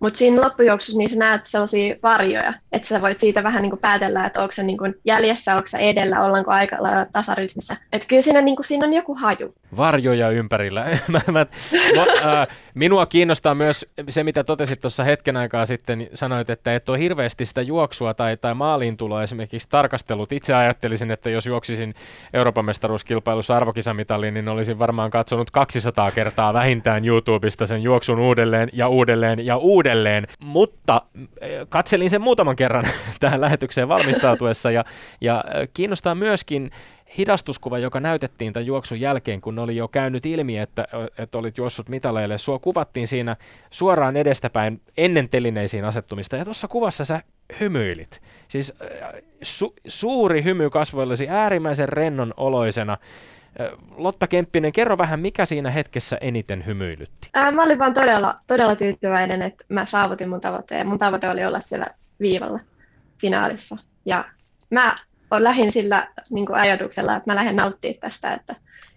Mutta 0.06 0.18
siinä 0.18 0.41
loppujuoksussa 0.41 0.97
niin 0.97 1.10
sä 1.10 1.20
näet 1.20 1.47
sellaisia 1.47 1.95
varjoja, 2.03 2.53
että 2.72 2.88
sä 2.88 3.01
voit 3.01 3.20
siitä 3.20 3.43
vähän 3.43 3.62
niin 3.62 3.70
kuin 3.70 3.80
päätellä, 3.80 4.26
että 4.26 4.41
onko 4.41 4.51
se 4.51 4.64
niin 4.64 4.78
kuin 4.78 4.95
jäljessä, 5.06 5.56
onko 5.56 5.68
se 5.68 5.78
edellä, 5.78 6.24
ollaanko 6.24 6.51
aika 6.51 6.76
lailla 6.80 7.06
tasarytmissä. 7.06 7.76
Että 7.93 8.08
kyllä 8.08 8.22
siinä, 8.22 8.41
niin 8.41 8.56
kuin, 8.56 8.66
siinä 8.66 8.88
on 8.88 8.93
joku 8.93 9.16
haju. 9.16 9.53
Varjoja 9.78 10.30
ympärillä. 10.30 10.86
mä, 11.08 11.22
mä, 11.28 11.45
mä, 11.95 12.06
äh, 12.41 12.47
minua 12.76 13.05
kiinnostaa 13.05 13.55
myös 13.55 13.86
se, 14.09 14.23
mitä 14.23 14.43
totesit 14.43 14.82
tuossa 14.82 15.03
hetken 15.03 15.38
aikaa 15.38 15.65
sitten. 15.65 16.07
Sanoit, 16.13 16.49
että 16.49 16.76
et 16.76 16.89
ole 16.89 16.99
hirveästi 16.99 17.45
sitä 17.45 17.61
juoksua 17.61 18.13
tai, 18.13 18.38
tai 18.38 18.53
maaliintuloa 18.53 19.23
esimerkiksi 19.23 19.69
tarkastellut. 19.69 20.32
Itse 20.32 20.53
ajattelisin, 20.53 21.11
että 21.11 21.30
jos 21.30 21.45
juoksisin 21.45 21.95
Euroopan 22.34 22.65
mestaruuskilpailussa 22.65 23.57
arvokisamitaliin, 23.57 24.34
niin 24.34 24.47
olisin 24.47 24.80
varmaan 24.80 25.11
katsonut 25.11 25.51
200 25.51 26.11
kertaa 26.11 26.53
vähintään 26.53 27.05
YouTubesta 27.05 27.67
sen 27.67 27.84
juoksun 27.84 28.19
uudelleen 28.19 28.69
ja 28.73 28.88
uudelleen 28.88 29.45
ja 29.45 29.57
uudelleen. 29.57 30.28
Mutta 30.45 31.01
äh, 31.17 31.23
katselin 31.69 32.09
sen 32.09 32.21
muutaman 32.21 32.55
kerran 32.55 32.86
tähän 33.19 33.41
lähetykseen 33.41 33.88
valmistautuessa 33.88 34.71
ja, 34.71 34.86
ja 35.21 35.38
äh, 35.38 35.67
kiinnostaa 35.73 36.15
myöskin 36.15 36.71
hidastuskuva, 37.18 37.78
joka 37.80 37.99
näytettiin 37.99 38.53
tämän 38.53 38.66
juoksun 38.66 38.99
jälkeen, 38.99 39.41
kun 39.41 39.59
oli 39.59 39.76
jo 39.76 39.88
käynyt 39.88 40.26
ilmi, 40.26 40.57
että, 40.57 40.88
että 41.18 41.38
olit 41.38 41.57
juossut 41.57 41.89
mitaleille. 41.89 42.38
Sua 42.38 42.59
kuvattiin 42.59 43.07
siinä 43.07 43.36
suoraan 43.72 44.18
edestäpäin 44.18 44.82
ennen 44.97 45.30
telineisiin 45.30 45.86
asettumista, 45.86 46.36
ja 46.36 46.45
tuossa 46.45 46.68
kuvassa 46.68 47.05
sä 47.05 47.22
hymyilit. 47.59 48.22
Siis 48.47 48.74
äh, 48.82 49.13
su- 49.43 49.74
suuri 49.88 50.43
hymy 50.43 50.70
kasvoillesi 50.70 51.30
äärimmäisen 51.30 51.89
rennon 51.89 52.34
oloisena. 52.38 52.93
Äh, 52.93 53.68
Lotta 53.97 54.28
Kemppinen, 54.28 54.74
kerro 54.74 54.97
vähän, 54.97 55.20
mikä 55.20 55.45
siinä 55.45 55.72
hetkessä 55.72 56.18
eniten 56.22 56.66
hymyilytti? 56.66 57.30
Ää, 57.34 57.51
mä 57.51 57.63
olin 57.63 57.80
vaan 57.80 57.93
todella, 57.93 58.39
todella 58.47 58.76
tyytyväinen, 58.76 59.41
että 59.41 59.66
mä 59.70 59.86
saavutin 59.86 60.30
mun 60.30 60.41
tavoitteen. 60.41 60.88
Mun 60.88 60.97
tavoite 60.97 61.30
oli 61.30 61.45
olla 61.45 61.59
siellä 61.59 61.88
viivalla 62.20 62.59
finaalissa. 63.22 63.78
Ja 64.05 64.26
mä 64.70 64.95
lähdin 65.32 65.71
sillä 65.71 66.07
niin 66.30 66.45
kuin 66.45 66.59
ajatuksella, 66.59 67.15
että 67.15 67.32
mä 67.32 67.36
lähden 67.36 67.55
nauttimaan 67.55 67.99
tästä, 67.99 68.34
että 68.34 68.55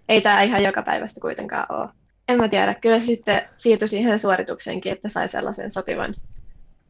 ei 0.08 0.20
tämä 0.20 0.42
ihan 0.42 0.62
joka 0.62 0.82
päivästä 0.82 1.20
kuitenkaan 1.20 1.66
ole. 1.68 1.88
En 2.28 2.38
mä 2.38 2.48
tiedä, 2.48 2.74
kyllä 2.74 3.00
se 3.00 3.06
sitten 3.06 3.42
siirtyi 3.56 3.88
siihen 3.88 4.18
suoritukseenkin, 4.18 4.92
että 4.92 5.08
sai 5.08 5.28
sellaisen 5.28 5.72
sopivan 5.72 6.14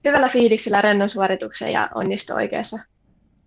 hyvällä 0.05 0.29
fiiliksellä 0.29 0.83
rennon 0.83 1.09
suorituksen 1.09 1.73
ja 1.73 1.89
onnistui 1.95 2.37
oikeassa, 2.37 2.79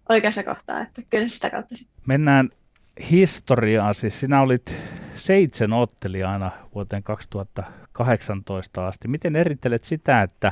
oikeassa 0.10 0.44
kohtaa, 0.44 0.82
että 0.82 1.02
kyllä 1.10 1.28
sitä 1.28 1.50
kautta 1.50 1.76
sitten. 1.76 2.02
Mennään 2.06 2.50
historiaan. 3.12 3.96
Siis 3.96 4.20
sinä 4.20 4.42
olit 4.42 4.76
seitsemän 5.14 5.80
ottelijana 5.80 6.52
vuoteen 6.76 7.04
2018 7.04 8.88
asti. 8.88 9.08
Miten 9.08 9.36
erittelet 9.36 9.84
sitä, 9.84 10.22
että 10.22 10.52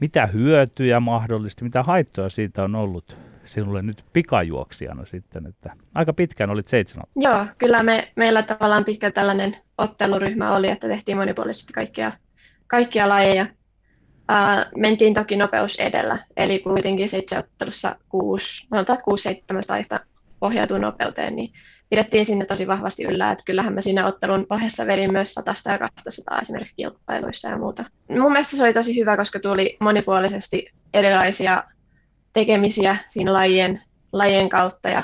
mitä 0.00 0.26
hyötyjä 0.26 1.00
mahdollisesti, 1.00 1.64
mitä 1.64 1.82
haittoja 1.82 2.28
siitä 2.28 2.62
on 2.62 2.74
ollut 2.74 3.16
sinulle 3.48 3.82
nyt 3.82 4.04
pikajuoksijana 4.12 5.04
sitten, 5.04 5.46
että 5.46 5.72
aika 5.94 6.12
pitkään 6.12 6.50
olit 6.50 6.68
seitsemän. 6.68 7.04
Joo, 7.16 7.46
kyllä 7.58 7.82
me, 7.82 8.12
meillä 8.16 8.42
tavallaan 8.42 8.84
pitkä 8.84 9.10
tällainen 9.10 9.56
otteluryhmä 9.78 10.56
oli, 10.56 10.70
että 10.70 10.88
tehtiin 10.88 11.16
monipuolisesti 11.16 11.72
kaikkia, 11.72 12.12
kaikkia 12.66 13.08
lajeja. 13.08 13.46
Ää, 14.28 14.66
mentiin 14.76 15.14
toki 15.14 15.36
nopeus 15.36 15.76
edellä, 15.76 16.18
eli 16.36 16.58
kuitenkin 16.58 17.08
se 17.08 17.18
itse 17.18 17.38
ottelussa 17.38 17.96
6, 18.08 18.66
sanotaan 18.68 18.98
6-7 18.98 19.02
laista 19.68 20.00
ohjautuu 20.40 20.78
nopeuteen, 20.78 21.36
niin 21.36 21.52
pidettiin 21.90 22.26
sinne 22.26 22.44
tosi 22.44 22.66
vahvasti 22.66 23.04
yllä, 23.04 23.32
että 23.32 23.44
kyllähän 23.44 23.72
mä 23.72 23.82
siinä 23.82 24.06
ottelun 24.06 24.46
ohessa 24.50 24.86
vedin 24.86 25.12
myös 25.12 25.34
100 25.34 25.54
ja 25.66 25.78
200 25.78 26.40
esimerkiksi 26.40 26.76
kilpailuissa 26.76 27.48
ja 27.48 27.58
muuta. 27.58 27.84
Mun 28.08 28.32
mielestä 28.32 28.56
se 28.56 28.62
oli 28.62 28.74
tosi 28.74 29.00
hyvä, 29.00 29.16
koska 29.16 29.40
tuli 29.40 29.76
monipuolisesti 29.80 30.66
erilaisia 30.94 31.64
tekemisiä 32.32 32.96
siinä 33.08 33.32
lajien, 33.32 33.80
lajien 34.12 34.48
kautta 34.48 34.88
ja 34.88 35.02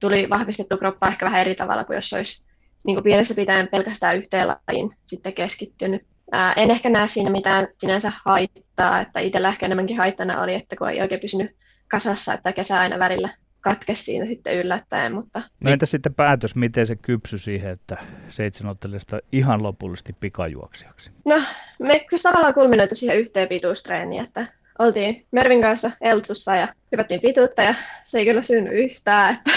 tuli 0.00 0.30
vahvistettu 0.30 0.76
kroppa 0.76 1.08
ehkä 1.08 1.26
vähän 1.26 1.40
eri 1.40 1.54
tavalla 1.54 1.84
kuin 1.84 1.94
jos 1.94 2.12
olisi 2.12 2.42
niin 2.84 2.96
kuin 2.96 3.04
pienestä 3.04 3.34
pitäen 3.34 3.68
pelkästään 3.68 4.16
yhteen 4.16 4.48
lajiin 4.48 4.90
sitten 5.04 5.32
keskittynyt. 5.32 6.02
Ää, 6.32 6.52
en 6.52 6.70
ehkä 6.70 6.90
näe 6.90 7.08
siinä 7.08 7.30
mitään 7.30 7.68
sinänsä 7.78 8.12
haittaa, 8.24 9.00
että 9.00 9.20
itsellä 9.20 9.48
ehkä 9.48 9.66
enemmänkin 9.66 9.96
haittana 9.96 10.42
oli, 10.42 10.54
että 10.54 10.76
kun 10.76 10.90
ei 10.90 11.00
oikein 11.00 11.20
pysynyt 11.20 11.56
kasassa, 11.88 12.34
että 12.34 12.52
kesä 12.52 12.80
aina 12.80 12.98
välillä 12.98 13.28
katkesi 13.60 14.04
siinä 14.04 14.26
sitten 14.26 14.56
yllättäen, 14.56 15.12
mutta 15.14 15.42
No 15.64 15.70
entä 15.70 15.86
sitten 15.86 16.14
päätös, 16.14 16.54
miten 16.54 16.86
se 16.86 16.96
kypsy 16.96 17.38
siihen, 17.38 17.70
että 17.70 17.96
seitsemän 18.28 18.70
ottelijasta 18.70 19.18
ihan 19.32 19.62
lopullisesti 19.62 20.12
pikajuoksijaksi? 20.12 21.10
No, 21.24 21.42
me 21.78 22.06
tavallaan 22.22 22.54
kulminoitu 22.54 22.94
siihen 22.94 23.18
yhteen 23.18 23.48
pituustreeniin, 23.48 24.24
että 24.24 24.46
oltiin 24.80 25.26
Mervin 25.30 25.62
kanssa 25.62 25.90
Eltsussa 26.00 26.56
ja 26.56 26.68
hypättiin 26.92 27.20
pituutta 27.20 27.62
ja 27.62 27.74
se 28.04 28.18
ei 28.18 28.26
kyllä 28.26 28.42
synny 28.42 28.70
yhtään, 28.70 29.34
että 29.34 29.50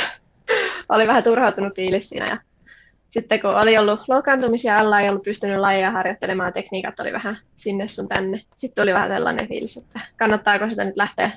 oli 0.96 1.08
vähän 1.08 1.24
turhautunut 1.24 1.76
fiilis 1.76 2.10
siinä 2.10 2.30
ja 2.30 2.38
sitten 3.14 3.42
kun 3.42 3.56
oli 3.56 3.78
ollut 3.78 4.00
loukkaantumisia 4.08 4.80
alla, 4.80 5.00
ei 5.00 5.10
ollut 5.10 5.24
pystynyt 5.24 5.60
lajia 5.60 5.92
harjoittelemaan, 5.92 6.54
tekniikat 6.54 7.00
oli 7.00 7.14
vähän 7.14 7.38
sinne 7.56 7.88
sun 7.88 8.08
tänne. 8.08 8.42
Sitten 8.56 8.84
tuli 8.84 8.94
vähän 8.94 9.12
sellainen 9.12 9.48
fiilis, 9.48 9.78
että 9.78 10.00
kannattaako 10.18 10.70
sitä 10.70 10.86
nyt 10.86 10.98
lähteä 10.98 11.32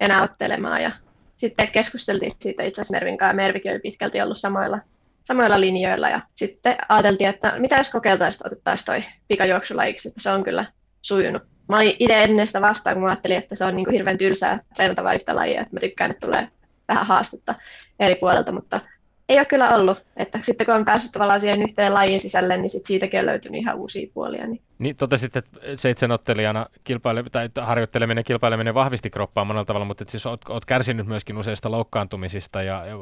enää 0.00 0.22
ottelemaan. 0.22 0.82
Ja 0.82 0.90
sitten 1.36 1.68
keskusteltiin 1.68 2.32
siitä 2.38 2.62
itse 2.62 2.80
asiassa 2.80 2.92
Mervin 2.92 3.18
kanssa, 3.18 3.36
Mervikin 3.36 3.72
oli 3.72 3.80
pitkälti 3.80 4.22
ollut 4.22 4.38
samoilla, 4.38 4.78
samoilla 5.22 5.60
linjoilla. 5.60 6.08
Ja 6.08 6.20
sitten 6.34 6.76
ajateltiin, 6.88 7.30
että 7.30 7.54
mitä 7.58 7.76
jos 7.76 7.90
kokeiltaisiin, 7.90 8.38
että 8.38 8.54
otettaisiin 8.54 8.86
toi 8.86 9.04
pikajuoksulajiksi, 9.28 10.08
että 10.08 10.22
se 10.22 10.30
on 10.30 10.44
kyllä 10.44 10.64
sujunut. 11.02 11.51
Mä 11.72 11.76
olin 11.76 11.96
itse 11.98 12.22
ennen 12.22 12.46
sitä 12.46 12.60
vastaan, 12.60 12.94
kun 12.94 13.02
mä 13.02 13.08
ajattelin, 13.08 13.36
että 13.36 13.56
se 13.56 13.64
on 13.64 13.76
niin 13.76 13.84
kuin 13.84 13.94
hirveän 13.94 14.18
tylsää 14.18 14.58
treenata 14.74 15.04
vain 15.04 15.16
yhtä 15.16 15.36
lajia. 15.36 15.60
Että 15.60 15.76
mä 15.76 15.80
tykkään, 15.80 16.10
että 16.10 16.26
tulee 16.26 16.48
vähän 16.88 17.06
haastetta 17.06 17.54
eri 18.00 18.14
puolelta, 18.14 18.52
mutta 18.52 18.80
ei 19.28 19.38
ole 19.38 19.46
kyllä 19.46 19.74
ollut. 19.74 20.04
Että 20.16 20.38
sitten 20.42 20.66
kun 20.66 20.74
on 20.74 20.84
päässyt 20.84 21.12
tavallaan 21.12 21.40
siihen 21.40 21.62
yhteen 21.62 21.94
lajin 21.94 22.20
sisälle, 22.20 22.56
niin 22.56 22.70
sit 22.70 22.86
siitäkin 22.86 23.20
on 23.20 23.26
löytynyt 23.26 23.60
ihan 23.60 23.76
uusia 23.76 24.10
puolia. 24.14 24.46
Niin. 24.46 24.62
Niin 24.78 24.96
totesit, 24.96 25.36
että 25.36 25.60
seitsemänottelijana 25.76 26.66
kilpaile- 26.84 27.30
tai 27.32 27.50
harjoitteleminen, 27.60 28.24
kilpaileminen 28.24 28.74
vahvisti 28.74 29.10
kroppaa 29.10 29.44
monella 29.44 29.64
tavalla, 29.64 29.86
mutta 29.86 30.04
siis 30.08 30.26
oot, 30.26 30.40
oot 30.48 30.64
kärsinyt 30.64 31.06
myöskin 31.06 31.38
useista 31.38 31.70
loukkaantumisista 31.70 32.62
ja 32.62 32.86
ja 32.86 32.94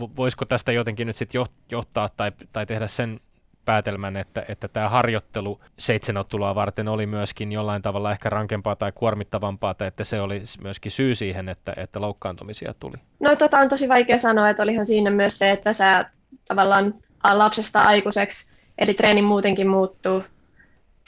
vo- 0.00 0.16
voisiko 0.16 0.44
tästä 0.44 0.72
jotenkin 0.72 1.06
nyt 1.06 1.16
sitten 1.16 1.44
johtaa 1.70 2.08
tai, 2.16 2.32
tai 2.52 2.66
tehdä 2.66 2.86
sen 2.86 3.20
päätelmän, 3.68 4.16
että, 4.16 4.44
että 4.48 4.68
tämä 4.68 4.88
harjoittelu 4.88 5.60
seitsemänottelua 5.78 6.54
varten 6.54 6.88
oli 6.88 7.06
myöskin 7.06 7.52
jollain 7.52 7.82
tavalla 7.82 8.12
ehkä 8.12 8.30
rankempaa 8.30 8.76
tai 8.76 8.92
kuormittavampaa, 8.94 9.74
tai 9.74 9.88
että 9.88 10.04
se 10.04 10.20
oli 10.20 10.42
myöskin 10.62 10.92
syy 10.92 11.14
siihen, 11.14 11.48
että, 11.48 11.74
että 11.76 12.00
loukkaantumisia 12.00 12.74
tuli? 12.80 12.96
No 13.20 13.36
tota 13.36 13.58
on 13.58 13.68
tosi 13.68 13.88
vaikea 13.88 14.18
sanoa, 14.18 14.50
että 14.50 14.62
olihan 14.62 14.86
siinä 14.86 15.10
myös 15.10 15.38
se, 15.38 15.50
että 15.50 15.72
sä 15.72 16.04
tavallaan 16.48 16.94
lapsesta 17.32 17.80
aikuiseksi, 17.80 18.52
eli 18.78 18.94
treeni 18.94 19.22
muutenkin 19.22 19.68
muuttuu 19.68 20.24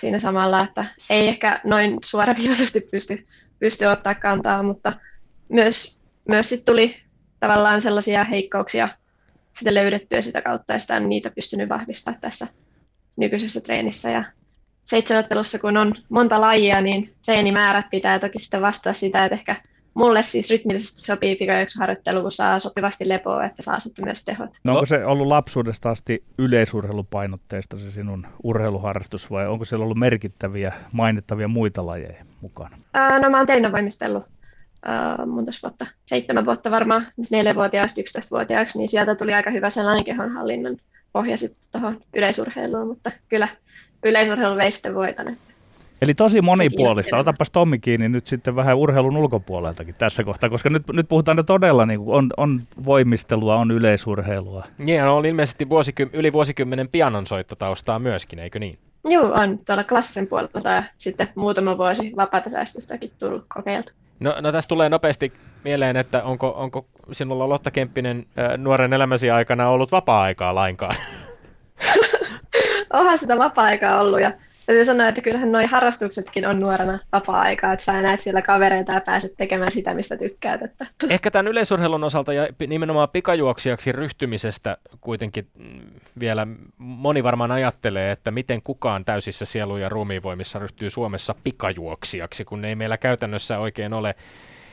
siinä 0.01 0.19
samalla, 0.19 0.61
että 0.61 0.85
ei 1.11 1.29
ehkä 1.29 1.59
noin 1.65 1.99
suoraviivaisesti 2.05 2.81
pysty, 2.91 3.25
pysty 3.59 3.85
ottaa 3.85 4.15
kantaa, 4.15 4.63
mutta 4.63 4.93
myös, 5.49 6.03
myös 6.29 6.49
sit 6.49 6.65
tuli 6.65 6.97
tavallaan 7.41 7.83
sellaisia 7.83 8.25
heikkouksia 8.25 8.89
sitä 9.53 9.75
löydettyä 9.75 10.23
sitä 10.23 10.43
kautta, 10.43 10.73
ja 10.73 10.79
sitä 10.79 10.97
on 10.97 11.09
niitä 11.09 11.31
pystynyt 11.31 11.69
vahvistamaan 11.69 12.21
tässä 12.21 12.47
nykyisessä 13.17 13.61
treenissä. 13.61 14.11
Ja 14.11 14.25
seitsemänottelussa, 14.85 15.59
kun 15.59 15.77
on 15.77 15.95
monta 16.09 16.41
lajia, 16.41 16.81
niin 16.81 17.11
treenimäärät 17.25 17.91
pitää 17.91 18.19
toki 18.19 18.39
sitten 18.39 18.63
vastata 18.63 18.95
sitä, 18.95 19.25
että 19.25 19.35
ehkä 19.35 19.57
mulle 19.95 20.23
siis 20.23 20.51
rytmillisesti 20.51 21.01
sopii 21.01 21.37
pikajuoksuharjoittelu, 21.37 22.23
kun 22.23 22.33
saa 22.33 22.59
sopivasti 22.59 23.09
lepoa, 23.09 23.45
että 23.45 23.63
saa 23.63 23.81
sitten 23.81 24.05
myös 24.05 24.25
tehot. 24.25 24.51
No 24.65 24.73
onko 24.73 24.87
se 24.87 25.05
ollut 25.05 25.27
lapsuudesta 25.27 25.91
asti 25.91 26.25
yleisurheilupainotteista 26.39 27.79
se 27.79 27.91
sinun 27.91 28.27
urheiluharrastus 28.43 29.31
vai 29.31 29.47
onko 29.47 29.65
siellä 29.65 29.85
ollut 29.85 29.99
merkittäviä, 29.99 30.73
mainittavia 30.93 31.49
muita 31.49 31.87
lajeja 31.87 32.25
mukana? 32.41 32.79
Ää, 32.95 33.19
no 33.19 33.31
mä 33.31 33.37
oon 33.37 33.47
teinavoimistellut 33.47 34.25
uh, 34.87 35.27
monta 35.27 35.53
vuotta, 35.63 35.87
seitsemän 36.07 36.47
vuotta 36.47 36.71
varmaan, 36.71 37.07
neljävuotiaasta 37.31 38.01
11-vuotiaaksi, 38.01 38.79
niin 38.79 38.89
sieltä 38.89 39.15
tuli 39.15 39.35
aika 39.35 39.51
hyvä 39.51 39.71
sellainen 39.71 40.05
kehonhallinnan 40.05 40.77
pohja 41.13 41.37
sitten 41.37 41.61
tuohon 41.73 42.01
yleisurheiluun, 42.15 42.89
mutta 42.89 43.11
kyllä 43.29 43.49
yleisurheilu 44.05 44.57
vei 44.57 44.71
sitten 44.71 44.95
voiton. 44.95 45.37
Eli 46.03 46.15
tosi 46.15 46.41
monipuolista. 46.41 47.17
Otapas 47.17 47.51
Tommi 47.51 47.79
kiinni 47.79 48.09
nyt 48.09 48.27
sitten 48.27 48.57
vähän 48.57 48.77
urheilun 48.77 49.17
ulkopuoleltakin 49.17 49.95
tässä 49.99 50.25
kohtaa, 50.25 50.51
koska 50.51 50.71
nyt, 50.71 50.83
nyt 50.93 51.09
puhutaan 51.09 51.37
ne 51.37 51.43
todella, 51.43 51.87
niin 51.87 52.01
kuin 52.01 52.17
on, 52.17 52.31
on 52.37 52.63
voimistelua, 52.85 53.57
on 53.57 53.71
yleisurheilua. 53.71 54.65
Niin, 54.79 55.05
on 55.05 55.27
ilmeisesti 55.27 55.69
vuosikym- 55.69 56.11
yli 56.13 56.33
vuosikymmenen 56.33 56.89
pianonsoittotaustaa 56.89 57.99
myöskin, 57.99 58.39
eikö 58.39 58.59
niin? 58.59 58.79
Joo, 59.05 59.33
on 59.33 59.59
tuolla 59.59 59.85
klassisen 59.85 60.27
puolella 60.27 60.71
ja 60.71 60.83
sitten 60.99 61.29
muutama 61.35 61.79
vuosi 61.79 62.13
vapaata 62.17 62.51
säästöstäkin 62.51 63.11
tullut 63.19 63.45
kokeiltu. 63.55 63.93
No, 64.21 64.37
no 64.41 64.53
tässä 64.53 64.69
tulee 64.69 64.89
nopeasti 64.89 65.33
mieleen, 65.65 65.97
että 65.97 66.23
onko, 66.23 66.49
onko 66.57 66.87
sinulla 67.13 67.49
Lotta 67.49 67.71
Kemppinen 67.71 68.27
nuoren 68.57 68.93
elämäsi 68.93 69.31
aikana 69.31 69.69
ollut 69.69 69.93
vapaa-aikaa 69.93 70.55
lainkaan? 70.55 70.97
Onhan 72.93 73.19
sitä 73.19 73.39
vapaa-aikaa 73.39 74.01
ollut 74.01 74.21
ja 74.21 74.33
täytyy 74.71 74.85
sanoa, 74.85 75.09
että 75.09 75.21
kyllähän 75.21 75.53
nuo 75.53 75.61
harrastuksetkin 75.67 76.47
on 76.47 76.59
nuorena 76.59 76.99
vapaa-aikaa, 77.13 77.73
että 77.73 77.85
sä 77.85 78.03
näet 78.03 78.21
siellä 78.21 78.43
kavereita 78.43 78.93
ja 78.93 79.01
pääset 79.01 79.35
tekemään 79.37 79.71
sitä, 79.71 79.95
mistä 79.95 80.17
tykkäät. 80.17 80.63
Että. 80.63 80.87
Ehkä 81.09 81.31
tämän 81.31 81.49
yleisurheilun 81.49 82.05
osalta 82.05 82.33
ja 82.33 82.49
nimenomaan 82.67 83.09
pikajuoksijaksi 83.09 83.93
ryhtymisestä 83.93 84.77
kuitenkin 85.01 85.47
mm, 85.59 85.81
vielä 86.21 86.47
moni 86.79 87.23
varmaan 87.23 87.51
ajattelee, 87.53 88.13
että 88.13 88.31
miten 88.31 88.63
kukaan 88.63 89.05
täysissä 89.05 89.45
sielu- 89.45 89.77
ja 89.77 89.89
ruumiinvoimissa 89.89 90.59
ryhtyy 90.59 90.91
Suomessa 90.91 91.35
pikajuoksijaksi, 91.45 92.45
kun 92.45 92.65
ei 92.65 92.75
meillä 92.75 92.99
käytännössä 92.99 93.59
oikein 93.59 93.93
ole 93.93 94.15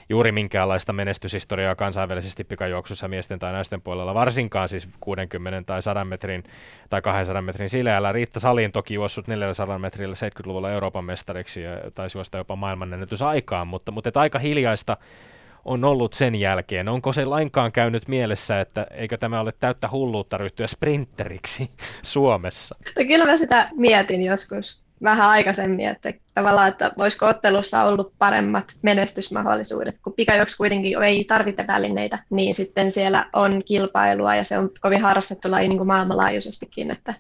juuri 0.10 0.32
minkäänlaista 0.32 0.94
menestyshistoriaa 0.94 1.76
kansainvälisesti 1.76 2.44
pikajuoksussa 2.44 3.08
miesten 3.08 3.40
tai 3.40 3.52
naisten 3.52 3.82
puolella, 3.82 4.14
varsinkaan 4.14 4.70
siis 4.70 4.90
60 5.00 5.64
tai 5.66 5.82
100 5.82 6.06
metrin 6.06 6.44
tai 6.90 7.02
200 7.02 7.42
metrin 7.42 7.70
sileällä. 7.70 8.12
Riitta 8.12 8.40
Salin 8.40 8.72
toki 8.72 8.94
juossut 8.94 9.28
400 9.28 9.80
metrillä 9.80 10.16
70-luvulla 10.16 10.72
Euroopan 10.72 11.06
mestariksi 11.06 11.62
ja 11.62 11.72
taisi 11.96 12.18
juosta 12.18 12.38
jopa 12.38 12.56
maailmanennätys 12.56 13.22
aikaan, 13.22 13.68
mutta, 13.68 13.92
mutta 13.92 14.10
että 14.10 14.20
aika 14.20 14.40
hiljaista 14.40 14.98
on 15.66 15.84
ollut 15.84 16.14
sen 16.14 16.36
jälkeen. 16.36 16.90
Onko 16.90 17.14
se 17.14 17.26
lainkaan 17.26 17.72
käynyt 17.72 18.08
mielessä, 18.08 18.62
että 18.62 18.88
eikö 18.92 19.18
tämä 19.18 19.40
ole 19.40 19.54
täyttä 19.60 19.90
hulluutta 19.92 20.38
ryhtyä 20.38 20.68
sprinteriksi 20.68 21.72
Suomessa? 22.02 22.76
No 23.00 23.06
kyllä 23.08 23.26
mä 23.26 23.38
sitä 23.38 23.70
mietin 23.76 24.26
joskus 24.26 24.87
vähän 25.04 25.30
aikaisemmin, 25.30 25.88
että 25.88 26.14
tavallaan, 26.34 26.68
että 26.68 26.92
voisiko 26.98 27.26
ottelussa 27.26 27.84
ollut 27.84 28.14
paremmat 28.18 28.66
menestysmahdollisuudet, 28.82 29.96
kun 30.04 30.14
pikajuoksu 30.14 30.58
kuitenkin 30.58 31.04
ei 31.04 31.24
tarvita 31.24 31.68
välineitä, 31.68 32.20
niin 32.30 32.56
sitten 32.56 32.92
siellä 32.92 33.26
on 33.34 33.64
kilpailua 33.66 34.36
ja 34.36 34.44
se 34.44 34.58
on 34.58 34.70
kovin 34.82 35.02
harrastettu 35.02 35.52
laji 35.52 35.68
niin 35.68 35.78
kuin 35.78 35.88
maailmanlaajuisestikin, 35.88 36.92
että 36.92 37.14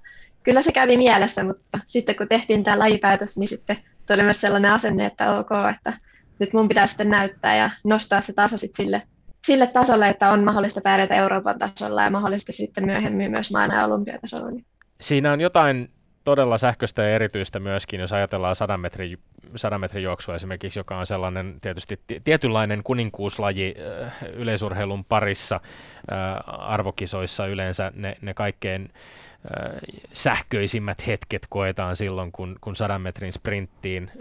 kyllä 0.44 0.62
se 0.62 0.72
kävi 0.72 0.98
mielessä, 0.98 1.44
mutta 1.44 1.80
sitten 1.86 2.16
kun 2.16 2.28
tehtiin 2.28 2.64
tämä 2.64 2.80
lajipäätös, 2.80 3.38
niin 3.38 3.50
sitten 3.50 3.78
tuli 4.08 4.24
myös 4.24 4.42
sellainen 4.42 4.72
asenne, 4.72 5.06
että 5.06 5.38
ok, 5.38 5.50
että 5.76 5.94
nyt 6.40 6.54
mun 6.54 6.68
pitää 6.68 6.88
sitten 6.88 7.10
näyttää 7.10 7.56
ja 7.56 7.70
nostaa 7.84 8.22
se 8.22 8.34
taso 8.34 8.58
sitten 8.58 8.86
sille, 8.86 9.02
sille 9.46 9.68
tasolle, 9.68 10.10
että 10.10 10.32
on 10.32 10.44
mahdollista 10.44 10.82
pärjätä 10.82 11.16
Euroopan 11.16 11.60
tasolla 11.60 12.04
ja 12.04 12.10
mahdollisesti 12.10 12.52
sitten 12.52 12.86
myöhemmin 12.86 13.32
myös 13.32 13.52
maailman 13.52 13.86
olympiatasolla. 13.86 14.62
Siinä 15.02 15.32
on 15.32 15.42
jotain 15.42 15.90
todella 16.28 16.58
sähköistä 16.58 17.04
ja 17.04 17.16
erityistä 17.16 17.60
myöskin, 17.60 18.00
jos 18.00 18.14
ajatellaan 18.14 18.56
100 18.56 18.78
metrin, 18.78 19.20
100 19.56 19.78
metrin 19.78 20.04
juoksua 20.04 20.36
esimerkiksi, 20.36 20.80
joka 20.80 20.98
on 20.98 21.06
sellainen 21.06 21.58
tietysti 21.62 22.00
tietynlainen 22.24 22.84
kuninkuuslaji 22.84 23.76
äh, 24.04 24.14
yleisurheilun 24.34 25.06
parissa 25.06 25.56
äh, 25.56 26.20
arvokisoissa 26.48 27.48
yleensä 27.48 27.92
ne, 27.96 28.18
ne 28.22 28.34
kaikkein 28.34 28.82
äh, 28.82 29.80
sähköisimmät 30.14 31.08
hetket 31.08 31.46
koetaan 31.50 31.96
silloin, 31.96 32.32
kun, 32.32 32.56
kun 32.62 32.76
100 32.76 33.00
metrin 33.00 33.34
sprinttiin 33.34 34.12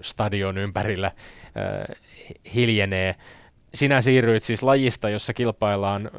stadion 0.00 0.58
ympärillä 0.58 1.12
hiljenee 2.54 3.14
sinä 3.74 4.00
siirryit 4.00 4.42
siis 4.42 4.62
lajista, 4.62 5.08
jossa 5.08 5.34
kilpaillaan 5.34 6.10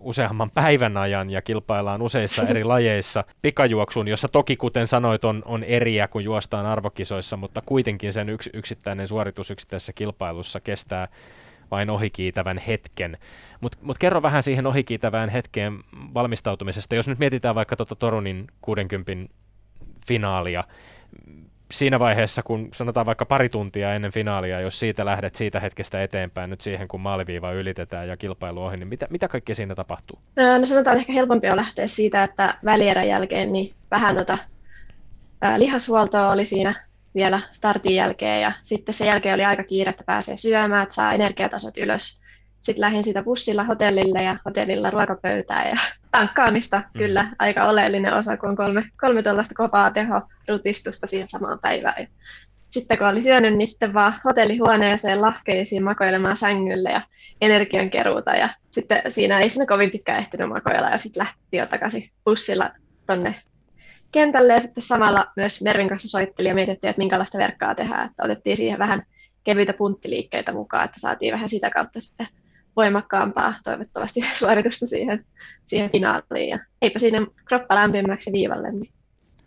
useamman 0.00 0.50
päivän 0.50 0.96
ajan 0.96 1.30
ja 1.30 1.42
kilpaillaan 1.42 2.02
useissa 2.02 2.42
eri 2.42 2.64
lajeissa 2.74 3.24
pikajuoksuun, 3.42 4.08
jossa 4.08 4.28
toki 4.28 4.56
kuten 4.56 4.86
sanoit 4.86 5.24
on, 5.24 5.42
on 5.44 5.64
eriä 5.64 6.08
kuin 6.08 6.24
juostaan 6.24 6.66
arvokisoissa, 6.66 7.36
mutta 7.36 7.62
kuitenkin 7.66 8.12
sen 8.12 8.28
yks, 8.28 8.50
yksittäinen 8.52 9.08
suoritus 9.08 9.50
yksittäisessä 9.50 9.92
kilpailussa 9.92 10.60
kestää 10.60 11.08
vain 11.70 11.90
ohikiitävän 11.90 12.58
hetken. 12.58 13.18
Mutta 13.60 13.78
mut 13.82 13.98
kerro 13.98 14.22
vähän 14.22 14.42
siihen 14.42 14.66
ohikiitävään 14.66 15.28
hetkeen 15.28 15.78
valmistautumisesta. 16.14 16.94
Jos 16.94 17.08
nyt 17.08 17.18
mietitään 17.18 17.54
vaikka 17.54 17.76
tuota 17.76 17.94
Torunin 17.94 18.46
60 18.60 19.12
finaalia, 20.06 20.64
siinä 21.70 21.98
vaiheessa, 21.98 22.42
kun 22.42 22.68
sanotaan 22.74 23.06
vaikka 23.06 23.26
pari 23.26 23.48
tuntia 23.48 23.94
ennen 23.94 24.12
finaalia, 24.12 24.60
jos 24.60 24.80
siitä 24.80 25.04
lähdet 25.04 25.34
siitä 25.34 25.60
hetkestä 25.60 26.02
eteenpäin 26.02 26.50
nyt 26.50 26.60
siihen, 26.60 26.88
kun 26.88 27.00
maaliviiva 27.00 27.52
ylitetään 27.52 28.08
ja 28.08 28.16
kilpailu 28.16 28.62
ohi, 28.62 28.76
niin 28.76 28.88
mitä, 28.88 29.06
mitä 29.10 29.28
kaikkea 29.28 29.54
siinä 29.54 29.74
tapahtuu? 29.74 30.18
No 30.60 30.66
sanotaan, 30.66 30.96
että 30.96 31.00
ehkä 31.00 31.12
helpompi 31.12 31.50
on 31.50 31.56
lähteä 31.56 31.88
siitä, 31.88 32.24
että 32.24 32.54
välierän 32.64 33.08
jälkeen 33.08 33.52
niin 33.52 33.72
vähän 33.90 34.16
tota, 34.16 34.38
ää, 35.40 35.58
lihashuoltoa 35.58 36.30
oli 36.30 36.46
siinä 36.46 36.74
vielä 37.14 37.40
startin 37.52 37.94
jälkeen 37.94 38.42
ja 38.42 38.52
sitten 38.62 38.94
sen 38.94 39.06
jälkeen 39.06 39.34
oli 39.34 39.44
aika 39.44 39.64
kiire, 39.64 39.90
että 39.90 40.04
pääsee 40.04 40.36
syömään, 40.36 40.82
että 40.82 40.94
saa 40.94 41.12
energiatasot 41.12 41.76
ylös 41.76 42.20
sitten 42.66 42.80
lähdin 42.80 43.04
sitä 43.04 43.22
bussilla 43.22 43.64
hotellille 43.64 44.22
ja 44.22 44.36
hotellilla 44.44 44.90
ruokapöytään 44.90 45.68
ja 45.68 45.76
tankkaamista 46.12 46.76
mm. 46.78 46.98
kyllä 46.98 47.26
aika 47.38 47.64
oleellinen 47.64 48.14
osa, 48.14 48.36
kun 48.36 48.48
on 48.48 48.56
kolme, 48.56 48.84
kolme 49.00 49.22
tuollaista 49.22 49.54
kovaa 49.54 49.92
rutistusta 50.48 51.06
siihen 51.06 51.28
samaan 51.28 51.58
päivään. 51.58 52.08
sitten 52.70 52.98
kun 52.98 53.06
oli 53.06 53.22
syönyt, 53.22 53.56
niin 53.56 53.68
sitten 53.68 53.94
vaan 53.94 54.14
hotellihuoneeseen 54.24 55.22
lahkeisiin 55.22 55.84
makoilemaan 55.84 56.36
sängylle 56.36 56.90
ja 56.90 57.02
energiankeruuta. 57.40 58.34
Ja 58.34 58.48
sitten 58.70 59.02
siinä 59.08 59.40
ei 59.40 59.50
siinä 59.50 59.66
kovin 59.66 59.90
pitkään 59.90 60.18
ehtinyt 60.18 60.48
makoilla 60.48 60.90
ja 60.90 60.98
sitten 60.98 61.20
lähti 61.20 61.56
jo 61.56 61.66
takaisin 61.66 62.10
bussilla 62.24 62.70
tonne 63.06 63.34
kentälle 64.12 64.52
ja 64.52 64.60
sitten 64.60 64.82
samalla 64.82 65.26
myös 65.36 65.62
Mervin 65.62 65.88
kanssa 65.88 66.08
soitteli 66.08 66.48
ja 66.48 66.54
mietittiin, 66.54 66.90
että 66.90 67.00
minkälaista 67.00 67.38
verkkaa 67.38 67.74
tehdään. 67.74 68.06
Että 68.06 68.24
otettiin 68.24 68.56
siihen 68.56 68.78
vähän 68.78 69.02
kevyitä 69.44 69.72
punttiliikkeitä 69.72 70.52
mukaan, 70.52 70.84
että 70.84 71.00
saatiin 71.00 71.32
vähän 71.32 71.48
sitä 71.48 71.70
kautta 71.70 72.00
sitten 72.00 72.28
voimakkaampaa 72.76 73.54
toivottavasti 73.64 74.20
suoritusta 74.38 74.86
siihen, 74.86 75.24
siihen 75.64 75.90
finaaliin. 75.90 76.48
Ja 76.48 76.58
eipä 76.82 76.98
siinä 76.98 77.26
kroppa 77.44 77.74
lämpimäksi 77.74 78.32
viivalle. 78.32 78.72
Niin. 78.72 78.96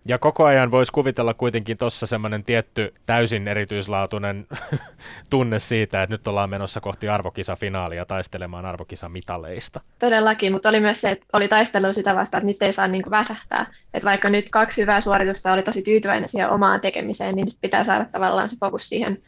Ja 0.05 0.17
koko 0.17 0.45
ajan 0.45 0.71
voisi 0.71 0.91
kuvitella 0.91 1.33
kuitenkin 1.33 1.77
tuossa 1.77 2.05
semmoinen 2.05 2.43
tietty 2.43 2.93
täysin 3.05 3.47
erityislaatuinen 3.47 4.47
tunne 5.29 5.59
siitä, 5.59 6.03
että 6.03 6.13
nyt 6.13 6.27
ollaan 6.27 6.49
menossa 6.49 6.81
kohti 6.81 7.09
arvokisafinaalia 7.09 8.05
taistelemaan 8.05 8.65
arvokisamitaleista. 8.65 9.81
Todellakin, 9.99 10.51
mutta 10.51 10.69
oli 10.69 10.79
myös 10.79 11.01
se, 11.01 11.11
että 11.11 11.25
oli 11.33 11.47
taistelu 11.47 11.93
sitä 11.93 12.15
vastaan, 12.15 12.41
että 12.41 12.51
nyt 12.51 12.61
ei 12.63 12.73
saa 12.73 12.87
niin 12.87 13.03
kuin 13.03 13.11
väsähtää. 13.11 13.65
Että 13.93 14.09
vaikka 14.09 14.29
nyt 14.29 14.49
kaksi 14.49 14.81
hyvää 14.81 15.01
suoritusta 15.01 15.53
oli 15.53 15.63
tosi 15.63 15.81
tyytyväinen 15.81 16.27
siihen 16.27 16.49
omaan 16.49 16.81
tekemiseen, 16.81 17.35
niin 17.35 17.45
nyt 17.45 17.57
pitää 17.61 17.83
saada 17.83 18.05
tavallaan 18.05 18.49
se 18.49 18.57
fokus 18.59 18.89
siihen 18.89 19.21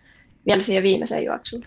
vielä 0.45 0.63
siihen 0.63 0.83
viimeiseen 0.83 1.25
juoksuun. 1.25 1.65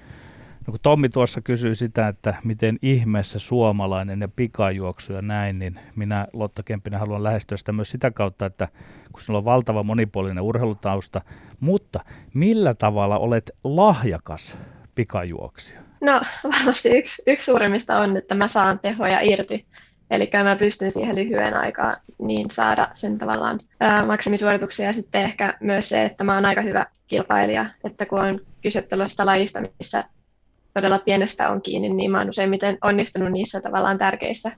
No 0.67 0.71
kun 0.71 0.81
Tommi 0.83 1.09
tuossa 1.09 1.41
kysyi 1.41 1.75
sitä, 1.75 2.09
että 2.09 2.35
miten 2.45 2.79
ihmeessä 2.83 3.39
suomalainen 3.39 4.21
ja 4.21 4.29
pikajuoksu 4.29 5.13
ja 5.13 5.23
näin, 5.23 5.59
niin 5.59 5.81
minä 5.97 6.27
Lotta 6.33 6.63
Kemppinen 6.63 7.01
haluan 7.01 7.23
lähestyä 7.23 7.59
sitä 7.59 7.73
myös 7.73 7.91
sitä 7.91 8.11
kautta, 8.11 8.47
että 8.47 8.69
kun 9.13 9.21
sinulla 9.21 9.39
on 9.39 9.45
valtava 9.45 9.83
monipuolinen 9.83 10.45
urheilutausta, 10.45 11.21
mutta 11.61 12.01
millä 12.35 12.75
tavalla 12.75 13.19
olet 13.19 13.51
lahjakas 13.65 14.59
pikajuoksija? 14.95 15.81
No 16.01 16.21
varmasti 16.59 16.99
yksi, 16.99 17.23
yksi 17.27 17.45
suurimmista 17.45 17.99
on, 17.99 18.17
että 18.17 18.35
mä 18.35 18.49
saan 18.49 18.79
tehoja 18.79 19.21
irti. 19.21 19.67
Eli 20.11 20.31
mä 20.45 20.57
pystyn 20.57 20.93
siihen 20.93 21.17
lyhyen 21.17 21.55
aikaan 21.55 21.97
niin 22.19 22.51
saada 22.51 22.89
sen 22.95 23.19
tavallaan 23.19 23.61
ää, 23.81 24.07
maksimisuorituksia 24.07 24.87
ja 24.87 24.93
sitten 24.93 25.23
ehkä 25.23 25.55
myös 25.61 25.89
se, 25.89 26.05
että 26.05 26.25
mä 26.25 26.35
oon 26.35 26.45
aika 26.45 26.61
hyvä 26.61 26.87
kilpailija, 27.07 27.67
että 27.85 28.07
kun 28.07 28.21
on 28.21 28.41
kyse 28.63 28.83
tällaisesta 28.83 29.27
lajista, 29.27 29.61
missä 29.79 30.05
todella 30.75 30.99
pienestä 30.99 31.49
on 31.49 31.63
kiinni, 31.63 31.89
niin 31.89 32.11
mä 32.11 32.19
oon 32.19 32.29
useimmiten 32.29 32.79
onnistunut 32.83 33.33
niissä 33.33 33.61
tavallaan 33.61 33.99
tärkeissä, 33.99 34.53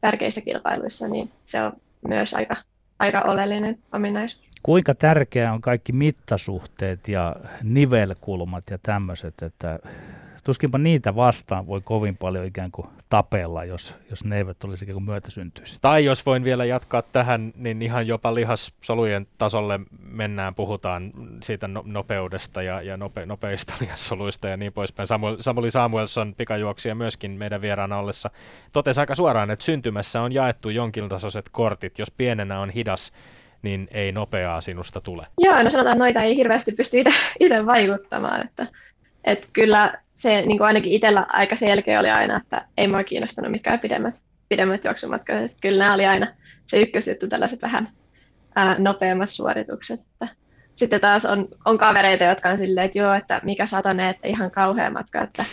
tärkeissä 0.00 0.40
kilpailuissa, 0.40 1.08
niin 1.08 1.30
se 1.44 1.62
on 1.62 1.72
myös 2.08 2.34
aika, 2.34 2.56
aika 2.98 3.20
oleellinen 3.20 3.78
ominaisuus. 3.92 4.46
Kuinka 4.62 4.94
tärkeää 4.94 5.52
on 5.52 5.60
kaikki 5.60 5.92
mittasuhteet 5.92 7.08
ja 7.08 7.36
nivelkulmat 7.62 8.64
ja 8.70 8.78
tämmöiset, 8.82 9.34
että 9.42 9.78
tuskinpa 10.46 10.78
niitä 10.78 11.16
vastaan 11.16 11.66
voi 11.66 11.80
kovin 11.84 12.16
paljon 12.16 12.44
ikään 12.44 12.70
kuin 12.70 12.86
tapella, 13.08 13.64
jos, 13.64 13.94
jos 14.10 14.24
ne 14.24 14.36
eivät 14.36 14.64
olisi 14.64 14.84
ikään 14.84 14.94
kuin 14.94 15.04
myötäsyntyisi. 15.04 15.78
Tai 15.80 16.04
jos 16.04 16.26
voin 16.26 16.44
vielä 16.44 16.64
jatkaa 16.64 17.02
tähän, 17.02 17.52
niin 17.56 17.82
ihan 17.82 18.06
jopa 18.06 18.34
lihassolujen 18.34 19.26
tasolle 19.38 19.80
mennään, 20.00 20.54
puhutaan 20.54 21.12
siitä 21.42 21.68
no, 21.68 21.82
nopeudesta 21.86 22.62
ja, 22.62 22.82
ja 22.82 22.96
nope, 22.96 23.26
nopeista 23.26 23.74
lihassoluista 23.80 24.48
ja 24.48 24.56
niin 24.56 24.72
poispäin. 24.72 25.06
Samuel, 25.06 25.36
Samuli 25.40 25.70
Samuelson, 25.70 26.34
pikajuoksija 26.34 26.94
myöskin 26.94 27.30
meidän 27.30 27.60
vieraana 27.60 27.98
ollessa, 27.98 28.30
totesi 28.72 29.00
aika 29.00 29.14
suoraan, 29.14 29.50
että 29.50 29.64
syntymässä 29.64 30.22
on 30.22 30.32
jaettu 30.32 30.70
jonkin 30.70 31.08
tasoiset 31.08 31.48
kortit. 31.52 31.98
Jos 31.98 32.10
pienenä 32.10 32.60
on 32.60 32.70
hidas, 32.70 33.12
niin 33.62 33.88
ei 33.90 34.12
nopeaa 34.12 34.60
sinusta 34.60 35.00
tule. 35.00 35.26
Joo, 35.40 35.62
no 35.62 35.70
sanotaan, 35.70 35.94
että 35.94 36.04
noita 36.04 36.22
ei 36.22 36.36
hirveästi 36.36 36.72
pysty 36.72 36.96
itse 37.40 37.66
vaikuttamaan, 37.66 38.44
että 38.44 38.66
et 39.26 39.48
kyllä 39.52 39.94
se 40.14 40.42
niin 40.42 40.58
kuin 40.58 40.66
ainakin 40.66 40.92
itsellä 40.92 41.26
aika 41.28 41.56
selkeä 41.56 42.00
oli 42.00 42.10
aina, 42.10 42.36
että 42.36 42.66
ei 42.76 42.88
mua 42.88 43.04
kiinnostanut 43.04 43.50
mitkään 43.50 43.78
pidemmät, 43.78 44.14
pidemmät 44.48 44.84
juoksumatkat. 44.84 45.36
Että 45.36 45.56
kyllä 45.60 45.78
nämä 45.78 45.94
oli 45.94 46.06
aina 46.06 46.26
se 46.66 46.80
ykkösjuttu, 46.80 47.28
tällaiset 47.28 47.62
vähän 47.62 47.88
ää, 48.56 48.76
nopeammat 48.78 49.30
suoritukset. 49.30 50.00
Että 50.00 50.28
sitten 50.74 51.00
taas 51.00 51.24
on, 51.24 51.48
on 51.64 51.78
kavereita, 51.78 52.24
jotka 52.24 52.48
on 52.48 52.58
silleen, 52.58 52.84
että 52.84 52.98
joo, 52.98 53.14
että 53.14 53.40
mikä 53.44 53.66
satane, 53.66 54.08
että 54.08 54.28
ihan 54.28 54.50
kauhea 54.50 54.90
matka, 54.90 55.22
että, 55.22 55.44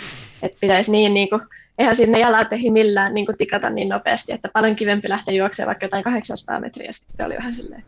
että 0.41 0.57
pitäisi 0.61 0.91
niin, 0.91 1.13
niin 1.13 1.29
kuin, 1.29 1.41
eihän 1.77 1.95
sinne 1.95 2.19
jalat 2.19 2.53
ei 2.53 2.69
millään 2.69 3.13
niin 3.13 3.25
kuin 3.25 3.37
tikata 3.37 3.69
niin 3.69 3.89
nopeasti, 3.89 4.33
että 4.33 4.49
paljon 4.53 4.75
kivempi 4.75 5.09
lähteä 5.09 5.33
juoksemaan 5.33 5.67
vaikka 5.67 5.85
jotain 5.85 6.03
800 6.03 6.59
metriä. 6.59 6.91
Sitten 6.91 7.25
oli 7.25 7.35
vähän 7.37 7.55
silleen, 7.55 7.83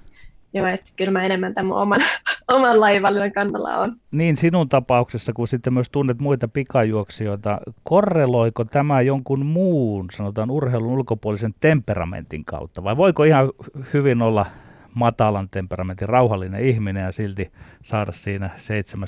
Joo, 0.56 0.68
että 0.68 0.92
kyllä 0.96 1.12
mä 1.12 1.24
enemmän 1.24 1.54
tämän 1.54 1.72
oman, 1.72 2.02
oman 2.56 2.80
lajivalinnan 2.80 3.32
kannalla 3.32 3.78
on. 3.78 3.96
Niin 4.12 4.38
sinun 4.38 4.70
tapauksessa, 4.70 5.34
kun 5.34 5.48
sitten 5.48 5.74
myös 5.74 5.90
tunnet 5.90 6.20
muita 6.20 6.48
pikajuoksijoita, 6.48 7.60
korreloiko 7.84 8.66
tämä 8.66 9.02
jonkun 9.02 9.46
muun, 9.46 10.08
sanotaan 10.12 10.52
urheilun 10.52 10.92
ulkopuolisen 10.92 11.56
temperamentin 11.60 12.46
kautta, 12.46 12.84
vai 12.84 12.98
voiko 12.98 13.24
ihan 13.24 13.52
hyvin 13.94 14.22
olla 14.22 14.46
matalan 14.94 15.50
temperamentin 15.50 16.10
rauhallinen 16.10 16.66
ihminen 16.66 17.04
ja 17.04 17.12
silti 17.12 17.52
saada 17.84 18.12
siinä 18.12 18.50
7 18.58 19.08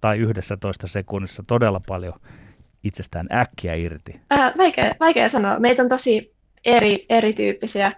tai 0.00 0.18
11 0.18 0.86
sekunnissa 0.86 1.42
todella 1.46 1.80
paljon 1.88 2.14
itsestään 2.84 3.26
äkkiä 3.32 3.74
irti? 3.74 4.20
Äh, 4.32 4.52
vaikea, 4.58 4.94
vaikea 5.00 5.28
sanoa. 5.28 5.58
Meitä 5.58 5.82
on 5.82 5.88
tosi 5.88 6.34
eri, 6.64 7.06
erityyppisiä 7.08 7.92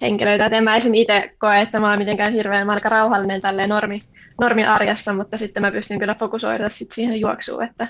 henkilöitä. 0.00 0.46
Et 0.46 0.52
en 0.52 0.64
mä 0.64 0.76
esimerkiksi 0.76 1.02
itse 1.02 1.34
koe, 1.38 1.60
että 1.60 1.80
mä 1.80 1.90
oon 1.90 1.98
mitenkään 1.98 2.32
hirveän 2.32 2.70
aika 2.70 2.88
rauhallinen 2.88 3.40
tälleen 3.40 3.68
normi, 3.68 4.02
normiarjessa, 4.40 5.12
mutta 5.12 5.36
sitten 5.36 5.62
mä 5.62 5.72
pystyn 5.72 5.98
kyllä 5.98 6.14
fokusoida 6.14 6.68
sit 6.68 6.92
siihen 6.92 7.20
juoksuun, 7.20 7.64
että 7.64 7.88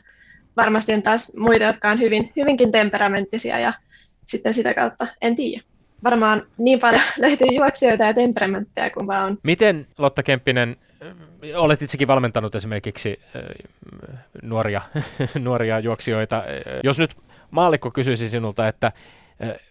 varmasti 0.56 0.94
on 0.94 1.02
taas 1.02 1.36
muita, 1.36 1.64
jotka 1.64 1.90
on 1.90 2.00
hyvin, 2.00 2.30
hyvinkin 2.36 2.72
temperamenttisia 2.72 3.58
ja 3.58 3.72
sitten 4.26 4.54
sitä 4.54 4.74
kautta 4.74 5.06
en 5.22 5.36
tiedä. 5.36 5.62
Varmaan 6.04 6.42
niin 6.58 6.78
paljon 6.78 7.02
löytyy 7.18 7.48
juoksijoita 7.52 8.04
ja 8.04 8.14
temperamentteja 8.14 8.90
kuin 8.90 9.06
vaan 9.06 9.24
on. 9.24 9.38
Miten 9.42 9.86
Lotta 9.98 10.22
Kemppinen, 10.22 10.76
olet 11.54 11.82
itsekin 11.82 12.08
valmentanut 12.08 12.54
esimerkiksi 12.54 13.20
nuoria, 14.42 14.80
nuoria 15.38 15.78
juoksijoita. 15.78 16.44
Jos 16.84 16.98
nyt 16.98 17.16
maallikko 17.50 17.90
kysyisi 17.90 18.28
sinulta, 18.28 18.68
että 18.68 18.92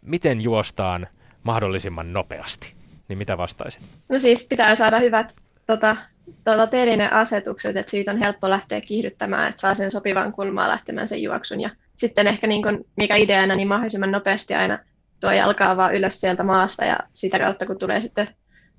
miten 0.01 0.41
juostaan 0.41 1.07
mahdollisimman 1.45 2.13
nopeasti, 2.13 2.73
niin 3.07 3.17
mitä 3.17 3.37
vastaisit? 3.37 3.81
No 4.09 4.19
siis 4.19 4.47
pitää 4.49 4.75
saada 4.75 4.99
hyvät 4.99 5.35
tota, 5.65 5.97
tota 6.43 6.67
asetukset, 7.11 7.77
että 7.77 7.91
siitä 7.91 8.11
on 8.11 8.17
helppo 8.17 8.49
lähteä 8.49 8.81
kiihdyttämään, 8.81 9.49
että 9.49 9.61
saa 9.61 9.75
sen 9.75 9.91
sopivan 9.91 10.31
kulmaan 10.31 10.69
lähtemään 10.69 11.07
sen 11.07 11.23
juoksun. 11.23 11.61
Ja 11.61 11.69
sitten 11.95 12.27
ehkä 12.27 12.47
niin 12.47 12.63
kun, 12.63 12.85
mikä 12.97 13.15
ideana, 13.15 13.55
niin 13.55 13.67
mahdollisimman 13.67 14.11
nopeasti 14.11 14.53
aina 14.53 14.79
tuo 15.19 15.31
jalkaa 15.31 15.77
vaan 15.77 15.95
ylös 15.95 16.21
sieltä 16.21 16.43
maasta 16.43 16.85
ja 16.85 16.99
sitä 17.13 17.39
kautta 17.39 17.65
kun 17.65 17.77
tulee 17.77 18.01
sitten 18.01 18.27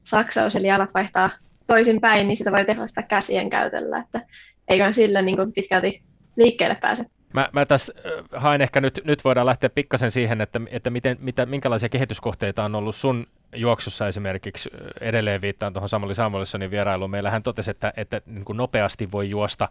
saksaus, 0.02 0.56
eli 0.56 0.66
jalat 0.66 0.94
vaihtaa 0.94 1.30
toisin 1.66 2.00
päin, 2.00 2.28
niin 2.28 2.36
sitä 2.36 2.52
voi 2.52 2.64
tehostaa 2.64 3.02
käsien 3.02 3.50
käytöllä, 3.50 3.98
että 3.98 4.20
eiköhän 4.68 4.94
sillä 4.94 5.22
niin 5.22 5.52
pitkälti 5.54 6.02
liikkeelle 6.36 6.76
pääse. 6.80 7.04
Mä, 7.32 7.48
mä 7.52 7.66
tässä 7.66 7.92
haen 8.36 8.60
ehkä 8.60 8.80
nyt, 8.80 9.00
nyt 9.04 9.24
voidaan 9.24 9.46
lähteä 9.46 9.70
pikkasen 9.70 10.10
siihen, 10.10 10.40
että, 10.40 10.60
että 10.70 10.90
miten, 10.90 11.16
mitä, 11.20 11.46
minkälaisia 11.46 11.88
kehityskohteita 11.88 12.64
on 12.64 12.74
ollut 12.74 12.96
sun 12.96 13.26
juoksussa 13.54 14.06
esimerkiksi, 14.06 14.70
edelleen 15.00 15.40
viittaan 15.40 15.72
tuohon 15.72 15.88
Samuli 15.88 16.14
Samuelssonin 16.14 16.70
vierailuun, 16.70 17.10
meillä 17.10 17.30
hän 17.30 17.42
totesi, 17.42 17.70
että, 17.70 17.92
että 17.96 18.20
niin 18.26 18.44
kuin 18.44 18.56
nopeasti 18.56 19.12
voi 19.12 19.30
juosta, 19.30 19.68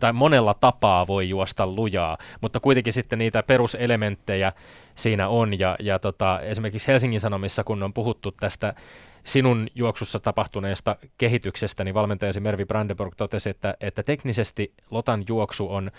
tai 0.00 0.12
monella 0.12 0.54
tapaa 0.54 1.06
voi 1.06 1.28
juosta 1.28 1.66
lujaa, 1.66 2.18
mutta 2.40 2.60
kuitenkin 2.60 2.92
sitten 2.92 3.18
niitä 3.18 3.42
peruselementtejä 3.42 4.52
siinä 4.94 5.28
on, 5.28 5.58
ja, 5.58 5.76
ja 5.80 5.98
tota, 5.98 6.40
esimerkiksi 6.40 6.88
Helsingin 6.88 7.20
Sanomissa, 7.20 7.64
kun 7.64 7.82
on 7.82 7.92
puhuttu 7.92 8.32
tästä 8.32 8.74
sinun 9.24 9.68
juoksussa 9.74 10.20
tapahtuneesta 10.20 10.96
kehityksestä, 11.18 11.84
niin 11.84 11.94
valmentajasi 11.94 12.40
Mervi 12.40 12.64
Brandenburg 12.64 13.14
totesi, 13.16 13.50
että, 13.50 13.74
että 13.80 14.02
teknisesti 14.02 14.74
Lotan 14.90 15.24
juoksu 15.28 15.72
on 15.72 15.90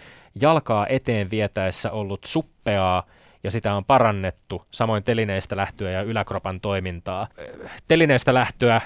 jalkaa 0.41 0.87
eteen 0.87 1.29
vietäessä 1.29 1.91
ollut 1.91 2.23
suppeaa, 2.23 3.03
ja 3.43 3.51
sitä 3.51 3.75
on 3.75 3.85
parannettu, 3.85 4.65
samoin 4.71 5.03
telineistä 5.03 5.55
lähtöä 5.55 5.91
ja 5.91 6.01
yläkropan 6.01 6.61
toimintaa. 6.61 7.27
Telineistä 7.87 8.33
lähtöä, 8.33 8.81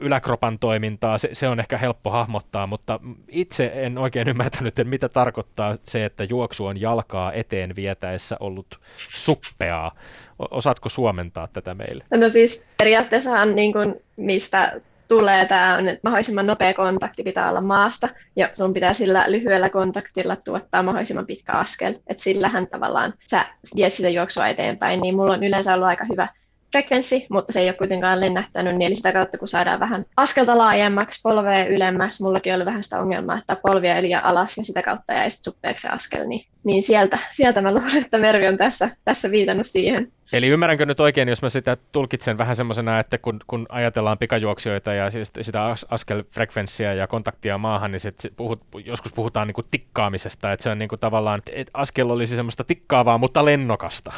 yläkropan 0.00 0.58
toimintaa, 0.58 1.18
se, 1.18 1.28
se 1.32 1.48
on 1.48 1.60
ehkä 1.60 1.78
helppo 1.78 2.10
hahmottaa, 2.10 2.66
mutta 2.66 3.00
itse 3.28 3.72
en 3.74 3.98
oikein 3.98 4.28
ymmärtänyt, 4.28 4.78
että 4.78 4.90
mitä 4.90 5.08
tarkoittaa 5.08 5.76
se, 5.84 6.04
että 6.04 6.24
juoksu 6.24 6.66
on 6.66 6.80
jalkaa 6.80 7.32
eteen 7.32 7.76
vietäessä 7.76 8.36
ollut 8.40 8.80
suppeaa. 9.08 9.92
Osaatko 10.38 10.88
suomentaa 10.88 11.48
tätä 11.52 11.74
meille? 11.74 12.04
No 12.10 12.30
siis 12.30 12.66
periaatteessahan 12.78 13.54
niin 13.54 13.72
kuin, 13.72 13.94
mistä 14.16 14.80
tulee 15.08 15.46
tämä 15.46 15.76
on, 15.76 15.88
että 15.88 16.00
mahdollisimman 16.04 16.46
nopea 16.46 16.74
kontakti 16.74 17.22
pitää 17.22 17.50
olla 17.50 17.60
maasta, 17.60 18.08
ja 18.36 18.48
sun 18.52 18.74
pitää 18.74 18.92
sillä 18.94 19.24
lyhyellä 19.28 19.68
kontaktilla 19.68 20.36
tuottaa 20.36 20.82
mahdollisimman 20.82 21.26
pitkä 21.26 21.52
askel, 21.52 21.94
että 22.06 22.22
sillähän 22.22 22.66
tavallaan 22.66 23.12
sä 23.30 23.44
viet 23.76 23.92
sitä 23.92 24.08
juoksua 24.08 24.46
eteenpäin, 24.46 25.00
niin 25.00 25.16
mulla 25.16 25.32
on 25.32 25.44
yleensä 25.44 25.74
ollut 25.74 25.88
aika 25.88 26.04
hyvä 26.04 26.28
frekvenssi, 26.72 27.26
mutta 27.30 27.52
se 27.52 27.60
ei 27.60 27.68
ole 27.68 27.76
kuitenkaan 27.76 28.20
lennähtänyt, 28.20 28.76
niin 28.76 28.86
eli 28.86 28.94
sitä 28.94 29.12
kautta 29.12 29.38
kun 29.38 29.48
saadaan 29.48 29.80
vähän 29.80 30.04
askelta 30.16 30.58
laajemmaksi, 30.58 31.20
polvea 31.22 31.66
ylemmäksi, 31.66 32.22
mullakin 32.22 32.54
oli 32.54 32.64
vähän 32.64 32.84
sitä 32.84 33.00
ongelmaa, 33.00 33.36
että 33.36 33.56
polvia 33.56 33.96
eli 33.96 34.14
alas 34.14 34.58
ja 34.58 34.64
sitä 34.64 34.82
kautta 34.82 35.12
jäi 35.12 35.30
sitten 35.30 35.52
suppeaksi 35.52 35.88
askel, 35.88 36.28
niin, 36.28 36.40
niin 36.64 36.82
sieltä, 36.82 37.18
sieltä 37.30 37.62
mä 37.62 37.74
luulen, 37.74 38.04
että 38.04 38.18
Mervi 38.18 38.48
on 38.48 38.56
tässä, 38.56 38.90
tässä 39.04 39.30
viitannut 39.30 39.66
siihen. 39.66 40.12
Eli 40.32 40.48
ymmärränkö 40.48 40.86
nyt 40.86 41.00
oikein, 41.00 41.28
jos 41.28 41.42
mä 41.42 41.48
sitä 41.48 41.76
tulkitsen 41.92 42.38
vähän 42.38 42.56
semmoisena, 42.56 43.00
että 43.00 43.18
kun, 43.18 43.40
kun 43.46 43.66
ajatellaan 43.68 44.18
pikajuoksijoita 44.18 44.92
ja 44.94 45.10
siis 45.10 45.32
sitä 45.40 45.74
askelfrekvenssiä 45.88 46.94
ja 46.94 47.06
kontaktia 47.06 47.58
maahan, 47.58 47.90
niin 47.90 48.00
sit 48.00 48.32
puhut, 48.36 48.62
joskus 48.84 49.12
puhutaan 49.12 49.46
niinku 49.46 49.62
tikkaamisesta, 49.62 50.52
että 50.52 50.62
se 50.62 50.70
on 50.70 50.78
niinku 50.78 50.96
tavallaan, 50.96 51.42
että 51.52 51.70
askel 51.74 52.10
olisi 52.10 52.36
semmoista 52.36 52.64
tikkaavaa, 52.64 53.18
mutta 53.18 53.44
lennokasta. 53.44 54.12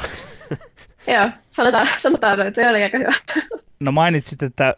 Joo, 1.07 1.29
sanotaan, 1.49 1.87
sanotaan 1.97 2.41
että 2.41 2.61
se 2.61 2.69
oli 2.69 2.83
aika 2.83 2.97
hyvä. 2.97 3.13
No 3.79 3.91
mainitsit, 3.91 4.43
että 4.43 4.75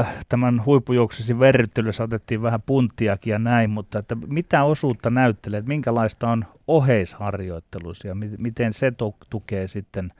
äh, 0.00 0.14
tämän 0.28 0.64
huippujuoksusi 0.66 1.38
verryttelyssä 1.38 2.04
otettiin 2.04 2.42
vähän 2.42 2.62
punttiakin 2.62 3.30
ja 3.30 3.38
näin, 3.38 3.70
mutta 3.70 3.98
että 3.98 4.14
mitä 4.26 4.64
osuutta 4.64 5.10
näyttelee, 5.10 5.58
että 5.58 5.68
minkälaista 5.68 6.28
on 6.28 6.44
oheisharjoittelussa 6.66 8.08
ja 8.08 8.14
mi- 8.14 8.36
miten 8.38 8.72
se 8.72 8.90
to- 8.90 9.16
tukee 9.30 9.68
sitten, 9.68 10.12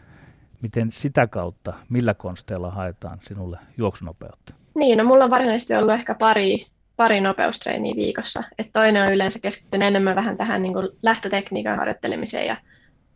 miten 0.63 0.91
sitä 0.91 1.27
kautta, 1.27 1.73
millä 1.89 2.15
konsteilla 2.15 2.71
haetaan 2.71 3.19
sinulle 3.23 3.59
juoksunopeutta? 3.77 4.55
Niin, 4.75 4.99
no 4.99 5.05
mulla 5.05 5.25
on 5.25 5.31
varsinaisesti 5.31 5.75
ollut 5.75 5.95
ehkä 5.95 6.15
pari, 6.15 6.67
pari 6.97 7.21
nopeustreeniä 7.21 7.97
viikossa. 7.97 8.43
Et 8.59 8.71
toinen 8.73 9.03
on 9.03 9.13
yleensä 9.13 9.39
keskittynyt 9.43 9.89
enemmän 9.89 10.17
vähän 10.17 10.37
tähän 10.37 10.63
niin 10.63 10.75
lähtötekniikan 11.03 11.77
harjoittelemiseen 11.77 12.47
ja 12.47 12.57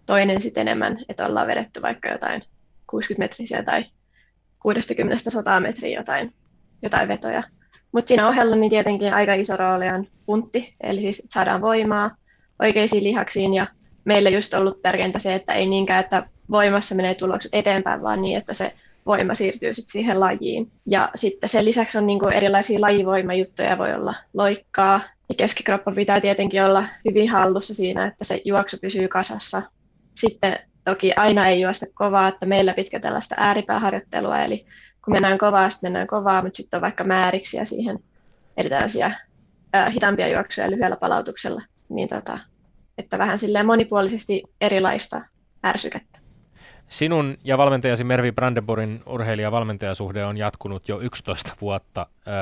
toinen 0.06 0.40
sitten 0.40 0.60
enemmän, 0.60 0.98
että 1.08 1.26
ollaan 1.26 1.46
vedetty 1.46 1.82
vaikka 1.82 2.08
jotain 2.08 2.42
60-metrisiä 2.92 3.64
tai 3.64 3.84
60-100 4.68 5.60
metriä 5.60 5.98
jotain, 5.98 6.34
jotain 6.82 7.08
vetoja. 7.08 7.42
Mutta 7.92 8.08
siinä 8.08 8.28
ohella 8.28 8.56
niin 8.56 8.70
tietenkin 8.70 9.14
aika 9.14 9.34
iso 9.34 9.56
rooli 9.56 9.88
on 9.88 10.06
puntti, 10.26 10.74
eli 10.80 11.00
siis 11.00 11.18
että 11.18 11.32
saadaan 11.32 11.62
voimaa 11.62 12.10
oikeisiin 12.58 13.04
lihaksiin 13.04 13.54
ja 13.54 13.66
meille 14.04 14.30
just 14.30 14.54
ollut 14.54 14.82
tärkeintä 14.82 15.18
se, 15.18 15.34
että 15.34 15.52
ei 15.52 15.66
niinkään, 15.66 16.00
että 16.00 16.28
voimassa 16.50 16.94
menee 16.94 17.14
tulokset 17.14 17.54
eteenpäin, 17.54 18.02
vaan 18.02 18.22
niin, 18.22 18.38
että 18.38 18.54
se 18.54 18.72
voima 19.06 19.34
siirtyy 19.34 19.74
sit 19.74 19.88
siihen 19.88 20.20
lajiin. 20.20 20.70
Ja 20.86 21.10
sitten 21.14 21.48
sen 21.48 21.64
lisäksi 21.64 21.98
on 21.98 22.06
niinku 22.06 22.28
erilaisia 22.28 22.80
lajivoimajuttuja, 22.80 23.78
voi 23.78 23.94
olla 23.94 24.14
loikkaa, 24.34 25.00
ja 25.28 25.34
keskikroppa 25.34 25.92
pitää 25.92 26.20
tietenkin 26.20 26.64
olla 26.64 26.84
hyvin 27.04 27.30
hallussa 27.30 27.74
siinä, 27.74 28.06
että 28.06 28.24
se 28.24 28.42
juoksu 28.44 28.76
pysyy 28.80 29.08
kasassa. 29.08 29.62
Sitten 30.16 30.58
toki 30.84 31.12
aina 31.16 31.48
ei 31.48 31.60
juosta 31.60 31.86
kovaa, 31.94 32.28
että 32.28 32.46
meillä 32.46 32.74
pitkä 32.74 33.00
tällaista 33.00 33.34
ääripääharjoittelua, 33.38 34.40
eli 34.40 34.66
kun 35.04 35.14
mennään 35.14 35.38
kovaa, 35.38 35.70
sitten 35.70 35.86
mennään 35.88 36.06
kovaa, 36.06 36.42
mutta 36.42 36.56
sitten 36.56 36.78
on 36.78 36.82
vaikka 36.82 37.04
määriksiä 37.04 37.64
siihen, 37.64 37.98
eli 38.56 38.68
tällaisia 38.68 39.10
hitaampia 39.92 40.28
juoksuja 40.28 40.70
lyhyellä 40.70 40.96
palautuksella, 40.96 41.62
niin 41.88 42.08
tota, 42.08 42.38
että 42.98 43.18
vähän 43.18 43.38
silleen 43.38 43.66
monipuolisesti 43.66 44.42
erilaista 44.60 45.20
ärsykettä. 45.64 46.15
Sinun 46.88 47.38
ja 47.44 47.58
valmentajasi 47.58 48.04
Mervi 48.04 48.32
Brandenburgin 48.32 49.00
urheilija-valmentajasuhde 49.06 50.24
on 50.24 50.36
jatkunut 50.36 50.88
jo 50.88 51.00
11 51.00 51.52
vuotta. 51.60 52.06
Öö, 52.28 52.34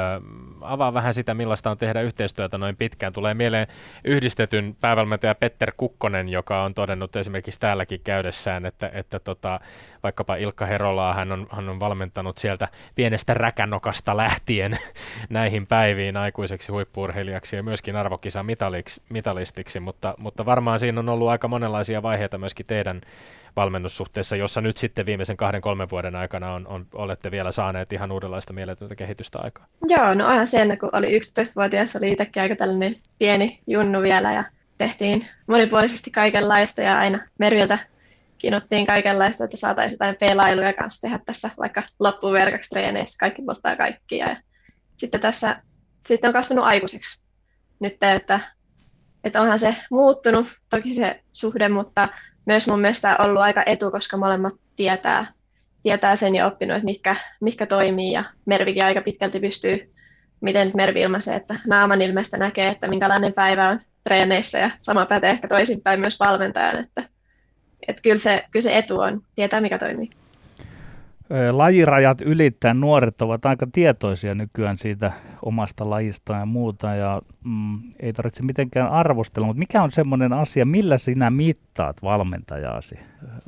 avaa 0.61 0.95
vähän 0.95 1.15
sitä, 1.15 1.35
millaista 1.35 1.71
on 1.71 1.79
tehdä 1.79 2.01
yhteistyötä 2.01 2.59
noin 2.59 2.77
pitkään. 2.77 3.13
Tulee 3.13 3.35
mieleen 3.35 3.67
yhdistetyn 4.05 4.77
päävalmentaja 4.81 5.35
Petter 5.35 5.73
Kukkonen, 5.77 6.29
joka 6.29 6.63
on 6.63 6.75
todennut 6.75 7.17
esimerkiksi 7.17 7.61
täälläkin 7.61 8.01
käydessään, 8.05 8.67
että, 8.67 8.91
että 8.95 9.19
tota, 9.19 9.61
vaikkapa 10.03 10.37
Ilkka 10.37 10.67
Herolaa 10.67 11.15
hän 11.15 11.33
on, 11.33 11.47
hän 11.51 11.69
on 11.69 11.81
valmentanut 11.81 12.39
sieltä 12.39 12.69
pienestä 12.95 13.35
räkänokasta 13.35 14.17
lähtien 14.17 14.79
näihin 15.29 15.67
päiviin 15.67 16.17
aikuiseksi 16.17 16.73
huippuurheilijaksi 16.73 17.57
ja 17.57 17.63
myöskin 17.63 17.97
arvokisa 17.97 18.45
mitalistiksi, 19.11 19.81
mutta, 19.81 20.15
mutta 20.19 20.47
varmaan 20.47 20.81
siinä 20.81 21.01
on 21.01 21.09
ollut 21.09 21.29
aika 21.29 21.49
monenlaisia 21.49 22.03
vaiheita 22.03 22.39
myöskin 22.39 22.67
teidän 22.67 23.01
valmennussuhteessa, 23.57 24.37
jossa 24.37 24.61
nyt 24.61 24.77
sitten 24.77 25.07
viimeisen 25.07 25.37
kahden, 25.37 25.61
kolmen 25.61 25.91
vuoden 25.91 26.17
aikana 26.17 26.55
on, 26.55 26.67
on, 26.67 26.87
olette 26.95 27.31
vielä 27.31 27.53
saaneet 27.53 27.93
ihan 27.93 28.13
uudenlaista 28.13 28.53
mieletöntä 28.53 28.95
kehitystä 28.97 29.39
aikaa? 29.39 29.67
Joo, 29.89 30.15
no 30.15 30.27
aina 30.27 30.47
sen, 30.47 30.79
kun 30.79 30.91
oli 30.93 31.19
11-vuotias, 31.19 31.97
oli 31.97 32.13
itsekin 32.13 32.43
aika 32.43 32.57
tällainen 32.57 32.97
pieni 33.19 33.61
junnu 33.67 34.03
vielä 34.03 34.33
ja 34.33 34.45
tehtiin 34.79 35.27
monipuolisesti 35.47 36.11
kaikenlaista 36.11 36.83
ja 36.83 36.99
aina 36.99 37.21
Merviltä 37.39 37.79
kinuttiin 38.39 38.87
kaikenlaista, 38.87 39.45
että 39.45 39.57
saataisiin 39.57 39.95
jotain 39.95 40.17
pelailuja 40.21 40.73
kanssa 40.73 41.01
tehdä 41.01 41.19
tässä 41.27 41.51
vaikka 41.59 41.83
loppuverkaksi 42.01 42.71
treeneissä, 42.71 43.19
kaikki 43.21 43.43
polttaa 43.43 43.77
kaikkia. 43.77 44.29
Ja 44.29 44.37
sitten 44.97 45.21
tässä 45.21 45.57
sitten 46.07 46.29
on 46.29 46.35
kasvanut 46.35 46.65
aikuiseksi 46.65 47.25
nyt, 47.81 48.03
että, 48.03 48.41
että 49.25 49.43
onhan 49.43 49.59
se 49.59 49.77
muuttunut 49.91 50.47
toki 50.71 50.95
se 50.95 51.21
suhde, 51.33 51.69
mutta 51.69 52.09
myös 52.47 52.67
mun 52.69 52.81
mielestä 52.81 53.17
ollut 53.17 53.43
aika 53.43 53.63
etu, 53.67 53.91
koska 53.91 54.17
molemmat 54.17 54.55
tietää, 54.77 55.27
tietää 55.83 56.17
sen 56.17 56.35
ja 56.35 56.47
oppinut, 56.47 56.77
että 56.77 56.85
mitkä, 56.85 57.17
mitkä 57.41 57.67
toimii. 57.67 58.13
Ja 58.13 58.25
Mervikin 58.47 58.85
aika 58.85 59.01
pitkälti 59.01 59.41
pystyy, 59.41 59.93
miten 60.41 60.71
Mervi 60.75 61.01
ilmaisee, 61.01 61.37
että 61.37 61.55
naaman 61.67 62.03
ilmeistä 62.03 62.37
näkee, 62.37 62.69
että 62.69 62.89
minkälainen 62.89 63.33
päivä 63.33 63.69
on 63.69 63.81
treeneissä. 64.05 64.59
Ja 64.59 64.71
sama 64.81 65.07
pätee 65.07 65.31
ehkä 65.31 65.49
toisinpäin 65.49 66.01
myös 66.01 66.21
valmentajan, 66.21 66.81
että, 66.81 67.05
että 67.89 68.03
kyllä, 68.03 68.19
se, 68.19 68.45
kyllä 68.51 68.63
se 68.63 68.79
etu 68.79 68.99
on, 68.99 69.23
tietää 69.35 69.61
mikä 69.61 69.79
toimii 69.79 70.11
lajirajat 71.51 72.21
ylittäen 72.21 72.81
nuoret 72.81 73.23
ovat 73.23 73.47
aika 73.47 73.67
tietoisia 73.73 74.35
nykyään 74.35 74.77
siitä 74.77 75.13
omasta 75.43 75.91
lajista 75.91 76.33
ja 76.33 76.47
muuta 76.47 76.95
ja 76.95 77.23
mm, 77.45 77.79
ei 78.01 78.13
tarvitse 78.13 78.43
mitenkään 78.43 78.91
arvostella, 78.91 79.47
mutta 79.47 79.59
mikä 79.59 79.83
on 79.83 79.91
semmoinen 79.93 80.33
asia, 80.33 80.65
millä 80.65 80.99
sinä 80.99 81.31
mittaat 81.31 82.03
valmentajaasi? 82.03 82.99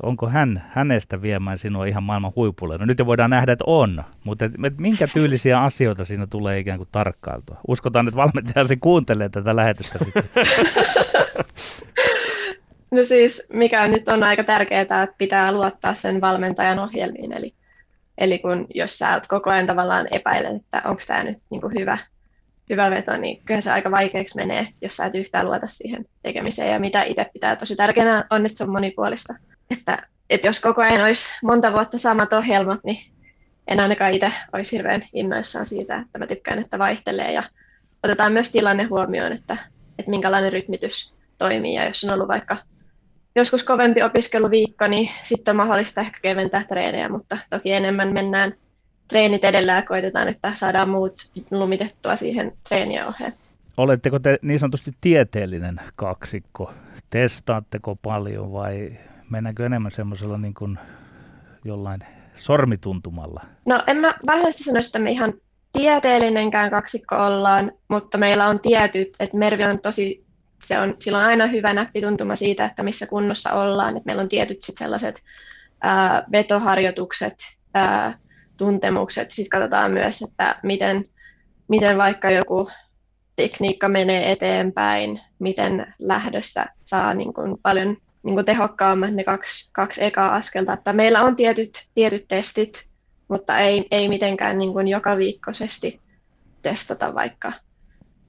Onko 0.03 0.29
hän 0.29 0.63
hänestä 0.69 1.21
viemään 1.21 1.57
sinua 1.57 1.85
ihan 1.85 2.03
maailman 2.03 2.33
huipulle? 2.35 2.77
No 2.77 2.85
nyt 2.85 2.99
jo 2.99 3.05
voidaan 3.05 3.29
nähdä, 3.29 3.51
että 3.51 3.63
on, 3.67 4.03
mutta 4.23 4.45
et, 4.45 4.51
et 4.63 4.77
minkä 4.77 5.07
tyylisiä 5.13 5.61
asioita 5.61 6.05
siinä 6.05 6.27
tulee 6.27 6.59
ikään 6.59 6.77
kuin 6.77 6.89
tarkkailtua? 6.91 7.57
Uskotaan, 7.67 8.07
että 8.07 8.17
valmentajasi 8.17 8.77
kuuntelee 8.77 9.29
tätä 9.29 9.55
lähetystä 9.55 9.99
sitten. 10.03 10.23
No 12.91 13.03
siis, 13.03 13.49
mikä 13.53 13.87
nyt 13.87 14.07
on 14.07 14.23
aika 14.23 14.43
tärkeää, 14.43 14.81
että 14.81 15.07
pitää 15.17 15.51
luottaa 15.51 15.95
sen 15.95 16.21
valmentajan 16.21 16.79
ohjelmiin, 16.79 17.31
eli 17.31 17.53
Eli 18.17 18.39
kun 18.39 18.67
jos 18.75 18.97
sä 18.97 19.13
oot 19.13 19.27
koko 19.27 19.49
ajan 19.49 19.67
tavallaan 19.67 20.07
epäilet, 20.11 20.55
että 20.55 20.81
onko 20.85 21.01
tämä 21.07 21.23
nyt 21.23 21.37
niin 21.49 21.61
kuin 21.61 21.73
hyvä, 21.79 21.97
hyvä 22.69 22.91
veto, 22.91 23.17
niin 23.17 23.41
kyllä 23.45 23.61
se 23.61 23.71
aika 23.71 23.91
vaikeaksi 23.91 24.35
menee, 24.35 24.67
jos 24.81 24.95
sä 24.95 25.05
et 25.05 25.15
yhtään 25.15 25.45
luota 25.45 25.67
siihen 25.67 26.05
tekemiseen. 26.23 26.71
Ja 26.71 26.79
mitä 26.79 27.03
itse 27.03 27.25
pitää 27.33 27.55
tosi 27.55 27.75
tärkeänä 27.75 28.25
on, 28.29 28.45
että 28.45 28.57
se 28.57 28.63
on 28.63 28.69
monipuolista. 28.69 29.33
Että, 29.71 30.07
että 30.29 30.47
jos 30.47 30.59
koko 30.59 30.81
ajan 30.81 31.05
olisi 31.05 31.29
monta 31.43 31.73
vuotta 31.73 31.97
samat 31.97 32.33
ohjelmat, 32.33 32.79
niin 32.83 32.97
en 33.67 33.79
ainakaan 33.79 34.13
itse 34.13 34.31
olisi 34.53 34.77
hirveän 34.77 35.03
innoissaan 35.13 35.65
siitä, 35.65 35.97
että 35.97 36.19
mä 36.19 36.27
tykkään, 36.27 36.59
että 36.59 36.79
vaihtelee 36.79 37.31
ja 37.31 37.43
otetaan 38.03 38.31
myös 38.31 38.51
tilanne 38.51 38.83
huomioon, 38.83 39.31
että, 39.31 39.57
että 39.99 40.09
minkälainen 40.09 40.53
rytmitys 40.53 41.13
toimii. 41.37 41.73
Ja 41.73 41.87
jos 41.87 42.03
on 42.03 42.13
ollut 42.13 42.27
vaikka 42.27 42.57
joskus 43.37 43.63
kovempi 43.63 44.03
opiskeluviikko, 44.03 44.87
niin 44.87 45.09
sitten 45.23 45.51
on 45.51 45.67
mahdollista 45.67 46.01
ehkä 46.01 46.19
keventää 46.21 46.63
treenejä, 46.63 47.09
mutta 47.09 47.37
toki 47.49 47.71
enemmän 47.71 48.13
mennään 48.13 48.53
treenit 49.07 49.43
edellä 49.43 49.73
ja 49.73 49.81
koitetaan, 49.81 50.27
että 50.27 50.51
saadaan 50.55 50.89
muut 50.89 51.13
lumitettua 51.51 52.15
siihen 52.15 52.53
treeniä 52.69 53.07
oheen. 53.07 53.33
Oletteko 53.77 54.19
te 54.19 54.39
niin 54.41 54.59
sanotusti 54.59 54.91
tieteellinen 55.01 55.79
kaksikko? 55.95 56.73
Testaatteko 57.09 57.95
paljon 57.95 58.51
vai 58.51 58.97
mennäänkö 59.29 59.65
enemmän 59.65 59.91
semmoisella 59.91 60.37
niin 60.37 60.53
kuin 60.53 60.79
jollain 61.65 62.01
sormituntumalla? 62.35 63.41
No 63.65 63.83
en 63.87 63.97
mä 63.97 64.13
varsinaisesti 64.25 64.63
sanoisi, 64.63 64.89
että 64.89 64.99
me 64.99 65.11
ihan 65.11 65.33
tieteellinenkään 65.73 66.71
kaksikko 66.71 67.15
ollaan, 67.15 67.71
mutta 67.87 68.17
meillä 68.17 68.47
on 68.47 68.59
tietyt, 68.59 69.09
että 69.19 69.37
Mervi 69.37 69.63
on 69.63 69.81
tosi 69.81 70.26
se 70.63 70.79
on, 70.79 70.95
sillä 70.99 71.17
on 71.17 71.23
aina 71.23 71.47
hyvä 71.47 71.73
näppituntuma 71.73 72.35
siitä, 72.35 72.65
että 72.65 72.83
missä 72.83 73.07
kunnossa 73.07 73.53
ollaan. 73.53 73.97
että 73.97 74.05
meillä 74.05 74.21
on 74.21 74.29
tietyt 74.29 74.63
sit 74.63 74.77
sellaiset 74.77 75.23
ää, 75.81 76.23
vetoharjoitukset, 76.31 77.35
ää, 77.73 78.17
tuntemukset. 78.57 79.31
Sitten 79.31 79.59
katsotaan 79.59 79.91
myös, 79.91 80.21
että 80.21 80.59
miten, 80.63 81.05
miten 81.67 81.97
vaikka 81.97 82.31
joku 82.31 82.69
tekniikka 83.35 83.89
menee 83.89 84.31
eteenpäin, 84.31 85.21
miten 85.39 85.93
lähdössä 85.99 86.65
saa 86.83 87.13
niin 87.13 87.33
kuin 87.33 87.57
paljon 87.63 87.97
niin 88.23 88.35
kuin 88.35 88.45
tehokkaammat 88.45 89.13
ne 89.13 89.23
kaksi, 89.23 89.69
kaksi 89.73 90.03
ekaa 90.03 90.35
askelta. 90.35 90.73
Että 90.73 90.93
meillä 90.93 91.21
on 91.21 91.35
tietyt, 91.35 91.87
tietyt 91.95 92.25
testit, 92.27 92.89
mutta 93.27 93.59
ei, 93.59 93.87
ei 93.91 94.09
mitenkään 94.09 94.57
niin 94.57 94.73
kuin 94.73 94.87
joka 94.87 95.17
viikkoisesti 95.17 96.01
testata 96.61 97.15
vaikka 97.15 97.53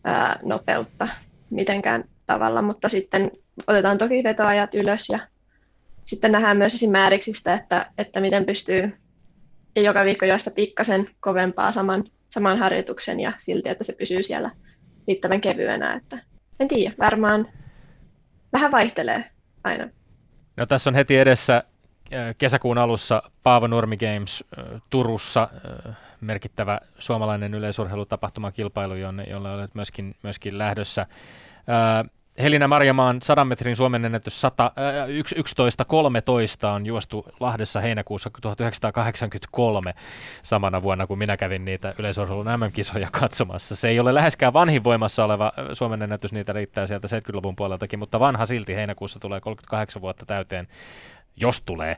ää, 0.05 0.39
nopeutta 0.43 1.09
mitenkään 1.51 2.05
tavalla, 2.29 2.63
mutta 2.63 2.89
sitten 2.89 3.31
otetaan 3.67 3.99
toki 3.99 4.25
vetoajat 4.25 4.75
ylös 4.75 5.09
ja 5.09 5.19
sitten 6.05 6.33
nähdään 6.33 6.57
myös 6.57 6.75
esimääriksistä, 6.75 7.55
että, 7.55 7.91
että 7.99 8.21
miten 8.21 8.47
pystyy 8.47 8.93
ja 9.77 9.83
joka 9.83 10.05
viikko 10.05 10.25
joista 10.27 10.51
pikkasen 10.51 11.11
kovempaa 11.21 11.73
saman, 11.73 12.05
saman 12.29 12.59
harjoituksen 12.59 13.21
ja 13.21 13.33
silti, 13.39 13.69
että 13.69 13.85
se 13.85 13.95
pysyy 13.99 14.23
siellä 14.23 14.51
riittävän 15.09 15.41
kevyenä. 15.41 15.95
Että 15.95 16.19
en 16.61 16.69
tiedä, 16.69 16.95
varmaan 16.99 17.49
vähän 18.53 18.73
vaihtelee 18.73 19.25
aina. 19.65 19.89
No 20.57 20.67
tässä 20.67 20.91
on 20.91 20.95
heti 20.95 21.19
edessä 21.19 21.57
äh, 22.13 22.35
kesäkuun 22.39 22.79
alussa 22.79 23.23
Paavo 23.43 23.67
Nurmi 23.67 23.97
Games 23.97 24.45
äh, 24.59 24.83
Turussa, 24.91 25.49
äh, 25.89 25.97
merkittävä 26.21 26.81
suomalainen 26.99 27.55
yleisurheilutapahtumakilpailu, 27.55 28.95
jolle 29.31 29.51
olet 29.51 29.75
myöskin, 29.75 30.15
myöskin 30.23 30.59
lähdössä. 30.59 31.07
Helina 32.43 32.69
Marjamaan 32.69 33.23
100 33.23 33.45
metrin 33.45 33.77
Suomen 33.77 34.05
ennätys 34.05 34.43
11.13 34.45 34.51
on 36.67 36.87
juostu 36.87 37.27
Lahdessa 37.41 37.81
heinäkuussa 37.81 38.31
1983 38.43 39.95
samana 40.43 40.83
vuonna, 40.83 41.07
kun 41.07 41.19
minä 41.19 41.37
kävin 41.37 41.65
niitä 41.65 41.95
yleisurheilun 41.99 42.47
MM-kisoja 42.47 43.09
katsomassa. 43.13 43.77
Se 43.77 43.89
ei 43.89 44.01
ole 44.01 44.15
läheskään 44.15 44.53
vanhin 44.53 44.85
voimassa 44.85 45.25
oleva 45.25 45.53
Suomen 45.73 46.03
ennätys, 46.03 46.33
niitä 46.33 46.53
riittää 46.53 46.87
sieltä 46.87 47.09
70-luvun 47.09 47.57
puoleltakin, 47.57 47.99
mutta 47.99 48.21
vanha 48.21 48.47
silti 48.47 48.75
heinäkuussa 48.75 49.21
tulee 49.21 49.41
38 49.41 50.03
vuotta 50.03 50.27
täyteen 50.27 50.69
jos 51.41 51.61
tulee. 51.61 51.97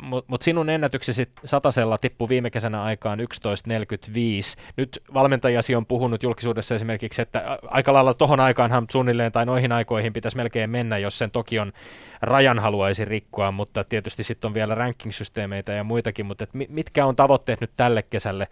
Mutta 0.00 0.30
mut 0.30 0.42
sinun 0.42 0.70
ennätyksesi 0.70 1.28
satasella 1.44 1.98
tippui 1.98 2.28
viime 2.28 2.50
kesänä 2.50 2.82
aikaan 2.82 3.18
11.45. 3.20 3.26
Nyt 4.76 5.02
valmentajasi 5.14 5.74
on 5.74 5.86
puhunut 5.86 6.22
julkisuudessa 6.22 6.74
esimerkiksi, 6.74 7.22
että 7.22 7.58
aika 7.62 7.92
lailla 7.92 8.14
tohon 8.14 8.40
aikaanhan 8.40 8.86
suunnilleen 8.90 9.32
tai 9.32 9.46
noihin 9.46 9.72
aikoihin 9.72 10.12
pitäisi 10.12 10.36
melkein 10.36 10.70
mennä, 10.70 10.98
jos 10.98 11.18
sen 11.18 11.30
Tokion 11.30 11.72
rajan 12.22 12.58
haluaisi 12.58 13.04
rikkoa, 13.04 13.52
mutta 13.52 13.84
tietysti 13.84 14.24
sitten 14.24 14.48
on 14.48 14.54
vielä 14.54 14.74
ranking-systeemeitä 14.74 15.72
ja 15.72 15.84
muitakin, 15.84 16.26
mutta 16.26 16.46
mitkä 16.68 17.06
on 17.06 17.16
tavoitteet 17.16 17.60
nyt 17.60 17.70
tälle 17.76 18.02
kesälle? 18.02 18.48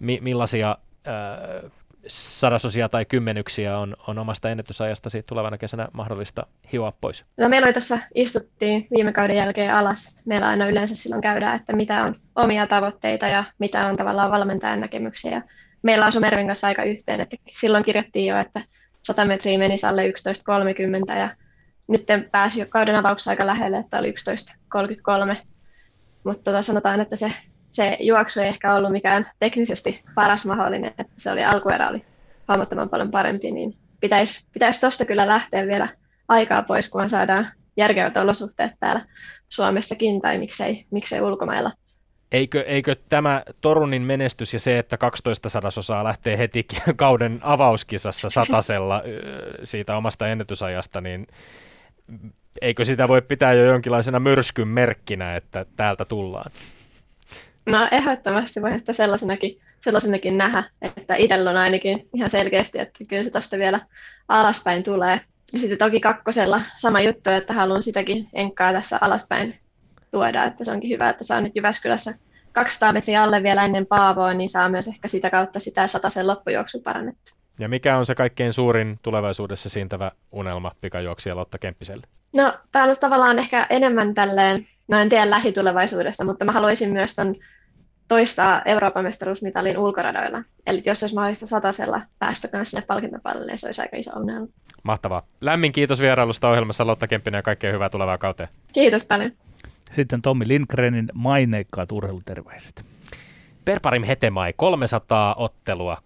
Mi- 0.00 0.18
millaisia 0.22 0.76
äh, 1.08 1.70
sadasosia 2.08 2.88
tai 2.88 3.04
kymmenyksiä 3.04 3.78
on, 3.78 3.96
on 4.06 4.18
omasta 4.18 4.50
ennätysajastasi 4.50 5.22
tulevana 5.22 5.58
kesänä 5.58 5.88
mahdollista 5.92 6.46
hioa 6.72 6.92
pois? 7.00 7.24
No 7.36 7.48
meillä 7.48 7.66
oli 7.66 7.72
tuossa, 7.72 7.98
istuttiin 8.14 8.86
viime 8.90 9.12
kauden 9.12 9.36
jälkeen 9.36 9.74
alas. 9.74 10.14
Meillä 10.26 10.48
aina 10.48 10.68
yleensä 10.68 10.96
silloin 10.96 11.22
käydään, 11.22 11.56
että 11.56 11.72
mitä 11.72 12.02
on 12.02 12.14
omia 12.36 12.66
tavoitteita 12.66 13.26
ja 13.26 13.44
mitä 13.58 13.86
on 13.86 13.96
tavallaan 13.96 14.30
valmentajan 14.30 14.80
näkemyksiä. 14.80 15.42
meillä 15.82 16.06
on 16.06 16.12
Mervin 16.20 16.46
kanssa 16.46 16.66
aika 16.66 16.82
yhteen, 16.84 17.20
että 17.20 17.36
silloin 17.50 17.84
kirjattiin 17.84 18.26
jo, 18.26 18.38
että 18.38 18.60
100 19.02 19.24
metriä 19.24 19.58
menisi 19.58 19.86
alle 19.86 20.04
11.30 21.12 21.18
ja 21.18 21.28
nyt 21.88 22.06
pääsi 22.30 22.60
jo 22.60 22.66
kauden 22.68 22.96
avauksessa 22.96 23.30
aika 23.30 23.46
lähelle, 23.46 23.78
että 23.78 23.98
oli 23.98 24.14
11.33. 25.34 25.36
Mutta 26.24 26.42
tota, 26.42 26.62
sanotaan, 26.62 27.00
että 27.00 27.16
se 27.16 27.32
se 27.72 27.96
juoksu 28.00 28.40
ei 28.40 28.48
ehkä 28.48 28.74
ollut 28.74 28.92
mikään 28.92 29.26
teknisesti 29.38 30.02
paras 30.14 30.46
mahdollinen, 30.46 30.94
että 30.98 31.12
se 31.16 31.30
oli 31.30 31.44
alkuerä 31.44 31.88
oli 31.88 32.04
huomattavan 32.48 32.88
paljon 32.88 33.10
parempi, 33.10 33.50
niin 33.50 33.76
pitäisi, 34.00 34.48
pitäisi 34.52 34.80
tuosta 34.80 35.04
kyllä 35.04 35.26
lähteä 35.26 35.66
vielä 35.66 35.88
aikaa 36.28 36.62
pois, 36.62 36.90
kun 36.90 37.10
saadaan 37.10 37.48
järkevät 37.76 38.16
olosuhteet 38.16 38.72
täällä 38.80 39.00
Suomessakin 39.48 40.20
tai 40.20 40.38
miksei, 40.38 40.86
miksei 40.90 41.20
ulkomailla. 41.20 41.70
Eikö, 42.32 42.62
eikö 42.62 42.94
tämä 43.08 43.42
Torunin 43.60 44.02
menestys 44.02 44.54
ja 44.54 44.60
se, 44.60 44.78
että 44.78 44.96
12 44.96 45.48
sadasosaa 45.48 46.04
lähtee 46.04 46.38
heti 46.38 46.66
kauden 46.96 47.40
avauskisassa 47.42 48.30
satasella 48.30 49.02
siitä 49.64 49.96
omasta 49.96 50.28
ennätysajasta, 50.28 51.00
niin 51.00 51.26
eikö 52.60 52.84
sitä 52.84 53.08
voi 53.08 53.22
pitää 53.22 53.52
jo 53.52 53.64
jonkinlaisena 53.64 54.20
myrskyn 54.20 54.68
merkkinä, 54.68 55.36
että 55.36 55.66
täältä 55.76 56.04
tullaan? 56.04 56.50
No 57.66 57.88
ehdottomasti 57.90 58.62
voin 58.62 58.80
sitä 58.80 58.92
sellaisenakin, 58.92 59.58
sellaisenakin 59.80 60.38
nähdä, 60.38 60.64
että 60.82 61.14
itsellä 61.14 61.50
on 61.50 61.56
ainakin 61.56 62.08
ihan 62.14 62.30
selkeästi, 62.30 62.78
että 62.78 63.04
kyllä 63.08 63.22
se 63.22 63.30
tuosta 63.30 63.58
vielä 63.58 63.80
alaspäin 64.28 64.82
tulee. 64.82 65.20
Ja 65.52 65.58
sitten 65.58 65.78
toki 65.78 66.00
kakkosella 66.00 66.60
sama 66.76 67.00
juttu, 67.00 67.30
että 67.30 67.52
haluan 67.52 67.82
sitäkin 67.82 68.28
enkkaa 68.32 68.72
tässä 68.72 68.98
alaspäin 69.00 69.60
tuoda, 70.10 70.44
että 70.44 70.64
se 70.64 70.72
onkin 70.72 70.90
hyvä, 70.90 71.08
että 71.08 71.24
saa 71.24 71.40
nyt 71.40 71.56
Jyväskylässä 71.56 72.14
200 72.52 72.92
metriä 72.92 73.22
alle 73.22 73.42
vielä 73.42 73.64
ennen 73.64 73.86
Paavoa, 73.86 74.34
niin 74.34 74.50
saa 74.50 74.68
myös 74.68 74.88
ehkä 74.88 75.08
sitä 75.08 75.30
kautta 75.30 75.60
sitä 75.60 75.88
sen 76.08 76.26
loppujuoksu 76.26 76.80
parannettu. 76.80 77.32
Ja 77.58 77.68
mikä 77.68 77.98
on 77.98 78.06
se 78.06 78.14
kaikkein 78.14 78.52
suurin 78.52 78.98
tulevaisuudessa 79.02 79.68
siintävä 79.68 80.12
unelma 80.32 80.72
pikajuoksija 80.80 81.36
Lotta 81.36 81.58
Kemppiselle? 81.58 82.06
No, 82.36 82.54
tämä 82.72 82.84
on 82.84 82.94
tavallaan 83.00 83.38
ehkä 83.38 83.66
enemmän 83.70 84.14
tälleen 84.14 84.68
no 84.92 85.00
en 85.00 85.08
tiedä 85.08 85.30
lähitulevaisuudessa, 85.30 86.24
mutta 86.24 86.44
mä 86.44 86.52
haluaisin 86.52 86.92
myös 86.92 87.16
ton 87.16 87.34
toistaa 88.08 88.62
Euroopan 88.64 89.04
mestaruusmitalin 89.04 89.78
ulkoradoilla. 89.78 90.42
Eli 90.66 90.82
jos 90.86 91.02
olisi 91.02 91.14
mahdollista 91.14 91.46
satasella 91.46 92.00
päästä 92.18 92.48
kanssa 92.48 92.70
sinne 92.70 92.86
palkintopallille, 92.86 93.52
niin 93.52 93.58
se 93.58 93.66
olisi 93.66 93.82
aika 93.82 93.96
iso 93.96 94.10
unelma. 94.20 94.46
Mahtavaa. 94.82 95.22
Lämmin 95.40 95.72
kiitos 95.72 96.00
vierailusta 96.00 96.48
ohjelmassa 96.48 96.86
Lotta 96.86 97.08
Kemppinen 97.08 97.38
ja 97.38 97.42
kaikkea 97.42 97.72
hyvää 97.72 97.88
tulevaa 97.88 98.18
kauteen. 98.18 98.48
Kiitos 98.72 99.06
paljon. 99.06 99.32
Sitten 99.92 100.22
Tommi 100.22 100.48
Lindgrenin 100.48 101.08
maineikkaat 101.14 101.92
urheiluterveiset. 101.92 102.84
Perparim 103.64 104.02
Hetemai 104.02 104.52
300 104.56 105.34
ottelua 105.34 105.96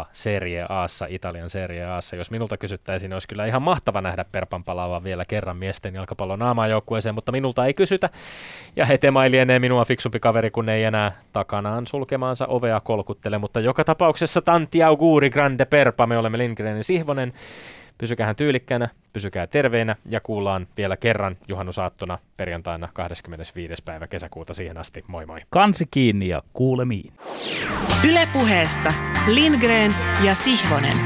3-0-0 0.00 0.04
Serie 0.12 0.66
Aassa, 0.68 1.06
Italian 1.08 1.50
Serie 1.50 1.84
Aassa. 1.84 2.16
Jos 2.16 2.30
minulta 2.30 2.56
kysyttäisiin, 2.56 3.12
olisi 3.12 3.28
kyllä 3.28 3.46
ihan 3.46 3.62
mahtava 3.62 4.00
nähdä 4.00 4.24
Perpan 4.32 4.64
palaavan 4.64 5.04
vielä 5.04 5.24
kerran 5.24 5.56
miesten 5.56 5.94
jalkapallon 5.94 6.38
naamajoukkueeseen, 6.38 7.14
mutta 7.14 7.32
minulta 7.32 7.66
ei 7.66 7.74
kysytä. 7.74 8.10
Ja 8.76 8.86
Hetemai 8.86 9.30
lienee 9.30 9.58
minua 9.58 9.84
fiksumpi 9.84 10.20
kaveri, 10.20 10.50
kun 10.50 10.68
ei 10.68 10.84
enää 10.84 11.12
takanaan 11.32 11.86
sulkemaansa 11.86 12.46
ovea 12.46 12.80
kolkuttele, 12.80 13.38
mutta 13.38 13.60
joka 13.60 13.84
tapauksessa 13.84 14.42
Tanti 14.42 14.82
Auguri 14.82 15.30
Grande 15.30 15.64
Perpa, 15.64 16.06
me 16.06 16.18
olemme 16.18 16.38
Lindgrenin 16.38 16.84
Sihvonen. 16.84 17.32
Pysykähän 17.98 18.36
tyylikkäänä, 18.36 18.88
pysykää 19.12 19.46
terveinä 19.46 19.96
ja 20.10 20.20
kuullaan 20.20 20.66
vielä 20.76 20.96
kerran 20.96 21.36
juhannusaattona 21.48 22.18
perjantaina 22.36 22.88
25. 22.92 23.82
päivä 23.84 24.06
kesäkuuta 24.06 24.54
siihen 24.54 24.78
asti. 24.78 25.04
Moi 25.06 25.26
moi. 25.26 25.40
Kansi 25.50 25.86
kiinni 25.90 26.28
ja 26.28 26.42
kuulemiin. 26.52 27.12
Ylepuheessa 28.08 28.92
Lindgren 29.26 29.94
ja 30.24 30.34
Sihvonen. 30.34 30.96